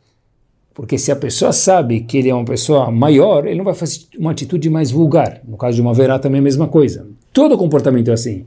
Porque 0.74 0.98
se 0.98 1.10
a 1.10 1.16
pessoa 1.16 1.52
sabe 1.52 2.00
que 2.00 2.18
ele 2.18 2.28
é 2.28 2.34
uma 2.34 2.44
pessoa 2.44 2.90
maior, 2.90 3.46
ele 3.46 3.56
não 3.56 3.64
vai 3.64 3.74
fazer 3.74 4.00
uma 4.18 4.32
atitude 4.32 4.68
mais 4.68 4.90
vulgar. 4.90 5.40
No 5.46 5.56
caso 5.56 5.76
de 5.76 5.80
uma 5.80 5.94
verá 5.94 6.18
também 6.18 6.38
é 6.38 6.40
a 6.40 6.44
mesma 6.44 6.68
coisa. 6.68 7.06
Todo 7.32 7.56
comportamento 7.56 8.10
é 8.10 8.12
assim. 8.12 8.44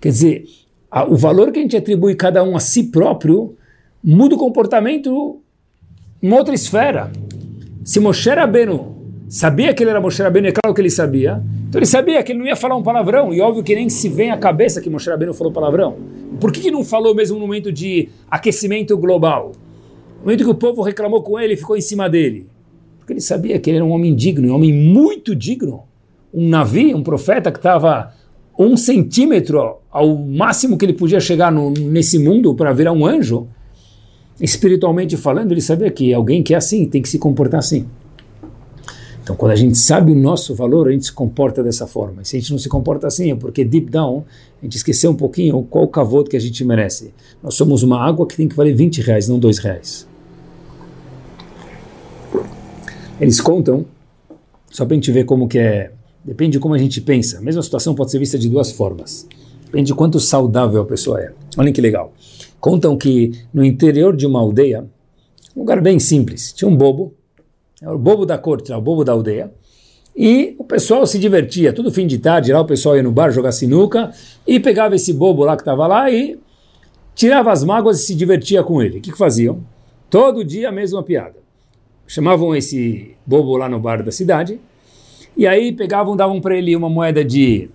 Quer 0.00 0.10
dizer, 0.10 0.44
a, 0.90 1.04
o 1.04 1.16
valor 1.16 1.52
que 1.52 1.58
a 1.58 1.62
gente 1.62 1.76
atribui 1.76 2.14
cada 2.14 2.42
um 2.42 2.56
a 2.56 2.60
si 2.60 2.84
próprio 2.84 3.56
muda 4.02 4.34
o 4.34 4.38
comportamento 4.38 5.40
em 6.22 6.32
outra 6.32 6.54
esfera. 6.54 7.10
Se 7.84 8.00
Moshe 8.00 8.28
Rabbeinu 8.28 8.96
sabia 9.28 9.72
que 9.72 9.82
ele 9.82 9.90
era 9.90 10.00
Moshe 10.00 10.22
Rabbeinu, 10.22 10.48
é 10.48 10.52
claro 10.52 10.74
que 10.74 10.80
ele 10.80 10.90
sabia, 10.90 11.42
então 11.68 11.78
ele 11.78 11.86
sabia 11.86 12.22
que 12.22 12.32
ele 12.32 12.40
não 12.40 12.46
ia 12.46 12.56
falar 12.56 12.76
um 12.76 12.82
palavrão, 12.82 13.32
e 13.32 13.40
óbvio 13.40 13.62
que 13.62 13.74
nem 13.74 13.88
se 13.88 14.08
vem 14.08 14.30
à 14.30 14.36
cabeça 14.36 14.80
que 14.80 14.90
Moshe 14.90 15.08
Rabbeinu 15.08 15.32
falou 15.32 15.52
palavrão. 15.52 15.96
Por 16.40 16.50
que, 16.50 16.60
que 16.60 16.70
não 16.70 16.84
falou 16.84 17.14
mesmo 17.14 17.38
no 17.38 17.46
momento 17.46 17.70
de 17.70 18.08
aquecimento 18.30 18.96
global? 18.96 19.52
No 20.18 20.22
momento 20.22 20.44
que 20.44 20.50
o 20.50 20.54
povo 20.54 20.82
reclamou 20.82 21.22
com 21.22 21.38
ele, 21.38 21.56
ficou 21.56 21.76
em 21.76 21.80
cima 21.80 22.08
dele. 22.08 22.46
Porque 22.98 23.12
ele 23.12 23.20
sabia 23.20 23.58
que 23.58 23.68
ele 23.68 23.76
era 23.76 23.84
um 23.84 23.90
homem 23.90 24.14
digno, 24.14 24.48
um 24.48 24.54
homem 24.54 24.72
muito 24.72 25.34
digno. 25.36 25.82
Um 26.32 26.48
navio, 26.48 26.96
um 26.96 27.02
profeta 27.02 27.50
que 27.50 27.58
estava 27.58 28.14
um 28.58 28.76
centímetro 28.76 29.78
ao 29.90 30.16
máximo 30.16 30.76
que 30.76 30.84
ele 30.84 30.92
podia 30.92 31.18
chegar 31.18 31.50
no, 31.50 31.70
nesse 31.70 32.18
mundo 32.18 32.54
para 32.54 32.72
virar 32.72 32.92
um 32.92 33.06
anjo 33.06 33.48
espiritualmente 34.40 35.16
falando, 35.16 35.52
ele 35.52 35.60
sabia 35.60 35.90
que 35.90 36.12
alguém 36.14 36.42
que 36.42 36.54
é 36.54 36.56
assim 36.56 36.86
tem 36.86 37.02
que 37.02 37.08
se 37.08 37.18
comportar 37.18 37.58
assim. 37.58 37.86
Então, 39.30 39.38
quando 39.38 39.52
a 39.52 39.56
gente 39.56 39.78
sabe 39.78 40.10
o 40.10 40.14
nosso 40.16 40.56
valor, 40.56 40.88
a 40.88 40.90
gente 40.90 41.04
se 41.04 41.12
comporta 41.12 41.62
dessa 41.62 41.86
forma. 41.86 42.22
E 42.22 42.24
se 42.24 42.36
a 42.36 42.40
gente 42.40 42.50
não 42.50 42.58
se 42.58 42.68
comporta 42.68 43.06
assim, 43.06 43.30
é 43.30 43.36
porque 43.36 43.64
deep 43.64 43.88
down, 43.88 44.24
a 44.60 44.64
gente 44.64 44.76
esqueceu 44.76 45.12
um 45.12 45.14
pouquinho 45.14 45.62
qual 45.70 45.84
o 45.84 45.88
cavoto 45.88 46.28
que 46.28 46.36
a 46.36 46.40
gente 46.40 46.64
merece. 46.64 47.14
Nós 47.40 47.54
somos 47.54 47.84
uma 47.84 48.04
água 48.04 48.26
que 48.26 48.36
tem 48.36 48.48
que 48.48 48.56
valer 48.56 48.74
20 48.74 49.00
reais, 49.02 49.28
não 49.28 49.38
2 49.38 49.58
reais. 49.58 50.08
Eles 53.20 53.40
contam, 53.40 53.86
só 54.68 54.84
para 54.84 54.94
a 54.94 54.96
gente 54.96 55.12
ver 55.12 55.22
como 55.22 55.46
que 55.46 55.60
é, 55.60 55.92
depende 56.24 56.54
de 56.54 56.58
como 56.58 56.74
a 56.74 56.78
gente 56.78 57.00
pensa. 57.00 57.38
A 57.38 57.40
mesma 57.40 57.62
situação 57.62 57.94
pode 57.94 58.10
ser 58.10 58.18
vista 58.18 58.36
de 58.36 58.48
duas 58.48 58.72
formas. 58.72 59.28
Depende 59.64 59.86
de 59.86 59.94
quanto 59.94 60.18
saudável 60.18 60.82
a 60.82 60.86
pessoa 60.86 61.20
é. 61.20 61.32
Olhem 61.56 61.72
que 61.72 61.80
legal. 61.80 62.12
Contam 62.58 62.96
que 62.96 63.30
no 63.54 63.64
interior 63.64 64.16
de 64.16 64.26
uma 64.26 64.40
aldeia, 64.40 64.84
um 65.54 65.60
lugar 65.60 65.80
bem 65.80 66.00
simples, 66.00 66.52
tinha 66.52 66.68
um 66.68 66.76
bobo, 66.76 67.14
o 67.82 67.98
bobo 67.98 68.26
da 68.26 68.36
corte, 68.38 68.72
o 68.72 68.80
bobo 68.80 69.04
da 69.04 69.12
aldeia, 69.12 69.52
e 70.14 70.54
o 70.58 70.64
pessoal 70.64 71.06
se 71.06 71.18
divertia. 71.18 71.72
Todo 71.72 71.90
fim 71.90 72.06
de 72.06 72.18
tarde 72.18 72.52
lá 72.52 72.60
o 72.60 72.66
pessoal 72.66 72.96
ia 72.96 73.02
no 73.02 73.12
bar 73.12 73.30
jogar 73.30 73.52
sinuca 73.52 74.12
e 74.46 74.58
pegava 74.60 74.94
esse 74.94 75.12
bobo 75.12 75.44
lá 75.44 75.56
que 75.56 75.62
estava 75.62 75.86
lá 75.86 76.10
e 76.10 76.38
tirava 77.14 77.52
as 77.52 77.64
mágoas 77.64 78.00
e 78.00 78.04
se 78.04 78.14
divertia 78.14 78.62
com 78.62 78.82
ele. 78.82 78.98
O 78.98 79.00
que, 79.00 79.12
que 79.12 79.18
faziam? 79.18 79.64
Todo 80.08 80.44
dia 80.44 80.68
a 80.68 80.72
mesma 80.72 81.02
piada. 81.02 81.36
Chamavam 82.06 82.54
esse 82.54 83.16
bobo 83.24 83.56
lá 83.56 83.68
no 83.68 83.78
bar 83.78 84.02
da 84.02 84.10
cidade 84.10 84.60
e 85.36 85.46
aí 85.46 85.72
pegavam, 85.72 86.16
davam 86.16 86.40
para 86.40 86.56
ele 86.56 86.74
uma 86.74 86.90
moeda 86.90 87.24
de 87.24 87.70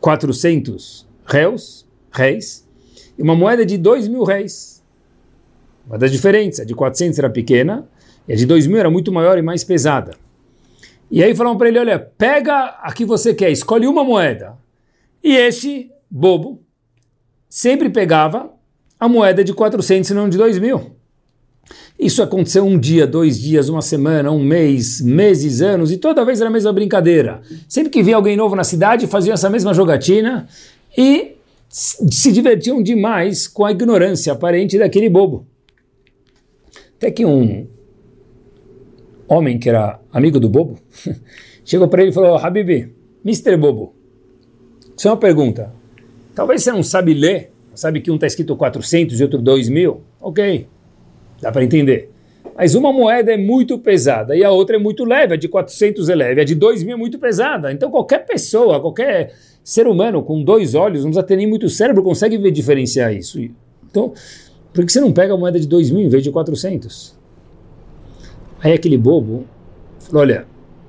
400 0.00 1.06
réus, 1.24 1.86
reis, 2.10 2.66
e 3.16 3.22
uma 3.22 3.36
moeda 3.36 3.64
de 3.64 3.78
2 3.78 4.08
mil 4.08 4.24
réis. 4.24 4.82
Uma 5.86 5.96
das 5.96 6.10
diferenças, 6.10 6.60
a 6.60 6.64
de 6.64 6.74
400 6.74 7.18
era 7.18 7.30
pequena, 7.30 7.88
e 8.26 8.32
a 8.32 8.36
de 8.36 8.46
2 8.46 8.66
mil 8.66 8.78
era 8.78 8.90
muito 8.90 9.12
maior 9.12 9.38
e 9.38 9.42
mais 9.42 9.64
pesada. 9.64 10.12
E 11.10 11.22
aí 11.22 11.34
falaram 11.34 11.58
para 11.58 11.68
ele, 11.68 11.78
olha, 11.78 11.98
pega 11.98 12.78
a 12.82 12.92
que 12.92 13.04
você 13.04 13.34
quer, 13.34 13.50
escolhe 13.50 13.86
uma 13.86 14.02
moeda. 14.02 14.56
E 15.22 15.36
esse 15.36 15.90
bobo 16.10 16.62
sempre 17.48 17.90
pegava 17.90 18.50
a 18.98 19.08
moeda 19.08 19.44
de 19.44 19.52
400 19.52 20.10
e 20.10 20.14
não 20.14 20.28
de 20.28 20.38
2 20.38 20.58
mil. 20.58 20.96
Isso 21.98 22.22
aconteceu 22.22 22.64
um 22.64 22.78
dia, 22.78 23.06
dois 23.06 23.38
dias, 23.38 23.68
uma 23.68 23.82
semana, 23.82 24.30
um 24.30 24.42
mês, 24.42 25.00
meses, 25.00 25.60
anos, 25.60 25.92
e 25.92 25.96
toda 25.96 26.24
vez 26.24 26.40
era 26.40 26.48
a 26.48 26.52
mesma 26.52 26.72
brincadeira. 26.72 27.42
Sempre 27.68 27.90
que 27.90 28.02
via 28.02 28.16
alguém 28.16 28.36
novo 28.36 28.56
na 28.56 28.64
cidade, 28.64 29.06
faziam 29.06 29.34
essa 29.34 29.48
mesma 29.48 29.72
jogatina 29.72 30.48
e 30.96 31.36
se 31.68 32.32
divertiam 32.32 32.82
demais 32.82 33.46
com 33.46 33.64
a 33.64 33.70
ignorância 33.70 34.32
aparente 34.32 34.78
daquele 34.78 35.08
bobo. 35.08 35.46
Até 36.96 37.10
que 37.10 37.24
um 37.24 37.66
homem 39.28 39.58
que 39.58 39.68
era 39.68 40.00
amigo 40.12 40.38
do 40.38 40.48
bobo 40.48 40.78
chegou 41.64 41.88
para 41.88 42.02
ele 42.02 42.10
e 42.10 42.14
falou: 42.14 42.36
Habibi, 42.36 42.92
Mr. 43.24 43.56
Bobo, 43.56 43.94
é 45.02 45.08
uma 45.08 45.16
pergunta. 45.16 45.72
Talvez 46.34 46.62
você 46.62 46.72
não 46.72 46.82
sabe 46.82 47.14
ler, 47.14 47.52
sabe 47.74 48.00
que 48.00 48.10
um 48.10 48.14
está 48.14 48.26
escrito 48.26 48.56
400 48.56 49.18
e 49.18 49.22
outro 49.22 49.40
2 49.40 49.68
mil. 49.68 50.02
Ok, 50.20 50.66
dá 51.40 51.50
para 51.50 51.64
entender. 51.64 52.10
Mas 52.56 52.74
uma 52.74 52.92
moeda 52.92 53.32
é 53.32 53.36
muito 53.36 53.78
pesada 53.78 54.36
e 54.36 54.44
a 54.44 54.50
outra 54.50 54.76
é 54.76 54.78
muito 54.78 55.04
leve, 55.04 55.34
a 55.34 55.36
de 55.36 55.48
400 55.48 56.08
é 56.08 56.14
leve, 56.14 56.40
a 56.40 56.44
de 56.44 56.54
2 56.54 56.82
mil 56.82 56.94
é 56.94 56.98
muito 56.98 57.18
pesada. 57.18 57.72
Então 57.72 57.90
qualquer 57.90 58.26
pessoa, 58.26 58.80
qualquer 58.80 59.32
ser 59.64 59.86
humano 59.86 60.22
com 60.22 60.42
dois 60.42 60.74
olhos, 60.74 61.04
não 61.04 61.10
precisa 61.10 61.26
ter 61.26 61.36
nem 61.36 61.46
muito 61.46 61.68
cérebro, 61.68 62.02
consegue 62.02 62.36
ver 62.36 62.50
diferenciar 62.50 63.14
isso. 63.14 63.40
Então, 63.90 64.12
por 64.72 64.84
que 64.84 64.92
você 64.92 65.00
não 65.00 65.12
pega 65.12 65.34
a 65.34 65.36
moeda 65.36 65.58
de 65.58 65.66
2 65.66 65.90
mil 65.90 66.02
em 66.02 66.08
vez 66.08 66.22
de 66.22 66.30
400? 66.30 67.16
Aí 68.62 68.72
aquele 68.72 68.96
bobo 68.96 69.44
falou, 69.98 70.22
olha, 70.22 70.46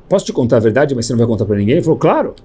posso 0.07 0.25
te 0.25 0.33
contar 0.33 0.57
a 0.57 0.59
verdade, 0.59 0.93
mas 0.93 1.05
você 1.05 1.13
não 1.13 1.17
vai 1.17 1.27
contar 1.27 1.45
para 1.45 1.57
ninguém? 1.57 1.75
Ele 1.75 1.83
falou, 1.83 1.97
claro. 1.97 2.35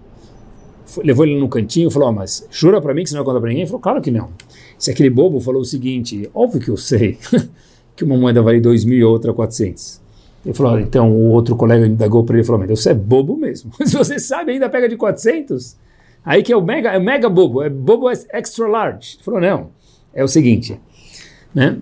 Levou 1.04 1.26
ele 1.26 1.38
no 1.38 1.48
cantinho 1.48 1.88
e 1.88 1.92
falou, 1.92 2.08
oh, 2.08 2.12
mas 2.12 2.46
jura 2.50 2.80
para 2.80 2.94
mim 2.94 3.02
que 3.02 3.10
você 3.10 3.16
não 3.16 3.22
vai 3.22 3.32
contar 3.32 3.40
para 3.40 3.48
ninguém? 3.50 3.62
Ele 3.62 3.68
falou, 3.70 3.82
claro 3.82 4.00
que 4.00 4.10
não. 4.10 4.30
Se 4.78 4.90
aquele 4.90 5.10
bobo 5.10 5.38
falou 5.38 5.60
o 5.60 5.64
seguinte, 5.64 6.30
óbvio 6.32 6.60
que 6.60 6.70
eu 6.70 6.78
sei 6.78 7.18
que 7.94 8.04
uma 8.04 8.16
moeda 8.16 8.40
vale 8.40 8.60
2 8.60 8.84
mil 8.84 8.98
e 8.98 9.04
outra 9.04 9.34
400. 9.34 10.00
Ele 10.46 10.54
falou, 10.54 10.78
então 10.78 11.10
o 11.10 11.30
outro 11.30 11.56
colega 11.56 11.86
indagou 11.86 12.24
para 12.24 12.36
ele 12.36 12.42
e 12.42 12.46
falou, 12.46 12.60
mas 12.60 12.70
você 12.70 12.90
é 12.90 12.94
bobo 12.94 13.36
mesmo. 13.36 13.70
Se 13.84 13.96
você 13.96 14.18
sabe, 14.18 14.52
ainda 14.52 14.68
pega 14.70 14.88
de 14.88 14.96
400? 14.96 15.76
Aí 16.24 16.42
que 16.42 16.52
é 16.52 16.56
o 16.56 16.62
mega, 16.62 16.90
é 16.90 16.98
o 16.98 17.02
mega 17.02 17.28
bobo, 17.28 17.62
é 17.62 17.68
bobo 17.68 18.08
extra 18.08 18.66
large. 18.66 19.16
Ele 19.16 19.24
falou, 19.24 19.40
não, 19.40 19.70
é 20.14 20.24
o 20.24 20.28
seguinte, 20.28 20.80
né? 21.54 21.76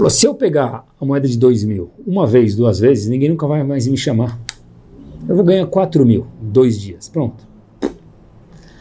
Falou, 0.00 0.08
se 0.08 0.26
eu 0.26 0.34
pegar 0.34 0.86
a 0.98 1.04
moeda 1.04 1.28
de 1.28 1.36
2 1.36 1.62
mil 1.64 1.90
uma 2.06 2.26
vez, 2.26 2.56
duas 2.56 2.80
vezes, 2.80 3.06
ninguém 3.06 3.28
nunca 3.28 3.46
vai 3.46 3.62
mais 3.62 3.86
me 3.86 3.98
chamar. 3.98 4.40
Eu 5.28 5.36
vou 5.36 5.44
ganhar 5.44 5.66
4 5.66 6.06
mil 6.06 6.26
em 6.42 6.48
dois 6.48 6.80
dias, 6.80 7.06
pronto. 7.06 7.46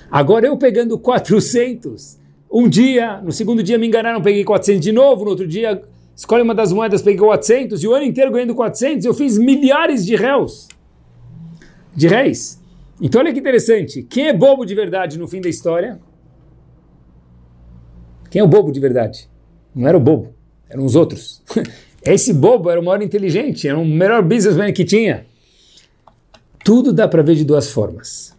Agora 0.09 0.47
eu 0.47 0.55
pegando 0.55 0.97
400, 0.97 2.17
um 2.49 2.70
dia, 2.70 3.20
no 3.20 3.34
segundo 3.34 3.61
dia 3.61 3.78
me 3.78 3.86
enganaram, 3.86 4.22
peguei 4.22 4.45
400 4.45 4.82
de 4.82 4.93
novo, 4.93 5.26
no 5.26 5.32
outro 5.32 5.45
dia 5.45 5.84
escolhe 6.15 6.41
uma 6.41 6.55
das 6.55 6.72
moedas, 6.72 7.01
peguei 7.01 7.20
400, 7.20 7.84
e 7.84 7.88
o 7.89 7.93
ano 7.93 8.05
inteiro 8.05 8.32
ganhando 8.32 8.55
400, 8.55 9.03
eu 9.03 9.13
fiz 9.13 9.38
milhares 9.38 10.05
de 10.05 10.15
réus, 10.15 10.70
de 11.93 12.07
réis. 12.07 12.63
Então 13.01 13.20
olha 13.20 13.34
que 13.34 13.39
interessante. 13.39 14.03
Quem 14.03 14.30
é 14.30 14.34
bobo 14.34 14.63
de 14.63 14.74
verdade 14.74 15.20
no 15.20 15.28
fim 15.28 15.41
da 15.41 15.49
história? 15.49 15.99
Quem 18.32 18.39
é 18.39 18.43
o 18.43 18.47
bobo 18.47 18.72
de 18.72 18.80
verdade? 18.80 19.30
Não 19.76 19.86
era 19.86 19.97
o 19.97 19.99
bobo, 19.99 20.38
eram 20.70 20.86
os 20.86 20.95
outros. 20.95 21.41
Esse 22.03 22.34
bobo 22.34 22.70
era 22.70 22.80
o 22.80 22.84
maior 22.84 23.01
inteligente, 23.01 23.67
era 23.67 23.78
o 23.78 23.86
melhor 23.86 24.24
businessman 24.24 24.72
que 24.72 24.86
tinha. 24.86 25.26
Tudo 26.63 26.93
dá 26.93 27.07
para 27.07 27.22
ver 27.22 27.36
de 27.36 27.43
duas 27.43 27.70
formas. 27.72 28.36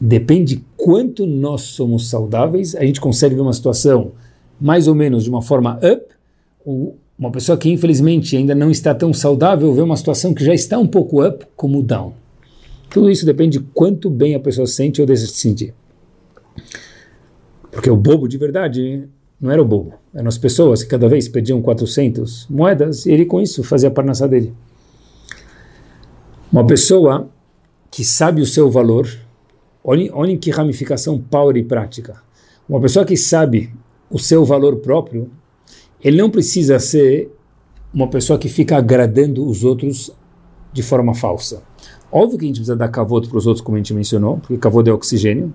Depende 0.00 0.64
quanto 0.76 1.26
nós 1.26 1.62
somos 1.62 2.08
saudáveis, 2.08 2.74
a 2.74 2.84
gente 2.84 3.00
consegue 3.00 3.34
ver 3.34 3.40
uma 3.40 3.52
situação 3.52 4.12
mais 4.60 4.88
ou 4.88 4.94
menos 4.94 5.24
de 5.24 5.30
uma 5.30 5.42
forma 5.42 5.78
up, 5.82 6.06
ou 6.64 6.96
uma 7.18 7.30
pessoa 7.30 7.56
que 7.56 7.70
infelizmente 7.70 8.36
ainda 8.36 8.54
não 8.54 8.70
está 8.70 8.94
tão 8.94 9.12
saudável 9.12 9.72
vê 9.72 9.82
uma 9.82 9.96
situação 9.96 10.34
que 10.34 10.44
já 10.44 10.52
está 10.52 10.78
um 10.78 10.86
pouco 10.86 11.26
up 11.26 11.46
como 11.54 11.82
down. 11.82 12.12
Tudo 12.90 13.10
isso 13.10 13.26
depende 13.26 13.58
de 13.58 13.64
quanto 13.72 14.10
bem 14.10 14.34
a 14.34 14.40
pessoa 14.40 14.66
sente 14.66 15.00
ou 15.00 15.06
deixa 15.06 15.26
de 15.26 15.32
sentir. 15.32 15.74
Porque 17.70 17.90
o 17.90 17.96
bobo 17.96 18.28
de 18.28 18.38
verdade 18.38 19.08
não 19.40 19.50
era 19.50 19.60
o 19.60 19.64
bobo, 19.64 19.94
eram 20.14 20.28
as 20.28 20.38
pessoas 20.38 20.82
que 20.82 20.88
cada 20.88 21.08
vez 21.08 21.28
pediam 21.28 21.60
400 21.60 22.46
moedas 22.48 23.04
e 23.06 23.12
ele 23.12 23.26
com 23.26 23.40
isso 23.40 23.62
fazia 23.62 23.88
a 23.88 23.92
parnaça 23.92 24.26
dele. 24.28 24.54
Uma 26.50 26.66
pessoa 26.66 27.28
que 27.90 28.04
sabe 28.04 28.40
o 28.40 28.46
seu 28.46 28.70
valor, 28.70 29.08
olhem, 29.82 30.10
olhem 30.12 30.38
que 30.38 30.50
ramificação 30.50 31.18
power 31.18 31.56
e 31.56 31.64
prática. 31.64 32.22
Uma 32.68 32.80
pessoa 32.80 33.04
que 33.04 33.16
sabe 33.16 33.74
o 34.10 34.18
seu 34.18 34.44
valor 34.44 34.76
próprio, 34.76 35.30
ele 36.02 36.16
não 36.16 36.30
precisa 36.30 36.78
ser 36.78 37.30
uma 37.92 38.08
pessoa 38.08 38.38
que 38.38 38.48
fica 38.48 38.76
agradando 38.76 39.46
os 39.46 39.64
outros 39.64 40.10
de 40.72 40.82
forma 40.82 41.14
falsa. 41.14 41.62
Óbvio 42.10 42.38
que 42.38 42.44
a 42.44 42.48
gente 42.48 42.56
precisa 42.56 42.76
dar 42.76 42.88
cavoto 42.88 43.28
para 43.28 43.38
os 43.38 43.46
outros, 43.46 43.64
como 43.64 43.76
a 43.76 43.78
gente 43.78 43.94
mencionou, 43.94 44.38
porque 44.38 44.56
cavoto 44.56 44.90
é 44.90 44.92
oxigênio, 44.92 45.52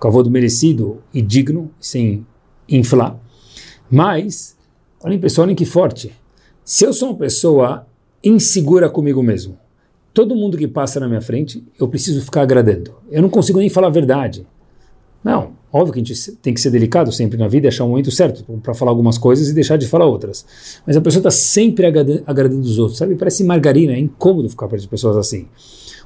cavoto 0.00 0.30
merecido 0.30 0.98
e 1.12 1.20
digno, 1.20 1.70
sem 1.80 2.26
inflar. 2.68 3.18
Mas, 3.90 4.56
olhem 5.02 5.18
pessoal, 5.18 5.46
olhem 5.46 5.56
que 5.56 5.64
forte. 5.64 6.12
Se 6.64 6.84
eu 6.84 6.92
sou 6.92 7.10
uma 7.10 7.18
pessoa 7.18 7.86
insegura 8.22 8.90
comigo 8.90 9.22
mesmo, 9.22 9.58
todo 10.12 10.34
mundo 10.34 10.58
que 10.58 10.68
passa 10.68 11.00
na 11.00 11.08
minha 11.08 11.22
frente, 11.22 11.64
eu 11.78 11.88
preciso 11.88 12.20
ficar 12.22 12.42
agradando. 12.42 12.94
Eu 13.10 13.22
não 13.22 13.30
consigo 13.30 13.58
nem 13.58 13.70
falar 13.70 13.86
a 13.86 13.90
verdade. 13.90 14.46
Não, 15.22 15.52
óbvio 15.72 15.94
que 15.94 16.00
a 16.00 16.04
gente 16.04 16.32
tem 16.36 16.54
que 16.54 16.60
ser 16.60 16.70
delicado 16.70 17.10
sempre 17.10 17.38
na 17.38 17.48
vida 17.48 17.66
e 17.66 17.68
achar 17.68 17.84
o 17.84 17.86
um 17.86 17.90
momento 17.90 18.10
certo 18.10 18.44
para 18.62 18.74
falar 18.74 18.90
algumas 18.90 19.18
coisas 19.18 19.48
e 19.48 19.54
deixar 19.54 19.76
de 19.76 19.86
falar 19.86 20.06
outras. 20.06 20.44
Mas 20.86 20.96
a 20.96 21.00
pessoa 21.00 21.20
está 21.20 21.30
sempre 21.30 21.86
agradando 21.86 22.60
os 22.60 22.78
outros, 22.78 22.98
sabe? 22.98 23.14
Parece 23.14 23.44
margarina, 23.44 23.92
é 23.92 23.98
incômodo 23.98 24.48
ficar 24.48 24.68
perto 24.68 24.82
de 24.82 24.88
pessoas 24.88 25.16
assim. 25.16 25.48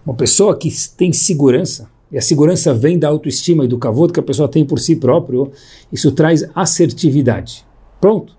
Uma 0.04 0.14
pessoa 0.14 0.56
que 0.56 0.70
tem 0.96 1.12
segurança, 1.12 1.88
e 2.12 2.18
a 2.18 2.22
segurança 2.22 2.74
vem 2.74 2.98
da 2.98 3.08
autoestima 3.08 3.64
e 3.64 3.68
do 3.68 3.78
cavoto 3.78 4.12
que 4.12 4.20
a 4.20 4.22
pessoa 4.22 4.46
tem 4.46 4.64
por 4.66 4.78
si 4.78 4.96
próprio, 4.96 5.50
isso 5.90 6.12
traz 6.12 6.44
assertividade. 6.54 7.64
Pronto. 7.98 8.36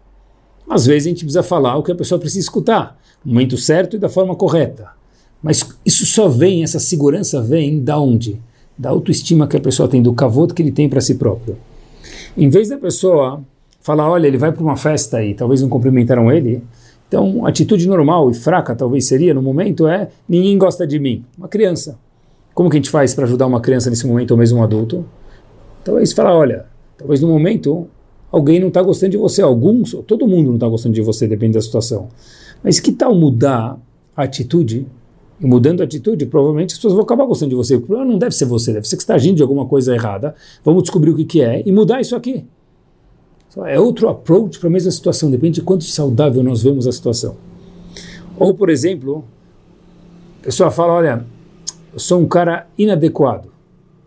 Às 0.69 0.85
vezes 0.85 1.07
a 1.07 1.09
gente 1.09 1.25
precisa 1.25 1.41
falar 1.41 1.75
o 1.75 1.83
que 1.83 1.91
a 1.91 1.95
pessoa 1.95 2.19
precisa 2.19 2.39
escutar, 2.39 2.99
no 3.25 3.33
momento 3.33 3.57
certo 3.57 3.95
e 3.95 3.99
da 3.99 4.07
forma 4.07 4.35
correta. 4.35 4.89
Mas 5.41 5.67
isso 5.83 6.05
só 6.05 6.27
vem, 6.27 6.63
essa 6.63 6.79
segurança 6.79 7.41
vem 7.41 7.83
da 7.83 7.99
onde? 7.99 8.39
Da 8.77 8.91
autoestima 8.91 9.47
que 9.47 9.57
a 9.57 9.61
pessoa 9.61 9.89
tem, 9.89 10.01
do 10.01 10.13
cavoto 10.13 10.53
que 10.53 10.61
ele 10.61 10.71
tem 10.71 10.87
para 10.87 11.01
si 11.01 11.15
próprio. 11.15 11.57
Em 12.37 12.49
vez 12.49 12.69
da 12.69 12.77
pessoa 12.77 13.43
falar, 13.81 14.09
olha, 14.09 14.27
ele 14.27 14.37
vai 14.37 14.51
para 14.51 14.63
uma 14.63 14.77
festa 14.77 15.23
e 15.23 15.33
talvez 15.33 15.61
não 15.61 15.67
cumprimentaram 15.67 16.31
ele, 16.31 16.63
então, 17.07 17.45
atitude 17.45 17.87
normal 17.87 18.31
e 18.31 18.33
fraca, 18.33 18.75
talvez 18.75 19.05
seria 19.05 19.33
no 19.33 19.41
momento, 19.41 19.87
é 19.87 20.09
ninguém 20.27 20.57
gosta 20.57 20.87
de 20.87 20.97
mim. 20.97 21.23
Uma 21.37 21.47
criança. 21.47 21.99
Como 22.53 22.69
que 22.69 22.77
a 22.77 22.79
gente 22.79 22.89
faz 22.89 23.15
para 23.15 23.25
ajudar 23.25 23.47
uma 23.47 23.59
criança 23.59 23.89
nesse 23.89 24.05
momento 24.05 24.31
ou 24.31 24.37
mesmo 24.37 24.59
um 24.59 24.63
adulto? 24.63 25.05
Talvez 25.83 26.13
falar, 26.13 26.35
olha, 26.35 26.65
talvez 26.97 27.19
no 27.19 27.27
momento 27.27 27.87
alguém 28.31 28.59
não 28.59 28.67
está 28.67 28.81
gostando 28.81 29.11
de 29.11 29.17
você, 29.17 29.41
alguns, 29.41 29.91
todo 30.07 30.27
mundo 30.27 30.47
não 30.47 30.55
está 30.55 30.67
gostando 30.67 30.95
de 30.95 31.01
você, 31.01 31.27
depende 31.27 31.53
da 31.53 31.61
situação. 31.61 32.09
Mas 32.63 32.79
que 32.79 32.91
tal 32.91 33.13
mudar 33.15 33.77
a 34.15 34.23
atitude? 34.23 34.87
E 35.39 35.45
mudando 35.45 35.81
a 35.81 35.83
atitude, 35.83 36.25
provavelmente 36.27 36.71
as 36.71 36.77
pessoas 36.77 36.93
vão 36.93 37.03
acabar 37.03 37.25
gostando 37.25 37.49
de 37.49 37.55
você. 37.55 37.75
O 37.75 37.81
problema 37.81 38.09
não 38.09 38.17
deve 38.17 38.33
ser 38.33 38.45
você, 38.45 38.71
deve 38.71 38.87
ser 38.87 38.95
que 38.95 39.03
está 39.03 39.15
agindo 39.15 39.37
de 39.37 39.41
alguma 39.41 39.65
coisa 39.65 39.93
errada. 39.93 40.35
Vamos 40.63 40.83
descobrir 40.83 41.09
o 41.11 41.15
que, 41.15 41.25
que 41.25 41.41
é 41.41 41.63
e 41.65 41.71
mudar 41.71 41.99
isso 41.99 42.15
aqui. 42.15 42.45
É 43.65 43.79
outro 43.79 44.09
approach 44.09 44.57
para 44.59 44.67
a 44.67 44.71
mesma 44.71 44.89
situação, 44.89 45.29
depende 45.29 45.55
de 45.55 45.61
quanto 45.61 45.83
saudável 45.83 46.41
nós 46.43 46.63
vemos 46.63 46.87
a 46.87 46.91
situação. 46.91 47.35
Ou, 48.39 48.53
por 48.53 48.69
exemplo, 48.69 49.23
a 50.41 50.45
pessoa 50.45 50.71
fala: 50.71 50.93
Olha, 50.93 51.25
eu 51.93 51.99
sou 51.99 52.19
um 52.19 52.27
cara 52.27 52.67
inadequado. 52.77 53.51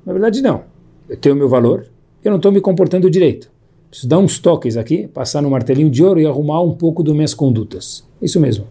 Na 0.05 0.13
verdade, 0.13 0.43
não. 0.43 0.65
Eu 1.09 1.17
tenho 1.17 1.37
meu 1.37 1.49
valor, 1.49 1.87
eu 2.25 2.31
não 2.31 2.37
estou 2.37 2.51
me 2.51 2.61
comportando 2.61 3.09
direito. 3.09 3.49
Preciso 3.89 4.09
dar 4.09 4.19
uns 4.19 4.39
toques 4.39 4.77
aqui, 4.77 5.07
passar 5.07 5.41
no 5.41 5.49
martelinho 5.49 5.89
de 5.89 6.03
ouro 6.03 6.21
e 6.21 6.27
arrumar 6.27 6.61
um 6.63 6.73
pouco 6.75 7.03
das 7.05 7.15
minhas 7.15 7.33
condutas. 7.33 8.05
Isso 8.21 8.41
mesmo. 8.41 8.67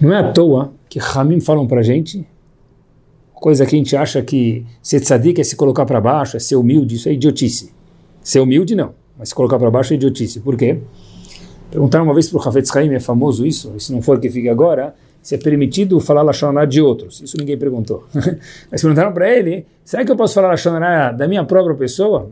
Não 0.00 0.12
é 0.12 0.18
à 0.18 0.32
toa 0.32 0.72
que 0.88 0.98
Ramim 0.98 1.40
falam 1.40 1.66
para 1.66 1.80
a 1.80 1.82
gente, 1.84 2.26
coisa 3.32 3.64
que 3.64 3.74
a 3.74 3.78
gente 3.78 3.96
acha 3.96 4.20
que 4.20 4.66
ser 4.82 5.00
tzadik 5.00 5.40
é 5.40 5.44
se 5.44 5.54
colocar 5.54 5.86
para 5.86 6.00
baixo, 6.00 6.36
é 6.36 6.40
ser 6.40 6.56
humilde, 6.56 6.96
isso 6.96 7.08
é 7.08 7.12
idiotice. 7.12 7.72
Ser 8.22 8.40
humilde, 8.40 8.74
não. 8.74 8.92
Mas 9.16 9.28
se 9.28 9.34
colocar 9.34 9.58
para 9.58 9.70
baixo 9.70 9.92
é 9.92 9.96
idiotice. 9.96 10.40
Por 10.40 10.56
quê? 10.56 10.80
Perguntaram 11.70 12.04
uma 12.04 12.14
vez 12.14 12.28
para 12.28 12.38
o 12.38 12.48
Hafetz 12.48 12.74
Haim, 12.74 12.92
é 12.92 13.00
famoso 13.00 13.46
isso, 13.46 13.72
se 13.78 13.92
não 13.92 14.02
for 14.02 14.18
que 14.18 14.28
fique 14.28 14.48
agora, 14.48 14.94
se 15.22 15.34
é 15.34 15.38
permitido 15.38 16.00
falar 16.00 16.22
Lashonará 16.22 16.64
de 16.64 16.80
outros. 16.80 17.20
Isso 17.20 17.36
ninguém 17.38 17.58
perguntou. 17.58 18.06
Mas 18.70 18.80
perguntaram 18.80 19.12
para 19.12 19.30
ele, 19.30 19.66
será 19.84 20.04
que 20.04 20.10
eu 20.10 20.16
posso 20.16 20.34
falar 20.34 20.48
Lashonará 20.48 21.12
da 21.12 21.28
minha 21.28 21.44
própria 21.44 21.74
pessoa? 21.74 22.30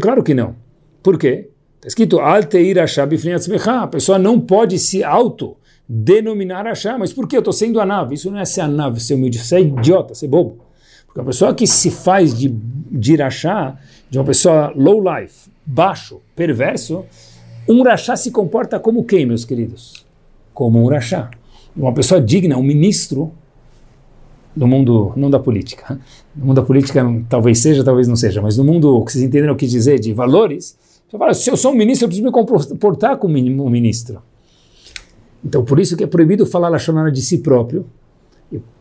Claro 0.00 0.22
que 0.22 0.34
não. 0.34 0.54
Por 1.02 1.18
quê? 1.18 1.48
Está 1.76 1.88
escrito, 1.88 2.20
a 2.20 3.86
pessoa 3.86 4.18
não 4.18 4.38
pode 4.38 4.78
se 4.78 5.02
auto 5.02 5.56
denominar 5.88 6.66
Ashab. 6.66 7.00
Mas 7.00 7.12
por 7.12 7.26
quê? 7.26 7.36
Eu 7.36 7.40
estou 7.40 7.52
sendo 7.52 7.80
a 7.80 7.86
nave. 7.86 8.14
Isso 8.14 8.30
não 8.30 8.38
é 8.38 8.44
ser 8.44 8.60
a 8.60 8.68
nave, 8.68 9.00
ser 9.00 9.14
humilde, 9.14 9.38
ser 9.38 9.60
idiota, 9.60 10.14
ser 10.14 10.28
bobo. 10.28 10.58
Porque 11.06 11.20
a 11.20 11.24
pessoa 11.24 11.54
que 11.54 11.66
se 11.66 11.90
faz 11.90 12.38
de, 12.38 12.48
de 12.48 13.14
Irachá, 13.14 13.76
de 14.08 14.18
uma 14.18 14.24
pessoa 14.24 14.72
low 14.76 15.02
life, 15.02 15.50
baixo, 15.66 16.20
perverso, 16.36 17.04
Um 17.68 17.82
rachá 17.82 18.16
se 18.16 18.30
comporta 18.30 18.78
como 18.78 19.04
quem, 19.04 19.26
meus 19.26 19.44
queridos? 19.44 20.04
Como 20.52 20.82
um 20.82 20.88
rachá. 20.88 21.30
Uma 21.76 21.92
pessoa 21.92 22.20
digna, 22.20 22.56
um 22.56 22.62
ministro 22.62 23.32
no 24.56 24.66
mundo, 24.66 25.12
não 25.16 25.30
da 25.30 25.38
política. 25.38 26.00
No 26.34 26.46
mundo 26.46 26.56
da 26.56 26.62
política 26.62 27.04
talvez 27.28 27.60
seja, 27.60 27.84
talvez 27.84 28.08
não 28.08 28.16
seja, 28.16 28.42
mas 28.42 28.56
no 28.56 28.64
mundo 28.64 29.04
que 29.04 29.12
vocês 29.12 29.24
entenderam 29.24 29.54
o 29.54 29.56
que 29.56 29.66
dizer 29.66 29.98
de 29.98 30.12
valores, 30.12 30.76
você 31.08 31.18
fala, 31.18 31.34
se 31.34 31.50
eu 31.50 31.56
sou 31.56 31.72
um 31.72 31.74
ministro, 31.74 32.04
eu 32.04 32.08
preciso 32.08 32.26
me 32.26 32.32
comportar 32.32 33.16
como 33.16 33.36
um 33.36 33.70
ministro. 33.70 34.22
Então, 35.44 35.64
por 35.64 35.80
isso 35.80 35.96
que 35.96 36.04
é 36.04 36.06
proibido 36.06 36.46
falar 36.46 36.68
Lashonara 36.68 37.10
de 37.10 37.22
si 37.22 37.38
próprio. 37.38 37.86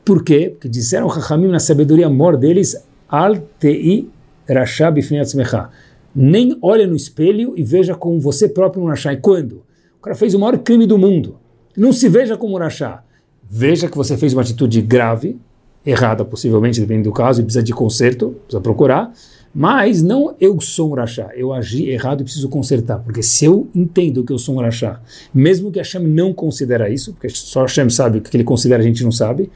Por 0.03 0.23
quê? 0.23 0.49
Porque 0.49 0.67
disseram 0.67 1.09
Chachamim 1.09 1.47
na 1.47 1.59
sabedoria 1.59 2.09
mor 2.09 2.37
deles, 2.37 2.75
Al 3.07 3.37
tei 3.59 4.09
rasha 4.47 4.91
bifneatzmecha. 4.91 5.69
Nem 6.15 6.57
olha 6.61 6.85
no 6.85 6.95
espelho 6.95 7.53
e 7.55 7.63
veja 7.63 7.95
como 7.95 8.19
você 8.19 8.49
próprio 8.49 8.83
um 8.83 8.87
rachá. 8.87 9.13
E 9.13 9.17
quando? 9.17 9.63
O 9.97 10.01
cara 10.01 10.15
fez 10.15 10.33
o 10.33 10.39
maior 10.39 10.57
crime 10.59 10.85
do 10.85 10.97
mundo. 10.97 11.38
Não 11.79 11.93
se 11.93 12.09
veja 12.09 12.35
como 12.35 12.55
um 12.55 12.59
rachá. 12.59 13.01
Veja 13.49 13.87
que 13.87 13.95
você 13.95 14.17
fez 14.17 14.33
uma 14.33 14.41
atitude 14.41 14.81
grave, 14.81 15.39
errada 15.85 16.25
possivelmente, 16.25 16.77
dependendo 16.81 17.09
do 17.09 17.13
caso, 17.13 17.39
e 17.39 17.43
precisa 17.45 17.63
de 17.63 17.71
conserto, 17.71 18.35
precisa 18.43 18.59
procurar. 18.59 19.13
Mas 19.55 20.03
não 20.03 20.35
eu 20.41 20.59
sou 20.59 20.91
um 20.91 20.93
rachá, 20.93 21.31
eu 21.37 21.53
agi 21.53 21.89
errado 21.89 22.19
e 22.19 22.23
preciso 22.25 22.49
consertar. 22.49 22.99
Porque 22.99 23.23
se 23.23 23.45
eu 23.45 23.69
entendo 23.73 24.25
que 24.25 24.33
eu 24.33 24.37
sou 24.37 24.55
um 24.55 24.59
rachá, 24.59 25.01
mesmo 25.33 25.71
que 25.71 25.79
Hashem 25.79 26.05
não 26.05 26.33
considera 26.33 26.89
isso, 26.89 27.13
porque 27.13 27.29
só 27.29 27.61
Hashem 27.61 27.89
sabe 27.89 28.17
o 28.17 28.21
que 28.21 28.35
ele 28.35 28.43
considera, 28.43 28.83
a 28.83 28.85
gente 28.85 29.01
não 29.01 29.11
sabe, 29.11 29.49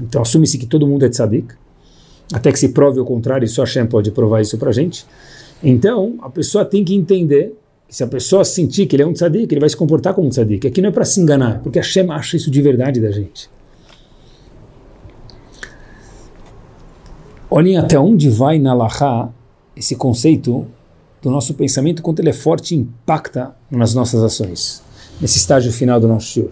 então 0.00 0.22
assume-se 0.22 0.56
que 0.56 0.64
todo 0.64 0.86
mundo 0.86 1.04
é 1.04 1.10
tzadik, 1.10 1.54
até 2.32 2.50
que 2.50 2.58
se 2.58 2.70
prove 2.70 2.98
o 3.00 3.04
contrário, 3.04 3.44
e 3.44 3.48
só 3.48 3.64
Hashem 3.64 3.84
pode 3.84 4.10
provar 4.12 4.40
isso 4.40 4.56
para 4.56 4.70
a 4.70 4.72
gente. 4.72 5.04
Então, 5.62 6.14
a 6.22 6.30
pessoa 6.30 6.64
tem 6.64 6.82
que 6.82 6.94
entender 6.94 7.54
se 7.88 8.02
a 8.02 8.06
pessoa 8.06 8.44
sentir 8.44 8.86
que 8.86 8.96
ele 8.96 9.02
é 9.02 9.06
um 9.06 9.12
tzadik, 9.12 9.52
ele 9.52 9.60
vai 9.60 9.68
se 9.68 9.76
comportar 9.76 10.14
como 10.14 10.26
um 10.26 10.30
tzadik. 10.30 10.66
Aqui 10.66 10.82
não 10.82 10.88
é 10.88 10.92
para 10.92 11.04
se 11.04 11.20
enganar, 11.20 11.60
porque 11.62 11.78
Hashem 11.78 12.10
acha 12.10 12.36
isso 12.36 12.50
de 12.50 12.60
verdade 12.60 13.00
da 13.00 13.10
gente. 13.10 13.48
Olhem 17.48 17.76
até 17.76 17.98
onde 17.98 18.28
vai 18.28 18.58
na 18.58 18.74
Lahá 18.74 19.30
esse 19.76 19.94
conceito 19.94 20.66
do 21.22 21.30
nosso 21.30 21.54
pensamento, 21.54 22.02
quanto 22.02 22.20
ele 22.20 22.30
é 22.30 22.32
forte 22.32 22.74
e 22.74 22.78
impacta 22.78 23.54
nas 23.70 23.94
nossas 23.94 24.22
ações, 24.22 24.82
nesse 25.20 25.38
estágio 25.38 25.72
final 25.72 26.00
do 26.00 26.08
nosso 26.08 26.26
shiur. 26.26 26.50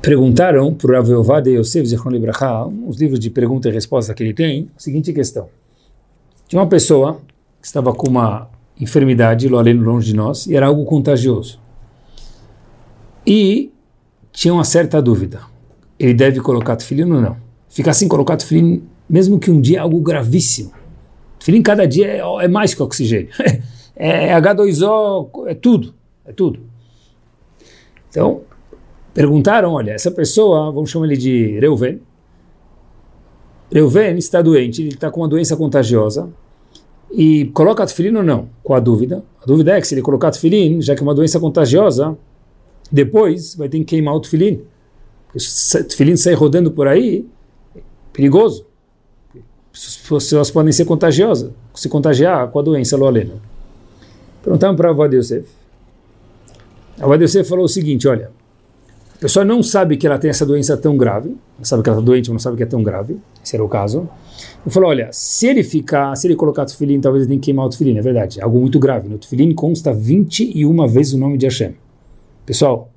Perguntaram 0.00 0.72
para 0.72 0.90
o 0.90 0.94
Rav 0.94 1.10
Yovade 1.10 1.50
Yosef 1.50 1.86
Zichron 1.86 2.10
Libraha, 2.10 2.66
uns 2.66 2.96
livros 2.96 3.20
de 3.20 3.28
pergunta 3.28 3.68
e 3.68 3.72
resposta 3.72 4.14
que 4.14 4.22
ele 4.22 4.32
tem, 4.32 4.70
a 4.74 4.80
seguinte 4.80 5.12
questão. 5.12 5.48
Tinha 6.48 6.60
uma 6.60 6.68
pessoa 6.68 7.20
que 7.60 7.66
estava 7.66 7.92
com 7.92 8.08
uma 8.08 8.48
enfermidade, 8.78 9.48
longe 9.48 10.06
de 10.06 10.16
nós, 10.16 10.46
e 10.46 10.56
era 10.56 10.66
algo 10.66 10.84
contagioso. 10.84 11.60
E 13.26 13.70
tinha 14.32 14.54
uma 14.54 14.64
certa 14.64 15.00
dúvida. 15.02 15.40
Ele 15.98 16.14
deve 16.14 16.40
colocar 16.40 16.76
tefilin 16.76 17.10
ou 17.10 17.20
não? 17.20 17.36
Ficar 17.68 17.92
sem 17.92 18.08
colocar 18.08 18.36
tefilin 18.36 18.82
mesmo 19.08 19.40
que 19.40 19.50
um 19.50 19.60
dia 19.60 19.78
é 19.78 19.80
algo 19.80 20.00
gravíssimo. 20.00 20.72
Tefilim 21.38 21.62
cada 21.62 21.86
dia 21.86 22.06
é, 22.06 22.44
é 22.44 22.48
mais 22.48 22.72
que 22.72 22.82
oxigênio. 22.82 23.30
é 23.96 24.32
H2O, 24.40 25.48
é 25.48 25.54
tudo, 25.54 25.94
é 26.24 26.32
tudo. 26.32 26.60
Então, 28.08 28.42
perguntaram, 29.12 29.72
olha, 29.72 29.92
essa 29.92 30.10
pessoa, 30.10 30.70
vamos 30.70 30.90
chamar 30.90 31.06
ele 31.06 31.16
de 31.16 31.58
Reuven, 31.58 32.00
Reuven 33.72 34.16
está 34.16 34.42
doente, 34.42 34.82
ele 34.82 34.94
está 34.94 35.10
com 35.10 35.20
uma 35.20 35.28
doença 35.28 35.56
contagiosa, 35.56 36.28
e 37.12 37.46
coloca 37.46 37.86
tefilim 37.86 38.16
ou 38.16 38.22
não? 38.22 38.48
Com 38.62 38.74
a 38.74 38.80
dúvida. 38.80 39.22
A 39.42 39.46
dúvida 39.46 39.76
é 39.76 39.80
que 39.80 39.86
se 39.86 39.94
ele 39.94 40.02
colocar 40.02 40.30
tefilim, 40.30 40.80
já 40.80 40.94
que 40.94 41.00
é 41.00 41.04
uma 41.04 41.14
doença 41.14 41.40
contagiosa, 41.40 42.16
depois 42.90 43.54
vai 43.54 43.68
ter 43.68 43.78
que 43.78 43.84
queimar 43.84 44.14
o 44.14 44.20
tefilim. 44.20 44.62
Se 45.36 45.82
tefilim 45.84 46.16
sair 46.16 46.34
rodando 46.34 46.70
por 46.70 46.88
aí, 46.88 47.26
perigoso 48.12 48.66
as 49.72 49.96
pessoas 49.96 50.50
podem 50.50 50.72
ser 50.72 50.84
contagiosas, 50.84 51.50
se 51.74 51.88
contagiar 51.88 52.48
com 52.48 52.58
a 52.58 52.62
doença 52.62 52.96
loalena. 52.96 53.34
Perguntaram 54.42 54.74
para 54.74 54.90
a 54.90 55.06
Yosef. 55.06 55.48
A 57.00 57.14
Yosef 57.14 57.48
falou 57.48 57.64
o 57.64 57.68
seguinte, 57.68 58.08
olha, 58.08 58.30
a 59.20 59.24
pessoa 59.24 59.44
não 59.44 59.62
sabe 59.62 59.98
que 59.98 60.06
ela 60.06 60.18
tem 60.18 60.30
essa 60.30 60.46
doença 60.46 60.78
tão 60.78 60.96
grave, 60.96 61.28
ela 61.28 61.64
sabe 61.64 61.82
que 61.82 61.90
ela 61.90 61.98
está 61.98 62.06
doente, 62.06 62.30
mas 62.30 62.32
não 62.32 62.38
sabe 62.38 62.56
que 62.56 62.62
é 62.62 62.66
tão 62.66 62.82
grave, 62.82 63.18
esse 63.44 63.54
era 63.54 63.62
o 63.62 63.68
caso. 63.68 64.08
Ele 64.64 64.72
falou, 64.72 64.88
olha, 64.88 65.10
se 65.12 65.46
ele 65.46 65.62
ficar, 65.62 66.16
se 66.16 66.26
ele 66.26 66.34
colocar 66.34 66.64
tefilim, 66.64 67.02
talvez 67.02 67.24
ele 67.24 67.28
tenha 67.28 67.38
que 67.38 67.44
queimar 67.44 67.66
o 67.66 67.68
tefilim, 67.68 67.98
é 67.98 68.00
verdade, 68.00 68.40
é 68.40 68.42
algo 68.42 68.58
muito 68.58 68.78
grave. 68.78 69.10
No 69.10 69.18
tefilim 69.18 69.54
consta 69.54 69.92
21 69.92 70.88
vezes 70.88 71.12
o 71.12 71.18
nome 71.18 71.36
de 71.36 71.44
Hashem. 71.44 71.74
Pessoal, 72.46 72.90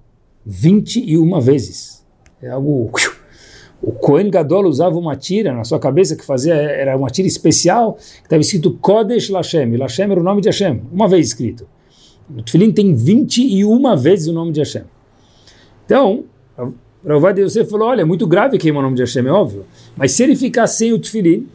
21 0.46 1.42
vezes. 1.42 2.06
É 2.42 2.50
algo 2.50 2.90
o 3.82 3.92
Cohen 3.92 4.30
Gadol 4.30 4.64
usava 4.66 4.98
uma 4.98 5.18
tira 5.18 5.52
na 5.52 5.66
sua 5.66 5.78
cabeça 5.78 6.16
que 6.16 6.26
fazia 6.26 6.54
era 6.54 6.96
uma 6.96 7.10
tira 7.10 7.28
especial 7.28 7.96
que 7.96 8.24
estava 8.24 8.42
escrito 8.42 8.72
Kodesh 8.76 9.30
Lashem. 9.30 9.74
E 9.74 9.78
Lashem 9.78 10.10
era 10.10 10.22
o 10.22 10.24
nome 10.24 10.40
de 10.40 10.48
Hashem, 10.48 10.84
uma 10.90 11.06
vez 11.06 11.28
escrito. 11.28 11.68
O 12.34 12.42
Tefilin 12.42 12.72
tem 12.72 12.96
21 12.96 13.98
vezes 13.98 14.28
o 14.28 14.34
nome 14.34 14.54
de 14.54 14.62
Hashem. 14.62 14.84
Então, 15.86 16.24
Ravad 17.06 17.40
Yosef 17.40 17.70
falou, 17.70 17.88
olha, 17.88 18.02
é 18.02 18.06
muito 18.06 18.26
grave 18.26 18.58
queimar 18.58 18.82
o 18.82 18.84
nome 18.84 18.96
de 18.96 19.02
Hashem, 19.02 19.26
é 19.28 19.32
óbvio. 19.32 19.66
Mas 19.96 20.12
se 20.12 20.24
ele 20.24 20.36
ficar 20.36 20.68
sem 20.68 20.94
o 20.94 21.00
Tefilin, 21.00 21.48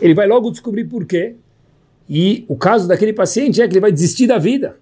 ele 0.00 0.14
vai 0.14 0.26
logo 0.26 0.50
descobrir 0.50 0.84
por 0.84 1.04
quê. 1.04 1.36
E 2.08 2.44
o 2.48 2.56
caso 2.56 2.88
daquele 2.88 3.12
paciente 3.12 3.60
é 3.60 3.66
que 3.66 3.74
ele 3.74 3.80
vai 3.80 3.92
desistir 3.92 4.26
da 4.26 4.38
vida. 4.38 4.76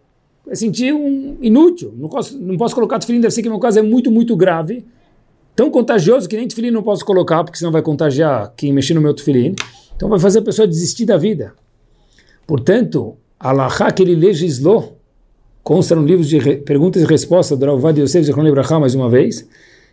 Vai 0.44 0.54
sentir 0.54 0.92
um 0.92 1.36
inútil. 1.40 1.92
Não 1.96 2.08
posso, 2.08 2.38
não 2.38 2.56
posso 2.56 2.74
colocar 2.74 2.98
Tefilin, 2.98 3.20
deve 3.20 3.34
ser 3.34 3.42
que 3.42 3.48
meu 3.48 3.58
caso 3.58 3.78
é 3.78 3.82
muito, 3.82 4.10
muito 4.10 4.36
grave 4.36 4.84
tão 5.56 5.70
contagioso 5.70 6.28
que 6.28 6.36
nem 6.36 6.46
tefilim 6.46 6.70
não 6.70 6.82
posso 6.82 7.04
colocar, 7.04 7.42
porque 7.42 7.58
senão 7.58 7.72
vai 7.72 7.80
contagiar 7.80 8.52
quem 8.54 8.72
mexer 8.72 8.92
no 8.92 9.00
meu 9.00 9.14
tefilim. 9.14 9.56
Então 9.96 10.10
vai 10.10 10.18
fazer 10.20 10.40
a 10.40 10.42
pessoa 10.42 10.68
desistir 10.68 11.06
da 11.06 11.16
vida. 11.16 11.54
Portanto, 12.46 13.16
Allah 13.40 13.70
que 13.90 14.02
ele 14.02 14.14
legislou, 14.14 14.95
consta 15.66 15.96
no 15.96 16.06
livro 16.06 16.24
de 16.24 16.58
perguntas 16.58 17.02
e 17.02 17.06
respostas 17.06 17.58
do 17.58 17.66
Ravad 17.66 18.00
Yosef 18.00 18.24
Zichron 18.24 18.42
Lebrachá, 18.42 18.78
mais 18.78 18.94
uma 18.94 19.10
vez, 19.10 19.48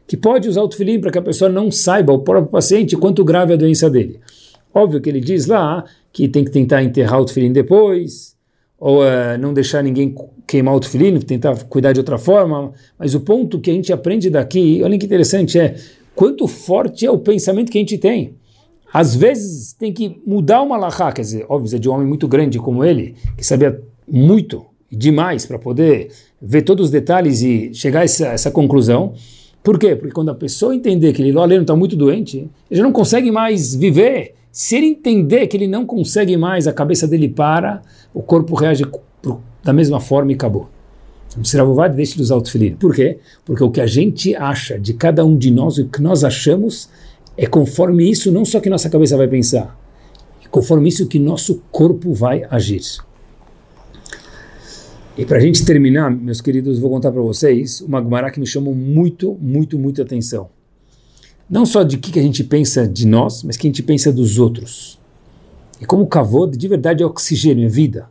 que 0.06 0.16
pode 0.16 0.48
usar 0.48 0.62
o 0.62 0.68
tefilim 0.68 1.02
para 1.02 1.10
que 1.10 1.18
a 1.18 1.22
pessoa 1.22 1.50
não 1.50 1.72
saiba, 1.72 2.14
o 2.14 2.20
próprio 2.20 2.52
paciente, 2.52 2.96
quanto 2.96 3.24
grave 3.26 3.54
é 3.54 3.56
a 3.56 3.58
doença 3.58 3.90
dele. 3.90 4.20
Óbvio 4.72 5.02
que 5.02 5.10
ele 5.10 5.20
diz 5.20 5.48
lá 5.48 5.84
que 6.12 6.28
tem 6.28 6.46
que 6.46 6.52
tentar 6.52 6.84
enterrar 6.84 7.20
o 7.20 7.26
tefilim 7.26 7.52
depois, 7.52 8.36
ou 8.80 9.02
uh, 9.02 9.36
não 9.40 9.52
deixar 9.52 9.82
ninguém 9.82 10.14
queimar 10.46 10.76
o 10.76 10.80
tefilin, 10.80 11.20
tentar 11.22 11.56
cuidar 11.64 11.92
de 11.92 12.00
outra 12.00 12.20
forma, 12.20 12.72
mas 13.00 13.16
o 13.16 13.22
ponto 13.22 13.60
que 13.60 13.72
a 13.72 13.74
gente 13.74 13.92
aprende 13.92 14.30
daqui, 14.30 14.80
olha 14.84 14.96
que 14.96 15.08
interessante, 15.08 15.58
é 15.58 15.76
quanto 16.14 16.48
forte 16.48 17.04
é 17.04 17.10
o 17.10 17.18
pensamento 17.18 17.72
que 17.72 17.80
a 17.80 17.82
gente 17.82 17.98
tem. 17.98 18.36
Às 18.94 19.16
vezes 19.16 19.74
tem 19.74 19.92
que 19.92 20.22
mudar 20.24 20.62
uma 20.62 20.78
lahá, 20.78 21.12
quer 21.12 21.24
dizer, 21.24 21.48
óbvio, 21.50 21.76
é 21.76 21.80
de 21.80 21.90
um 21.90 21.94
homem 21.94 22.06
muito 22.06 22.28
grande 22.28 22.60
como 22.60 22.86
ele, 22.86 23.16
que 23.36 23.44
sabia 23.44 23.82
muito, 24.08 24.64
demais, 24.96 25.46
para 25.46 25.58
poder 25.58 26.10
ver 26.42 26.62
todos 26.62 26.86
os 26.86 26.92
detalhes 26.92 27.42
e 27.42 27.74
chegar 27.74 28.02
a 28.02 28.04
essa, 28.04 28.28
essa 28.28 28.52
conclusão. 28.52 29.14
Por 29.64 29.80
quê? 29.80 29.96
Porque 29.96 30.14
quando 30.14 30.30
a 30.30 30.36
pessoa 30.36 30.76
entender 30.76 31.14
que 31.14 31.22
ele 31.22 31.32
não 31.32 31.46
está 31.46 31.76
muito 31.76 31.96
doente, 31.96 32.50
ele 32.70 32.78
já 32.78 32.84
não 32.84 32.92
consegue 32.92 33.32
mais 33.32 33.74
viver. 33.74 34.36
Se 34.52 34.76
ele 34.76 34.88
entender 34.88 35.48
que 35.48 35.58
ele 35.58 35.68
não 35.68 35.86
consegue 35.86 36.38
mais, 36.38 36.68
a 36.68 36.74
cabeça 36.74 37.08
dele 37.08 37.28
para, 37.28 37.82
o 38.14 38.22
corpo 38.22 38.54
reage 38.56 38.86
da 39.64 39.74
mesma 39.74 40.00
forma 40.00 40.32
e 40.32 40.36
acabou. 40.36 40.70
Sravovad 41.42 41.96
deixa 41.96 42.16
de 42.16 42.22
usar 42.22 42.36
o 42.36 42.42
tefilim. 42.42 42.76
Por 42.76 42.94
quê? 42.94 43.18
Porque 43.44 43.64
o 43.64 43.72
que 43.72 43.82
a 43.82 43.88
gente 43.88 44.36
acha 44.36 44.80
de 44.80 44.94
cada 44.94 45.26
um 45.26 45.36
de 45.36 45.50
nós, 45.50 45.78
o 45.78 45.88
que 45.88 46.02
nós 46.02 46.24
achamos, 46.24 46.90
é 47.38 47.48
conforme 47.48 48.08
isso, 48.10 48.32
não 48.32 48.46
só 48.46 48.60
que 48.60 48.70
nossa 48.70 48.90
cabeça 48.90 49.18
vai 49.18 49.28
pensar, 49.28 49.80
é 50.44 50.48
conforme 50.48 50.90
isso 50.90 51.08
que 51.08 51.18
nosso 51.18 51.64
corpo 51.72 52.14
vai 52.14 52.46
agir. 52.50 52.82
E 55.16 55.26
para 55.26 55.38
a 55.38 55.40
gente 55.40 55.64
terminar, 55.64 56.10
meus 56.10 56.42
queridos, 56.42 56.80
vou 56.80 56.90
contar 56.90 57.12
para 57.12 57.22
vocês 57.22 57.82
uma 57.82 58.02
Gemara 58.02 58.32
que 58.32 58.40
me 58.40 58.48
chamou 58.48 58.74
muito, 58.74 59.38
muito, 59.40 59.78
muito 59.78 60.02
atenção. 60.02 60.50
Não 61.48 61.68
só 61.68 61.84
de 61.84 62.00
que 62.00 62.18
a 62.20 62.22
gente 62.22 62.44
pensa 62.44 62.88
de 62.88 63.06
nós, 63.06 63.44
mas 63.44 63.56
que 63.56 63.68
a 63.68 63.70
gente 63.70 63.84
pensa 63.84 64.12
dos 64.12 64.40
outros. 64.40 65.00
E 65.80 65.86
como 65.86 66.02
o 66.02 66.08
kavod 66.08 66.58
de 66.58 66.68
verdade 66.68 67.04
é 67.04 67.06
oxigênio, 67.06 67.64
é 67.64 67.70
vida. 67.70 68.10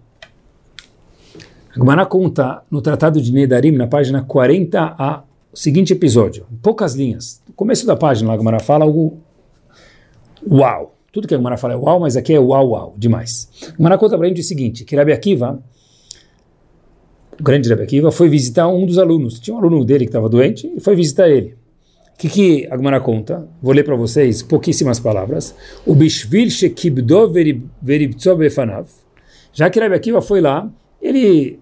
A 1.74 1.74
Gemara 1.74 2.07
conta 2.07 2.62
no 2.70 2.80
Tratado 2.80 3.20
de 3.20 3.32
Nedarim, 3.32 3.72
na 3.72 3.88
página 3.88 4.22
40, 4.22 4.94
a, 4.96 5.24
o 5.53 5.57
seguinte 5.59 5.92
episódio, 5.92 6.46
em 6.53 6.57
poucas 6.57 6.94
linhas. 6.94 7.42
No 7.48 7.55
começo 7.55 7.84
da 7.84 7.96
página, 7.96 8.32
a 8.32 8.38
Gemara 8.38 8.61
fala 8.61 8.84
algo 8.84 9.18
uau. 10.48 10.94
Tudo 11.11 11.26
que 11.26 11.34
a 11.34 11.36
Gemara 11.36 11.57
fala 11.57 11.74
é 11.74 11.76
uau, 11.76 11.98
mas 11.98 12.16
aqui 12.16 12.32
é 12.32 12.38
uau, 12.38 12.68
uau, 12.68 12.94
demais. 12.96 13.48
A 13.72 13.76
Gemara 13.76 13.98
conta 13.98 14.16
para 14.16 14.26
a 14.26 14.28
gente 14.28 14.40
o 14.40 14.44
seguinte, 14.44 14.84
que 14.84 14.94
Rabi 14.94 15.12
Akiva, 15.12 15.61
o 17.43 17.45
grande 17.45 17.68
Rabi 17.68 17.82
Akiva, 17.82 18.12
foi 18.12 18.28
visitar 18.28 18.68
um 18.68 18.86
dos 18.86 18.99
alunos. 18.99 19.40
Tinha 19.40 19.57
um 19.57 19.59
aluno 19.59 19.84
dele 19.84 20.05
que 20.05 20.11
estava 20.11 20.28
doente 20.28 20.72
e 20.76 20.80
foi 20.80 20.95
visitar 20.95 21.28
ele. 21.28 21.57
O 22.14 22.18
que, 22.18 22.28
que 22.28 22.68
a 22.70 22.76
Gemara 22.76 23.01
conta? 23.01 23.49
Vou 23.61 23.74
ler 23.74 23.82
para 23.82 23.97
vocês 23.97 24.43
pouquíssimas 24.43 25.01
palavras. 25.01 25.53
O 25.84 25.93
Bishvil 25.93 26.49
Shekibdo 26.49 27.32
Veribtso 27.82 28.30
Já 29.53 29.68
que 29.68 29.80
Rebbe 29.80 29.97
Akiva 29.97 30.22
foi 30.22 30.40
lá, 30.40 30.70
ele, 31.01 31.59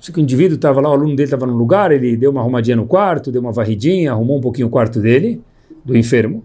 se 0.00 0.10
o 0.10 0.18
indivíduo 0.18 0.56
estava 0.56 0.80
lá, 0.80 0.90
o 0.90 0.94
aluno 0.94 1.14
dele 1.14 1.28
estava 1.28 1.46
no 1.46 1.56
lugar, 1.56 1.92
ele 1.92 2.16
deu 2.16 2.32
uma 2.32 2.40
arrumadinha 2.40 2.74
no 2.74 2.86
quarto, 2.86 3.30
deu 3.30 3.40
uma 3.40 3.52
varridinha, 3.52 4.10
arrumou 4.10 4.38
um 4.38 4.40
pouquinho 4.40 4.66
o 4.66 4.70
quarto 4.70 4.98
dele, 4.98 5.40
do 5.84 5.96
enfermo. 5.96 6.42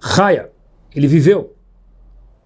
Raya, 0.00 0.50
ele 0.92 1.06
viveu. 1.06 1.54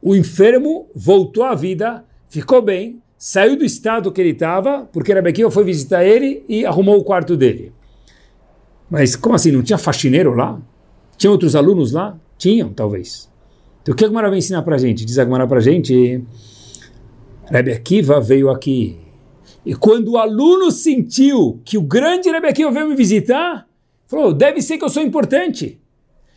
O 0.03 0.14
enfermo 0.14 0.91
voltou 0.95 1.45
à 1.45 1.55
vida, 1.55 2.05
ficou 2.29 2.61
bem, 2.61 3.01
saiu 3.23 3.57
do 3.57 3.64
estado 3.64 4.11
que 4.11 4.20
ele 4.20 4.31
estava, 4.31 4.85
porque 4.93 5.14
Rebbe 5.14 5.29
Akiva 5.31 5.49
foi 5.49 5.62
visitar 5.62 6.05
ele 6.05 6.45
e 6.49 6.66
arrumou 6.66 6.99
o 6.99 7.05
quarto 7.05 7.37
dele. 7.37 7.73
Mas 8.91 9.14
como 9.14 9.37
assim? 9.37 9.53
Não 9.53 9.62
tinha 9.62 9.79
faxineiro 9.79 10.35
lá? 10.35 10.61
Tinha 11.16 11.31
outros 11.31 11.55
alunos 11.55 11.93
lá? 11.93 12.18
Tinham, 12.37 12.73
talvez. 12.73 13.31
Então 13.81 13.95
o 13.95 13.97
que 13.97 14.05
a 14.05 14.09
Gemara 14.09 14.29
vai 14.29 14.39
ensinar 14.39 14.62
para 14.62 14.75
a 14.75 14.79
gente? 14.79 15.05
Diz 15.05 15.20
a 15.20 15.25
Gemara 15.25 15.47
para 15.47 15.61
gente, 15.61 16.20
Rebbe 17.47 17.70
Akiva 17.70 18.20
veio 18.20 18.51
aqui. 18.51 18.99
E 19.64 19.73
quando 19.73 20.09
o 20.09 20.18
aluno 20.18 20.73
sentiu 20.73 21.61
que 21.64 21.79
o 21.79 21.83
grande 21.83 22.29
Rebbe 22.29 22.49
Akiva 22.49 22.73
veio 22.73 22.89
me 22.89 22.97
visitar, 22.97 23.68
falou, 24.09 24.35
deve 24.35 24.61
ser 24.61 24.79
que 24.79 24.85
eu 24.85 24.91
sou 24.91 25.01
importante. 25.01 25.81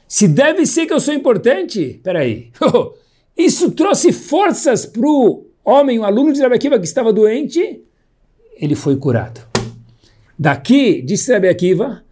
Se 0.08 0.28
deve 0.28 0.68
ser 0.68 0.86
que 0.86 0.94
eu 0.94 1.00
sou 1.00 1.16
importante, 1.16 2.00
peraí. 2.04 2.52
Isso 3.36 3.72
trouxe 3.72 4.14
forças 4.14 4.86
para 4.86 5.08
o 5.10 5.45
homem, 5.66 6.00
o 6.00 6.06
aluno 6.06 6.32
de 6.32 6.40
Rebbe 6.40 6.56
Akiva 6.56 6.80
que 6.80 6.86
estava 6.86 7.12
doente, 7.12 7.82
ele 8.58 8.76
foi 8.76 8.96
curado. 8.96 9.42
Daqui, 10.38 11.02
disse 11.02 11.34
Rebbe 11.34 11.50
Akiva, 11.50 12.04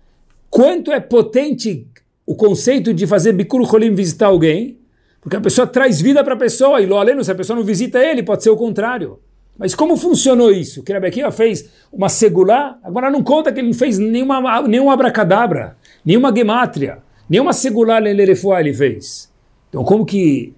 quanto 0.49 0.91
é 0.91 0.99
potente 0.99 1.87
o 2.25 2.35
conceito 2.35 2.93
de 2.93 3.05
fazer 3.05 3.33
Bikur 3.33 3.65
Cholim 3.69 3.93
visitar 3.93 4.27
alguém, 4.27 4.77
porque 5.21 5.37
a 5.37 5.41
pessoa 5.41 5.67
traz 5.67 6.01
vida 6.01 6.23
para 6.23 6.33
a 6.33 6.37
pessoa, 6.37 6.81
e 6.81 6.85
lo 6.85 6.97
aleno, 6.97 7.23
se 7.23 7.31
a 7.31 7.35
pessoa 7.35 7.55
não 7.55 7.63
visita 7.63 7.99
ele, 7.99 8.23
pode 8.23 8.43
ser 8.43 8.49
o 8.49 8.57
contrário. 8.57 9.19
Mas 9.57 9.75
como 9.75 9.95
funcionou 9.95 10.51
isso? 10.51 10.83
Que 10.83 10.91
Rebequia 10.91 11.31
fez 11.31 11.69
uma 11.91 12.09
segulá, 12.09 12.77
agora 12.83 13.11
não 13.11 13.23
conta 13.23 13.51
que 13.51 13.59
ele 13.59 13.67
não 13.67 13.73
fez 13.73 13.99
nenhuma, 13.99 14.61
nenhum 14.63 14.89
abracadabra, 14.89 15.77
nenhuma 16.03 16.33
gemátria, 16.35 16.99
nenhuma 17.29 17.53
segulá 17.53 18.01
ele 18.01 18.73
fez. 18.73 19.31
Então 19.69 19.83
como 19.83 20.05
que 20.05 20.53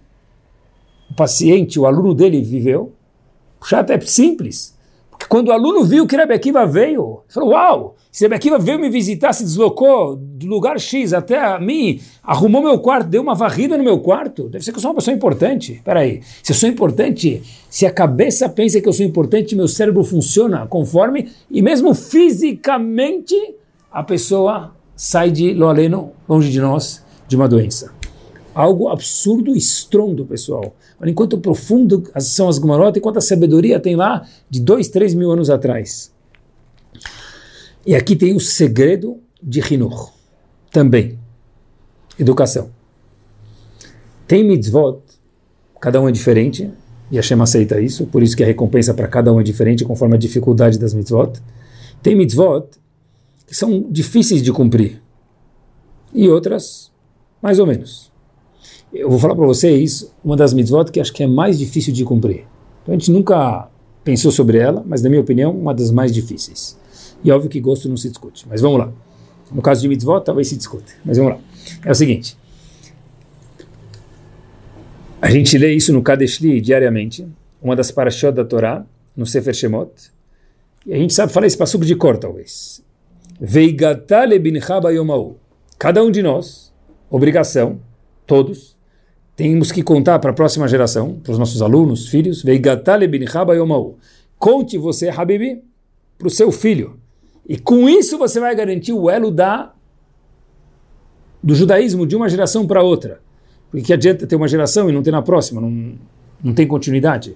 o 1.09 1.13
paciente, 1.13 1.79
o 1.79 1.85
aluno 1.85 2.13
dele 2.13 2.41
viveu? 2.41 2.93
O 3.61 3.65
chato 3.65 3.91
é 3.91 3.99
simples. 4.01 4.75
Porque 5.09 5.27
quando 5.27 5.47
o 5.47 5.51
aluno 5.51 5.83
viu 5.85 6.05
que 6.05 6.15
Rebequiva 6.15 6.65
veio, 6.65 7.21
ele 7.23 7.33
falou, 7.33 7.49
uau, 7.51 7.95
se 8.11 8.23
Rebbe 8.23 8.35
Akiva 8.35 8.57
veio 8.57 8.79
me 8.79 8.89
visitar, 8.89 9.33
se 9.33 9.43
deslocou 9.43 10.15
do 10.15 10.45
lugar 10.45 10.79
X 10.79 11.13
até 11.13 11.37
a 11.37 11.59
mim, 11.59 11.99
arrumou 12.23 12.61
meu 12.61 12.79
quarto, 12.79 13.09
deu 13.09 13.21
uma 13.21 13.35
varrida 13.35 13.77
no 13.77 13.83
meu 13.83 13.99
quarto, 13.99 14.47
deve 14.47 14.63
ser 14.63 14.71
que 14.71 14.77
eu 14.77 14.81
sou 14.81 14.91
uma 14.91 14.95
pessoa 14.95 15.15
importante. 15.15 15.73
Espera 15.73 16.01
aí, 16.01 16.21
se 16.41 16.51
eu 16.51 16.55
sou 16.55 16.69
importante, 16.69 17.43
se 17.69 17.85
a 17.85 17.91
cabeça 17.91 18.47
pensa 18.47 18.79
que 18.79 18.87
eu 18.87 18.93
sou 18.93 19.05
importante, 19.05 19.55
meu 19.55 19.67
cérebro 19.67 20.03
funciona 20.03 20.65
conforme, 20.67 21.29
e 21.49 21.61
mesmo 21.61 21.93
fisicamente, 21.93 23.35
a 23.91 24.03
pessoa 24.03 24.73
sai 24.95 25.31
de 25.31 25.53
Loaleno, 25.53 26.11
longe 26.27 26.49
de 26.49 26.59
nós, 26.59 27.03
de 27.27 27.35
uma 27.35 27.47
doença. 27.47 27.94
Algo 28.55 28.87
absurdo 28.87 29.53
e 29.53 29.57
estrondo, 29.57 30.25
pessoal. 30.25 30.77
Olha, 30.97 31.11
enquanto 31.11 31.37
profundo 31.37 32.03
são 32.21 32.47
as 32.47 32.57
Gumarot, 32.57 32.97
enquanto 32.97 33.17
a 33.17 33.21
sabedoria 33.21 33.81
tem 33.81 33.97
lá 33.97 34.25
de 34.49 34.61
dois, 34.61 34.87
três 34.87 35.13
mil 35.13 35.29
anos 35.29 35.49
atrás. 35.49 36.09
E 37.85 37.93
aqui 37.93 38.15
tem 38.15 38.33
o 38.33 38.39
segredo 38.39 39.19
de 39.43 39.59
Hinur, 39.59 40.13
também. 40.71 41.19
Educação. 42.17 42.71
Tem 44.25 44.41
mitzvot, 44.41 45.01
cada 45.81 45.99
um 45.99 46.07
é 46.07 46.11
diferente, 46.13 46.71
e 47.11 47.19
a 47.19 47.21
Shem 47.21 47.39
aceita 47.41 47.81
isso, 47.81 48.07
por 48.07 48.23
isso 48.23 48.37
que 48.37 48.43
a 48.43 48.47
recompensa 48.47 48.93
para 48.93 49.09
cada 49.09 49.33
um 49.33 49.39
é 49.39 49.43
diferente, 49.43 49.83
conforme 49.83 50.15
a 50.15 50.17
dificuldade 50.17 50.79
das 50.79 50.93
mitzvot. 50.93 51.41
Tem 52.01 52.15
mitzvot 52.15 52.69
que 53.45 53.53
são 53.53 53.85
difíceis 53.91 54.41
de 54.41 54.53
cumprir, 54.53 55.03
e 56.13 56.29
outras, 56.29 56.89
mais 57.41 57.59
ou 57.59 57.67
menos. 57.67 58.14
Eu 58.97 59.09
vou 59.09 59.19
falar 59.19 59.35
para 59.35 59.45
vocês 59.45 60.09
uma 60.23 60.37
das 60.37 60.53
mitzvot 60.53 60.89
que 60.89 61.01
acho 61.01 61.11
que 61.11 61.21
é 61.21 61.27
mais 61.27 61.59
difícil 61.59 61.93
de 61.93 62.05
cumprir. 62.05 62.45
Então 62.81 62.95
a 62.95 62.97
gente 62.97 63.11
nunca 63.11 63.67
pensou 64.05 64.31
sobre 64.31 64.57
ela, 64.57 64.81
mas 64.87 65.01
na 65.01 65.09
minha 65.09 65.21
opinião, 65.21 65.51
uma 65.51 65.73
das 65.73 65.91
mais 65.91 66.13
difíceis. 66.13 66.79
E 67.21 67.29
óbvio 67.29 67.49
que 67.49 67.59
gosto 67.59 67.89
não 67.89 67.97
se 67.97 68.07
discute. 68.07 68.47
Mas 68.47 68.61
vamos 68.61 68.79
lá. 68.79 68.93
No 69.51 69.61
caso 69.61 69.81
de 69.81 69.89
mitzvot, 69.89 70.21
talvez 70.23 70.47
se 70.47 70.55
discute. 70.55 70.95
Mas 71.03 71.17
vamos 71.17 71.33
lá. 71.33 71.39
É 71.83 71.91
o 71.91 71.95
seguinte. 71.95 72.37
A 75.21 75.29
gente 75.29 75.57
lê 75.57 75.73
isso 75.73 75.91
no 75.91 76.01
Kadeshli 76.01 76.61
diariamente, 76.61 77.27
uma 77.61 77.75
das 77.75 77.91
parashot 77.91 78.31
da 78.31 78.45
Torá, 78.45 78.85
no 79.13 79.25
Sefer 79.25 79.53
Shemot. 79.53 79.91
E 80.85 80.93
a 80.93 80.97
gente 80.97 81.13
sabe 81.13 81.33
falar 81.33 81.47
esse 81.47 81.57
passuco 81.57 81.83
de 81.83 81.95
cor, 81.95 82.17
talvez. 82.17 82.81
Veigatale 83.41 84.39
bincha 84.39 84.79
bayomau. 84.79 85.37
Cada 85.77 86.01
um 86.01 86.09
de 86.09 86.23
nós, 86.23 86.71
obrigação, 87.09 87.81
todos, 88.25 88.74
temos 89.35 89.71
que 89.71 89.83
contar 89.83 90.19
para 90.19 90.31
a 90.31 90.33
próxima 90.33 90.67
geração, 90.67 91.19
para 91.23 91.31
os 91.31 91.39
nossos 91.39 91.61
alunos, 91.61 92.07
filhos. 92.07 92.43
Conte 94.37 94.77
você, 94.77 95.09
Habibi, 95.09 95.61
para 96.17 96.27
o 96.27 96.31
seu 96.31 96.51
filho 96.51 96.99
e 97.47 97.57
com 97.57 97.87
isso 97.87 98.17
você 98.17 98.39
vai 98.39 98.55
garantir 98.55 98.93
o 98.93 99.09
elo 99.09 99.29
da 99.29 99.71
do 101.43 101.53
judaísmo 101.53 102.07
de 102.07 102.15
uma 102.15 102.27
geração 102.27 102.65
para 102.65 102.81
outra. 102.81 103.19
Porque 103.69 103.85
que 103.85 103.93
adianta 103.93 104.25
ter 104.25 104.35
uma 104.35 104.47
geração 104.47 104.89
e 104.89 104.91
não 104.91 105.03
ter 105.03 105.11
na 105.11 105.21
próxima, 105.21 105.61
não, 105.61 105.93
não 106.43 106.53
tem 106.53 106.65
continuidade. 106.65 107.35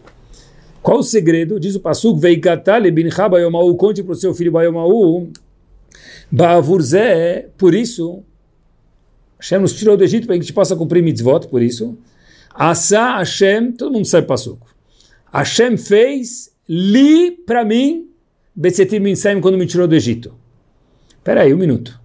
Qual 0.81 0.99
o 0.99 1.03
segredo? 1.03 1.59
Diz 1.59 1.75
o 1.75 1.79
Bayomau, 3.29 3.75
conte 3.75 4.01
para 4.01 4.13
o 4.13 4.15
seu 4.15 4.33
filho 4.33 4.51
Bayomau, 4.51 5.27
por 7.55 7.75
isso, 7.75 8.23
Hashem 9.39 9.59
nos 9.59 9.73
tirou 9.73 9.95
do 9.95 10.03
Egito 10.03 10.27
para 10.27 10.35
que 10.35 10.41
a 10.41 10.43
gente 10.43 10.53
possa 10.53 10.75
cumprir 10.75 11.01
mitzvot, 11.01 11.47
por 11.47 11.61
isso. 11.61 11.97
Asa 12.53 13.17
Hashem, 13.17 13.71
todo 13.71 13.93
mundo 13.93 14.05
sabe 14.05 14.27
Pasuk. 14.27 14.59
Hashem 15.31 15.77
fez 15.77 16.51
li 16.67 17.31
para 17.31 17.63
mim 17.63 18.09
Betzetim 18.55 18.99
Minsayim 18.99 19.39
quando 19.39 19.57
me 19.57 19.65
tirou 19.65 19.87
do 19.87 19.95
Egito. 19.95 20.33
Espera 21.07 21.43
aí, 21.43 21.53
um 21.53 21.57
minuto. 21.57 21.99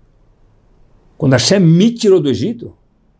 Quando 1.18 1.32
Hashem 1.32 1.58
me 1.58 1.90
tirou 1.90 2.20
do 2.20 2.30
Egito, 2.30 2.76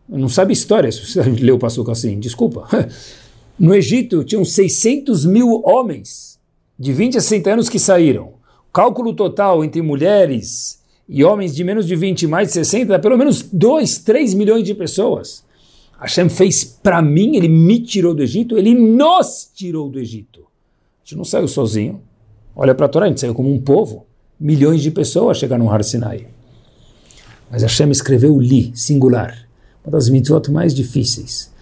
não 0.07 0.29
sabe 0.29 0.53
história 0.53 0.91
se 0.91 1.05
você 1.05 1.21
leu 1.41 1.55
o 1.55 1.59
Passuco 1.59 1.91
assim, 1.91 2.19
desculpa. 2.19 2.67
No 3.57 3.73
Egito 3.73 4.21
tinham 4.25 4.43
600 4.43 5.23
mil 5.23 5.61
homens 5.63 6.37
de 6.77 6.91
20 6.91 7.17
a 7.17 7.21
60 7.21 7.53
anos 7.53 7.69
que 7.69 7.79
saíram. 7.79 8.33
Cálculo 8.73 9.13
total 9.13 9.63
entre 9.63 9.81
mulheres 9.81 10.83
e 11.07 11.23
homens 11.23 11.55
de 11.55 11.63
menos 11.63 11.85
de 11.85 11.95
20 11.95 12.27
mais 12.27 12.49
de 12.49 12.53
60 12.55 12.93
é 12.93 12.97
pelo 12.97 13.17
menos 13.17 13.43
2, 13.43 13.99
3 13.99 14.33
milhões 14.33 14.63
de 14.63 14.73
pessoas. 14.73 15.43
Hashem 15.99 16.29
fez 16.29 16.63
para 16.63 17.01
mim, 17.01 17.35
ele 17.35 17.47
me 17.47 17.79
tirou 17.79 18.13
do 18.13 18.21
Egito, 18.21 18.57
ele 18.57 18.73
nos 18.73 19.49
tirou 19.53 19.89
do 19.89 19.99
Egito. 19.99 20.41
A 20.41 20.43
gente 21.03 21.17
não 21.17 21.23
saiu 21.23 21.47
sozinho. 21.47 22.01
Olha 22.55 22.73
para 22.73 22.87
a 22.87 22.89
Torá, 22.89 23.05
a 23.05 23.09
gente 23.09 23.21
saiu 23.21 23.33
como 23.33 23.51
um 23.51 23.61
povo. 23.61 24.05
Milhões 24.39 24.81
de 24.81 24.91
pessoas 24.91 25.37
chegaram 25.37 25.65
no 25.65 25.71
Har 25.71 25.83
Sinai. 25.83 26.27
Mas 27.49 27.61
Hashem 27.61 27.91
escreveu 27.91 28.37
li, 28.39 28.71
singular. 28.75 29.47
Uma 29.83 29.91
das 29.91 30.09
mitzvot 30.09 30.51
mais 30.51 30.73
difíceis. 30.73 31.53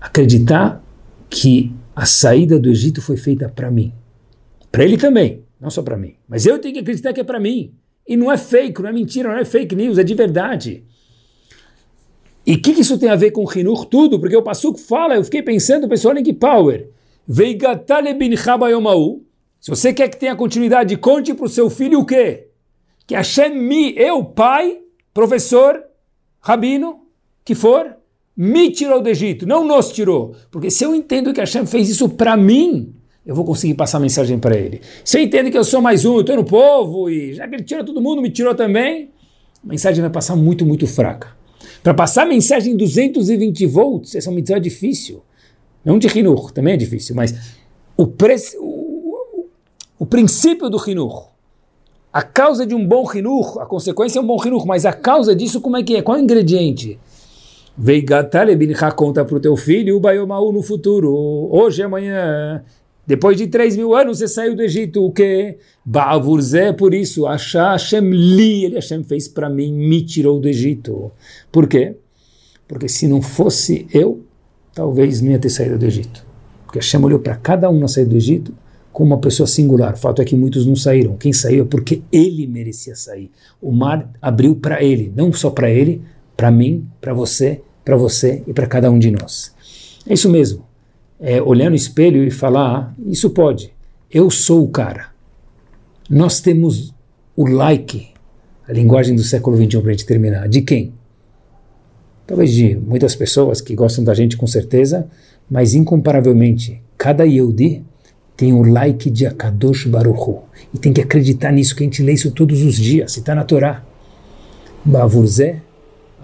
Acreditar 0.00 0.82
que 1.28 1.72
a 1.94 2.06
saída 2.06 2.58
do 2.58 2.70
Egito 2.70 3.02
foi 3.02 3.16
feita 3.16 3.48
para 3.48 3.70
mim. 3.70 3.92
Para 4.70 4.84
ele 4.84 4.96
também, 4.96 5.41
não 5.62 5.70
só 5.70 5.80
para 5.80 5.96
mim. 5.96 6.16
Mas 6.28 6.44
eu 6.44 6.58
tenho 6.58 6.74
que 6.74 6.80
acreditar 6.80 7.12
que 7.12 7.20
é 7.20 7.24
para 7.24 7.38
mim. 7.38 7.72
E 8.06 8.16
não 8.16 8.32
é 8.32 8.36
fake, 8.36 8.82
não 8.82 8.88
é 8.88 8.92
mentira, 8.92 9.28
não 9.28 9.38
é 9.38 9.44
fake 9.44 9.76
news, 9.76 9.96
é 9.96 10.02
de 10.02 10.12
verdade. 10.12 10.84
E 12.44 12.54
o 12.54 12.60
que, 12.60 12.74
que, 12.74 12.80
isso 12.80 12.98
tem 12.98 13.08
a 13.08 13.14
ver 13.14 13.30
com 13.30 13.46
Hinur? 13.48 13.84
Tudo, 13.84 14.18
porque 14.18 14.36
o 14.36 14.42
Passuco 14.42 14.76
fala, 14.76 15.14
eu 15.14 15.22
fiquei 15.22 15.40
pensando, 15.40 15.88
pessoal, 15.88 16.18
em 16.18 16.24
que 16.24 16.32
power. 16.32 16.90
Se 19.60 19.70
você 19.70 19.92
quer 19.94 20.08
que 20.08 20.16
tenha 20.16 20.34
continuidade, 20.34 20.96
conte 20.96 21.32
para 21.32 21.46
o 21.46 21.48
seu 21.48 21.70
filho 21.70 22.00
o 22.00 22.04
quê? 22.04 22.48
Que 23.06 23.14
Hashem 23.14 23.56
me, 23.56 23.96
eu, 23.96 24.24
pai, 24.24 24.80
professor, 25.14 25.80
rabino, 26.40 27.06
que 27.44 27.54
for, 27.54 27.96
me 28.36 28.72
tirou 28.72 29.00
do 29.00 29.08
Egito, 29.08 29.46
não 29.46 29.64
nos 29.64 29.92
tirou. 29.92 30.34
Porque 30.50 30.72
se 30.72 30.82
eu 30.82 30.92
entendo 30.92 31.32
que 31.32 31.38
Hashem 31.38 31.64
fez 31.66 31.88
isso 31.88 32.08
para 32.08 32.36
mim, 32.36 32.92
eu 33.24 33.34
vou 33.34 33.44
conseguir 33.44 33.74
passar 33.74 33.98
a 33.98 34.00
mensagem 34.00 34.38
para 34.38 34.56
ele. 34.56 34.80
Se 35.04 35.18
eu 35.18 35.22
entendo 35.22 35.50
que 35.50 35.56
eu 35.56 35.64
sou 35.64 35.80
mais 35.80 36.04
um, 36.04 36.14
eu 36.14 36.20
estou 36.20 36.36
no 36.36 36.44
povo, 36.44 37.08
e 37.08 37.34
já 37.34 37.46
que 37.46 37.54
ele 37.54 37.62
tira 37.62 37.84
todo 37.84 38.00
mundo, 38.00 38.20
me 38.20 38.30
tirou 38.30 38.54
também, 38.54 39.10
a 39.64 39.66
mensagem 39.66 40.00
vai 40.00 40.10
passar 40.10 40.34
muito, 40.34 40.66
muito 40.66 40.86
fraca. 40.86 41.28
Para 41.82 41.94
passar 41.94 42.22
a 42.22 42.26
mensagem 42.26 42.74
em 42.74 42.76
220 42.76 43.66
volts, 43.66 44.14
essa 44.14 44.30
é 44.30 44.32
mensagem 44.32 44.58
difícil. 44.60 45.22
Não 45.84 45.98
de 45.98 46.06
Hinur, 46.06 46.52
também 46.52 46.74
é 46.74 46.76
difícil, 46.76 47.14
mas 47.14 47.56
o, 47.96 48.04
o, 48.60 49.46
o 49.98 50.06
princípio 50.06 50.68
do 50.68 50.78
Hinur, 50.84 51.28
a 52.12 52.22
causa 52.22 52.66
de 52.66 52.74
um 52.74 52.86
bom 52.86 53.04
Hinur, 53.12 53.60
a 53.60 53.66
consequência 53.66 54.18
é 54.18 54.22
um 54.22 54.26
bom 54.26 54.40
Hinur, 54.44 54.66
mas 54.66 54.84
a 54.84 54.92
causa 54.92 55.34
disso 55.34 55.60
como 55.60 55.76
é 55.76 55.82
que 55.82 55.96
é? 55.96 56.02
Qual 56.02 56.16
é 56.16 56.20
o 56.20 56.22
ingrediente? 56.22 56.98
Veigatale 57.76 58.54
bincha 58.54 58.90
conta 58.92 59.24
para 59.24 59.36
o 59.36 59.40
teu 59.40 59.56
filho 59.56 59.96
o 59.96 60.00
Bayomaú 60.00 60.52
no 60.52 60.62
futuro, 60.62 61.10
hoje 61.50 61.80
e 61.80 61.84
amanhã, 61.84 62.62
Depois 63.06 63.36
de 63.36 63.48
3 63.48 63.76
mil 63.76 63.94
anos 63.94 64.18
você 64.18 64.28
saiu 64.28 64.54
do 64.54 64.62
Egito, 64.62 65.04
o 65.04 65.10
que? 65.10 65.56
Ba'avurzé, 65.84 66.72
por 66.72 66.94
isso, 66.94 67.26
Achá 67.26 67.72
Hashem 67.72 68.10
li, 68.10 68.64
ele 68.64 68.76
Hashem 68.76 69.02
fez 69.02 69.26
para 69.26 69.50
mim, 69.50 69.72
me 69.72 70.02
tirou 70.02 70.38
do 70.38 70.48
Egito. 70.48 71.10
Por 71.50 71.66
quê? 71.66 71.96
Porque 72.68 72.88
se 72.88 73.08
não 73.08 73.20
fosse 73.20 73.86
eu, 73.92 74.22
talvez 74.72 75.20
não 75.20 75.32
ia 75.32 75.38
ter 75.38 75.50
saído 75.50 75.78
do 75.78 75.84
Egito. 75.84 76.24
Porque 76.64 76.78
Hashem 76.78 77.02
olhou 77.04 77.18
para 77.18 77.36
cada 77.36 77.68
um 77.68 77.78
na 77.78 77.88
saída 77.88 78.10
do 78.10 78.16
Egito 78.16 78.54
como 78.92 79.14
uma 79.14 79.20
pessoa 79.20 79.46
singular. 79.46 79.94
O 79.94 79.98
fato 79.98 80.22
é 80.22 80.24
que 80.24 80.36
muitos 80.36 80.64
não 80.64 80.76
saíram. 80.76 81.16
Quem 81.16 81.32
saiu 81.32 81.64
é 81.64 81.66
porque 81.66 82.02
ele 82.12 82.46
merecia 82.46 82.94
sair. 82.94 83.30
O 83.60 83.72
mar 83.72 84.08
abriu 84.20 84.54
para 84.54 84.82
ele, 84.82 85.12
não 85.16 85.32
só 85.32 85.50
para 85.50 85.68
ele, 85.70 86.02
para 86.36 86.50
mim, 86.50 86.86
para 87.00 87.12
você, 87.12 87.60
para 87.84 87.96
você 87.96 88.42
e 88.46 88.52
para 88.52 88.66
cada 88.66 88.90
um 88.90 88.98
de 88.98 89.10
nós. 89.10 89.52
É 90.06 90.14
isso 90.14 90.30
mesmo. 90.30 90.64
É 91.22 91.40
olhar 91.40 91.70
no 91.70 91.76
espelho 91.76 92.24
e 92.24 92.30
falar: 92.30 92.76
ah, 92.76 92.94
isso 93.06 93.30
pode. 93.30 93.72
Eu 94.10 94.28
sou 94.30 94.64
o 94.64 94.68
cara. 94.68 95.06
Nós 96.10 96.40
temos 96.40 96.92
o 97.34 97.48
like, 97.48 98.08
a 98.68 98.72
linguagem 98.72 99.14
do 99.14 99.22
século 99.22 99.56
XXI 99.56 99.80
para 99.80 99.88
a 99.88 99.92
gente 99.92 100.04
terminar. 100.04 100.48
De 100.48 100.60
quem? 100.60 100.92
Talvez 102.26 102.52
de 102.52 102.76
muitas 102.76 103.14
pessoas 103.14 103.60
que 103.60 103.74
gostam 103.74 104.04
da 104.04 104.14
gente 104.14 104.36
com 104.36 104.46
certeza, 104.46 105.08
mas 105.48 105.74
incomparavelmente, 105.74 106.82
cada 106.98 107.24
Yehudi 107.24 107.84
tem 108.36 108.52
o 108.52 108.62
like 108.62 109.10
de 109.10 109.26
Akadosh 109.26 109.86
Baruchu. 109.86 110.42
E 110.74 110.78
tem 110.78 110.92
que 110.92 111.00
acreditar 111.00 111.52
nisso, 111.52 111.76
que 111.76 111.82
a 111.82 111.86
gente 111.86 112.02
lê 112.02 112.12
isso 112.12 112.30
todos 112.30 112.62
os 112.62 112.76
dias, 112.76 113.12
se 113.12 113.20
está 113.20 113.34
na 113.34 113.44
Torá. 113.44 113.84
Bavurzé, 114.84 115.62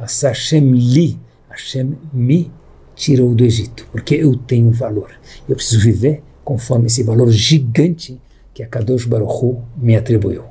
Hashem 0.01 0.73
li, 0.73 1.19
Hashem 1.49 1.97
me 2.13 2.51
tirou 2.99 3.35
do 3.35 3.45
Egito, 3.45 3.87
porque 3.93 4.17
eu 4.17 4.37
tenho 4.37 4.71
valor. 4.71 5.11
Eu 5.49 5.55
preciso 5.55 5.81
viver 5.81 6.23
conforme 6.45 6.89
esse 6.89 7.03
valor 7.03 7.31
gigante 7.31 8.21
que 8.53 8.63
a 8.63 8.67
Kadosh 8.67 9.07
Baruchu 9.07 9.63
me 9.77 9.97
atribuiu. 9.97 10.43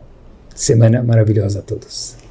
Semana 0.56 1.04
maravilhosa 1.04 1.60
a 1.60 1.62
todos. 1.62 2.26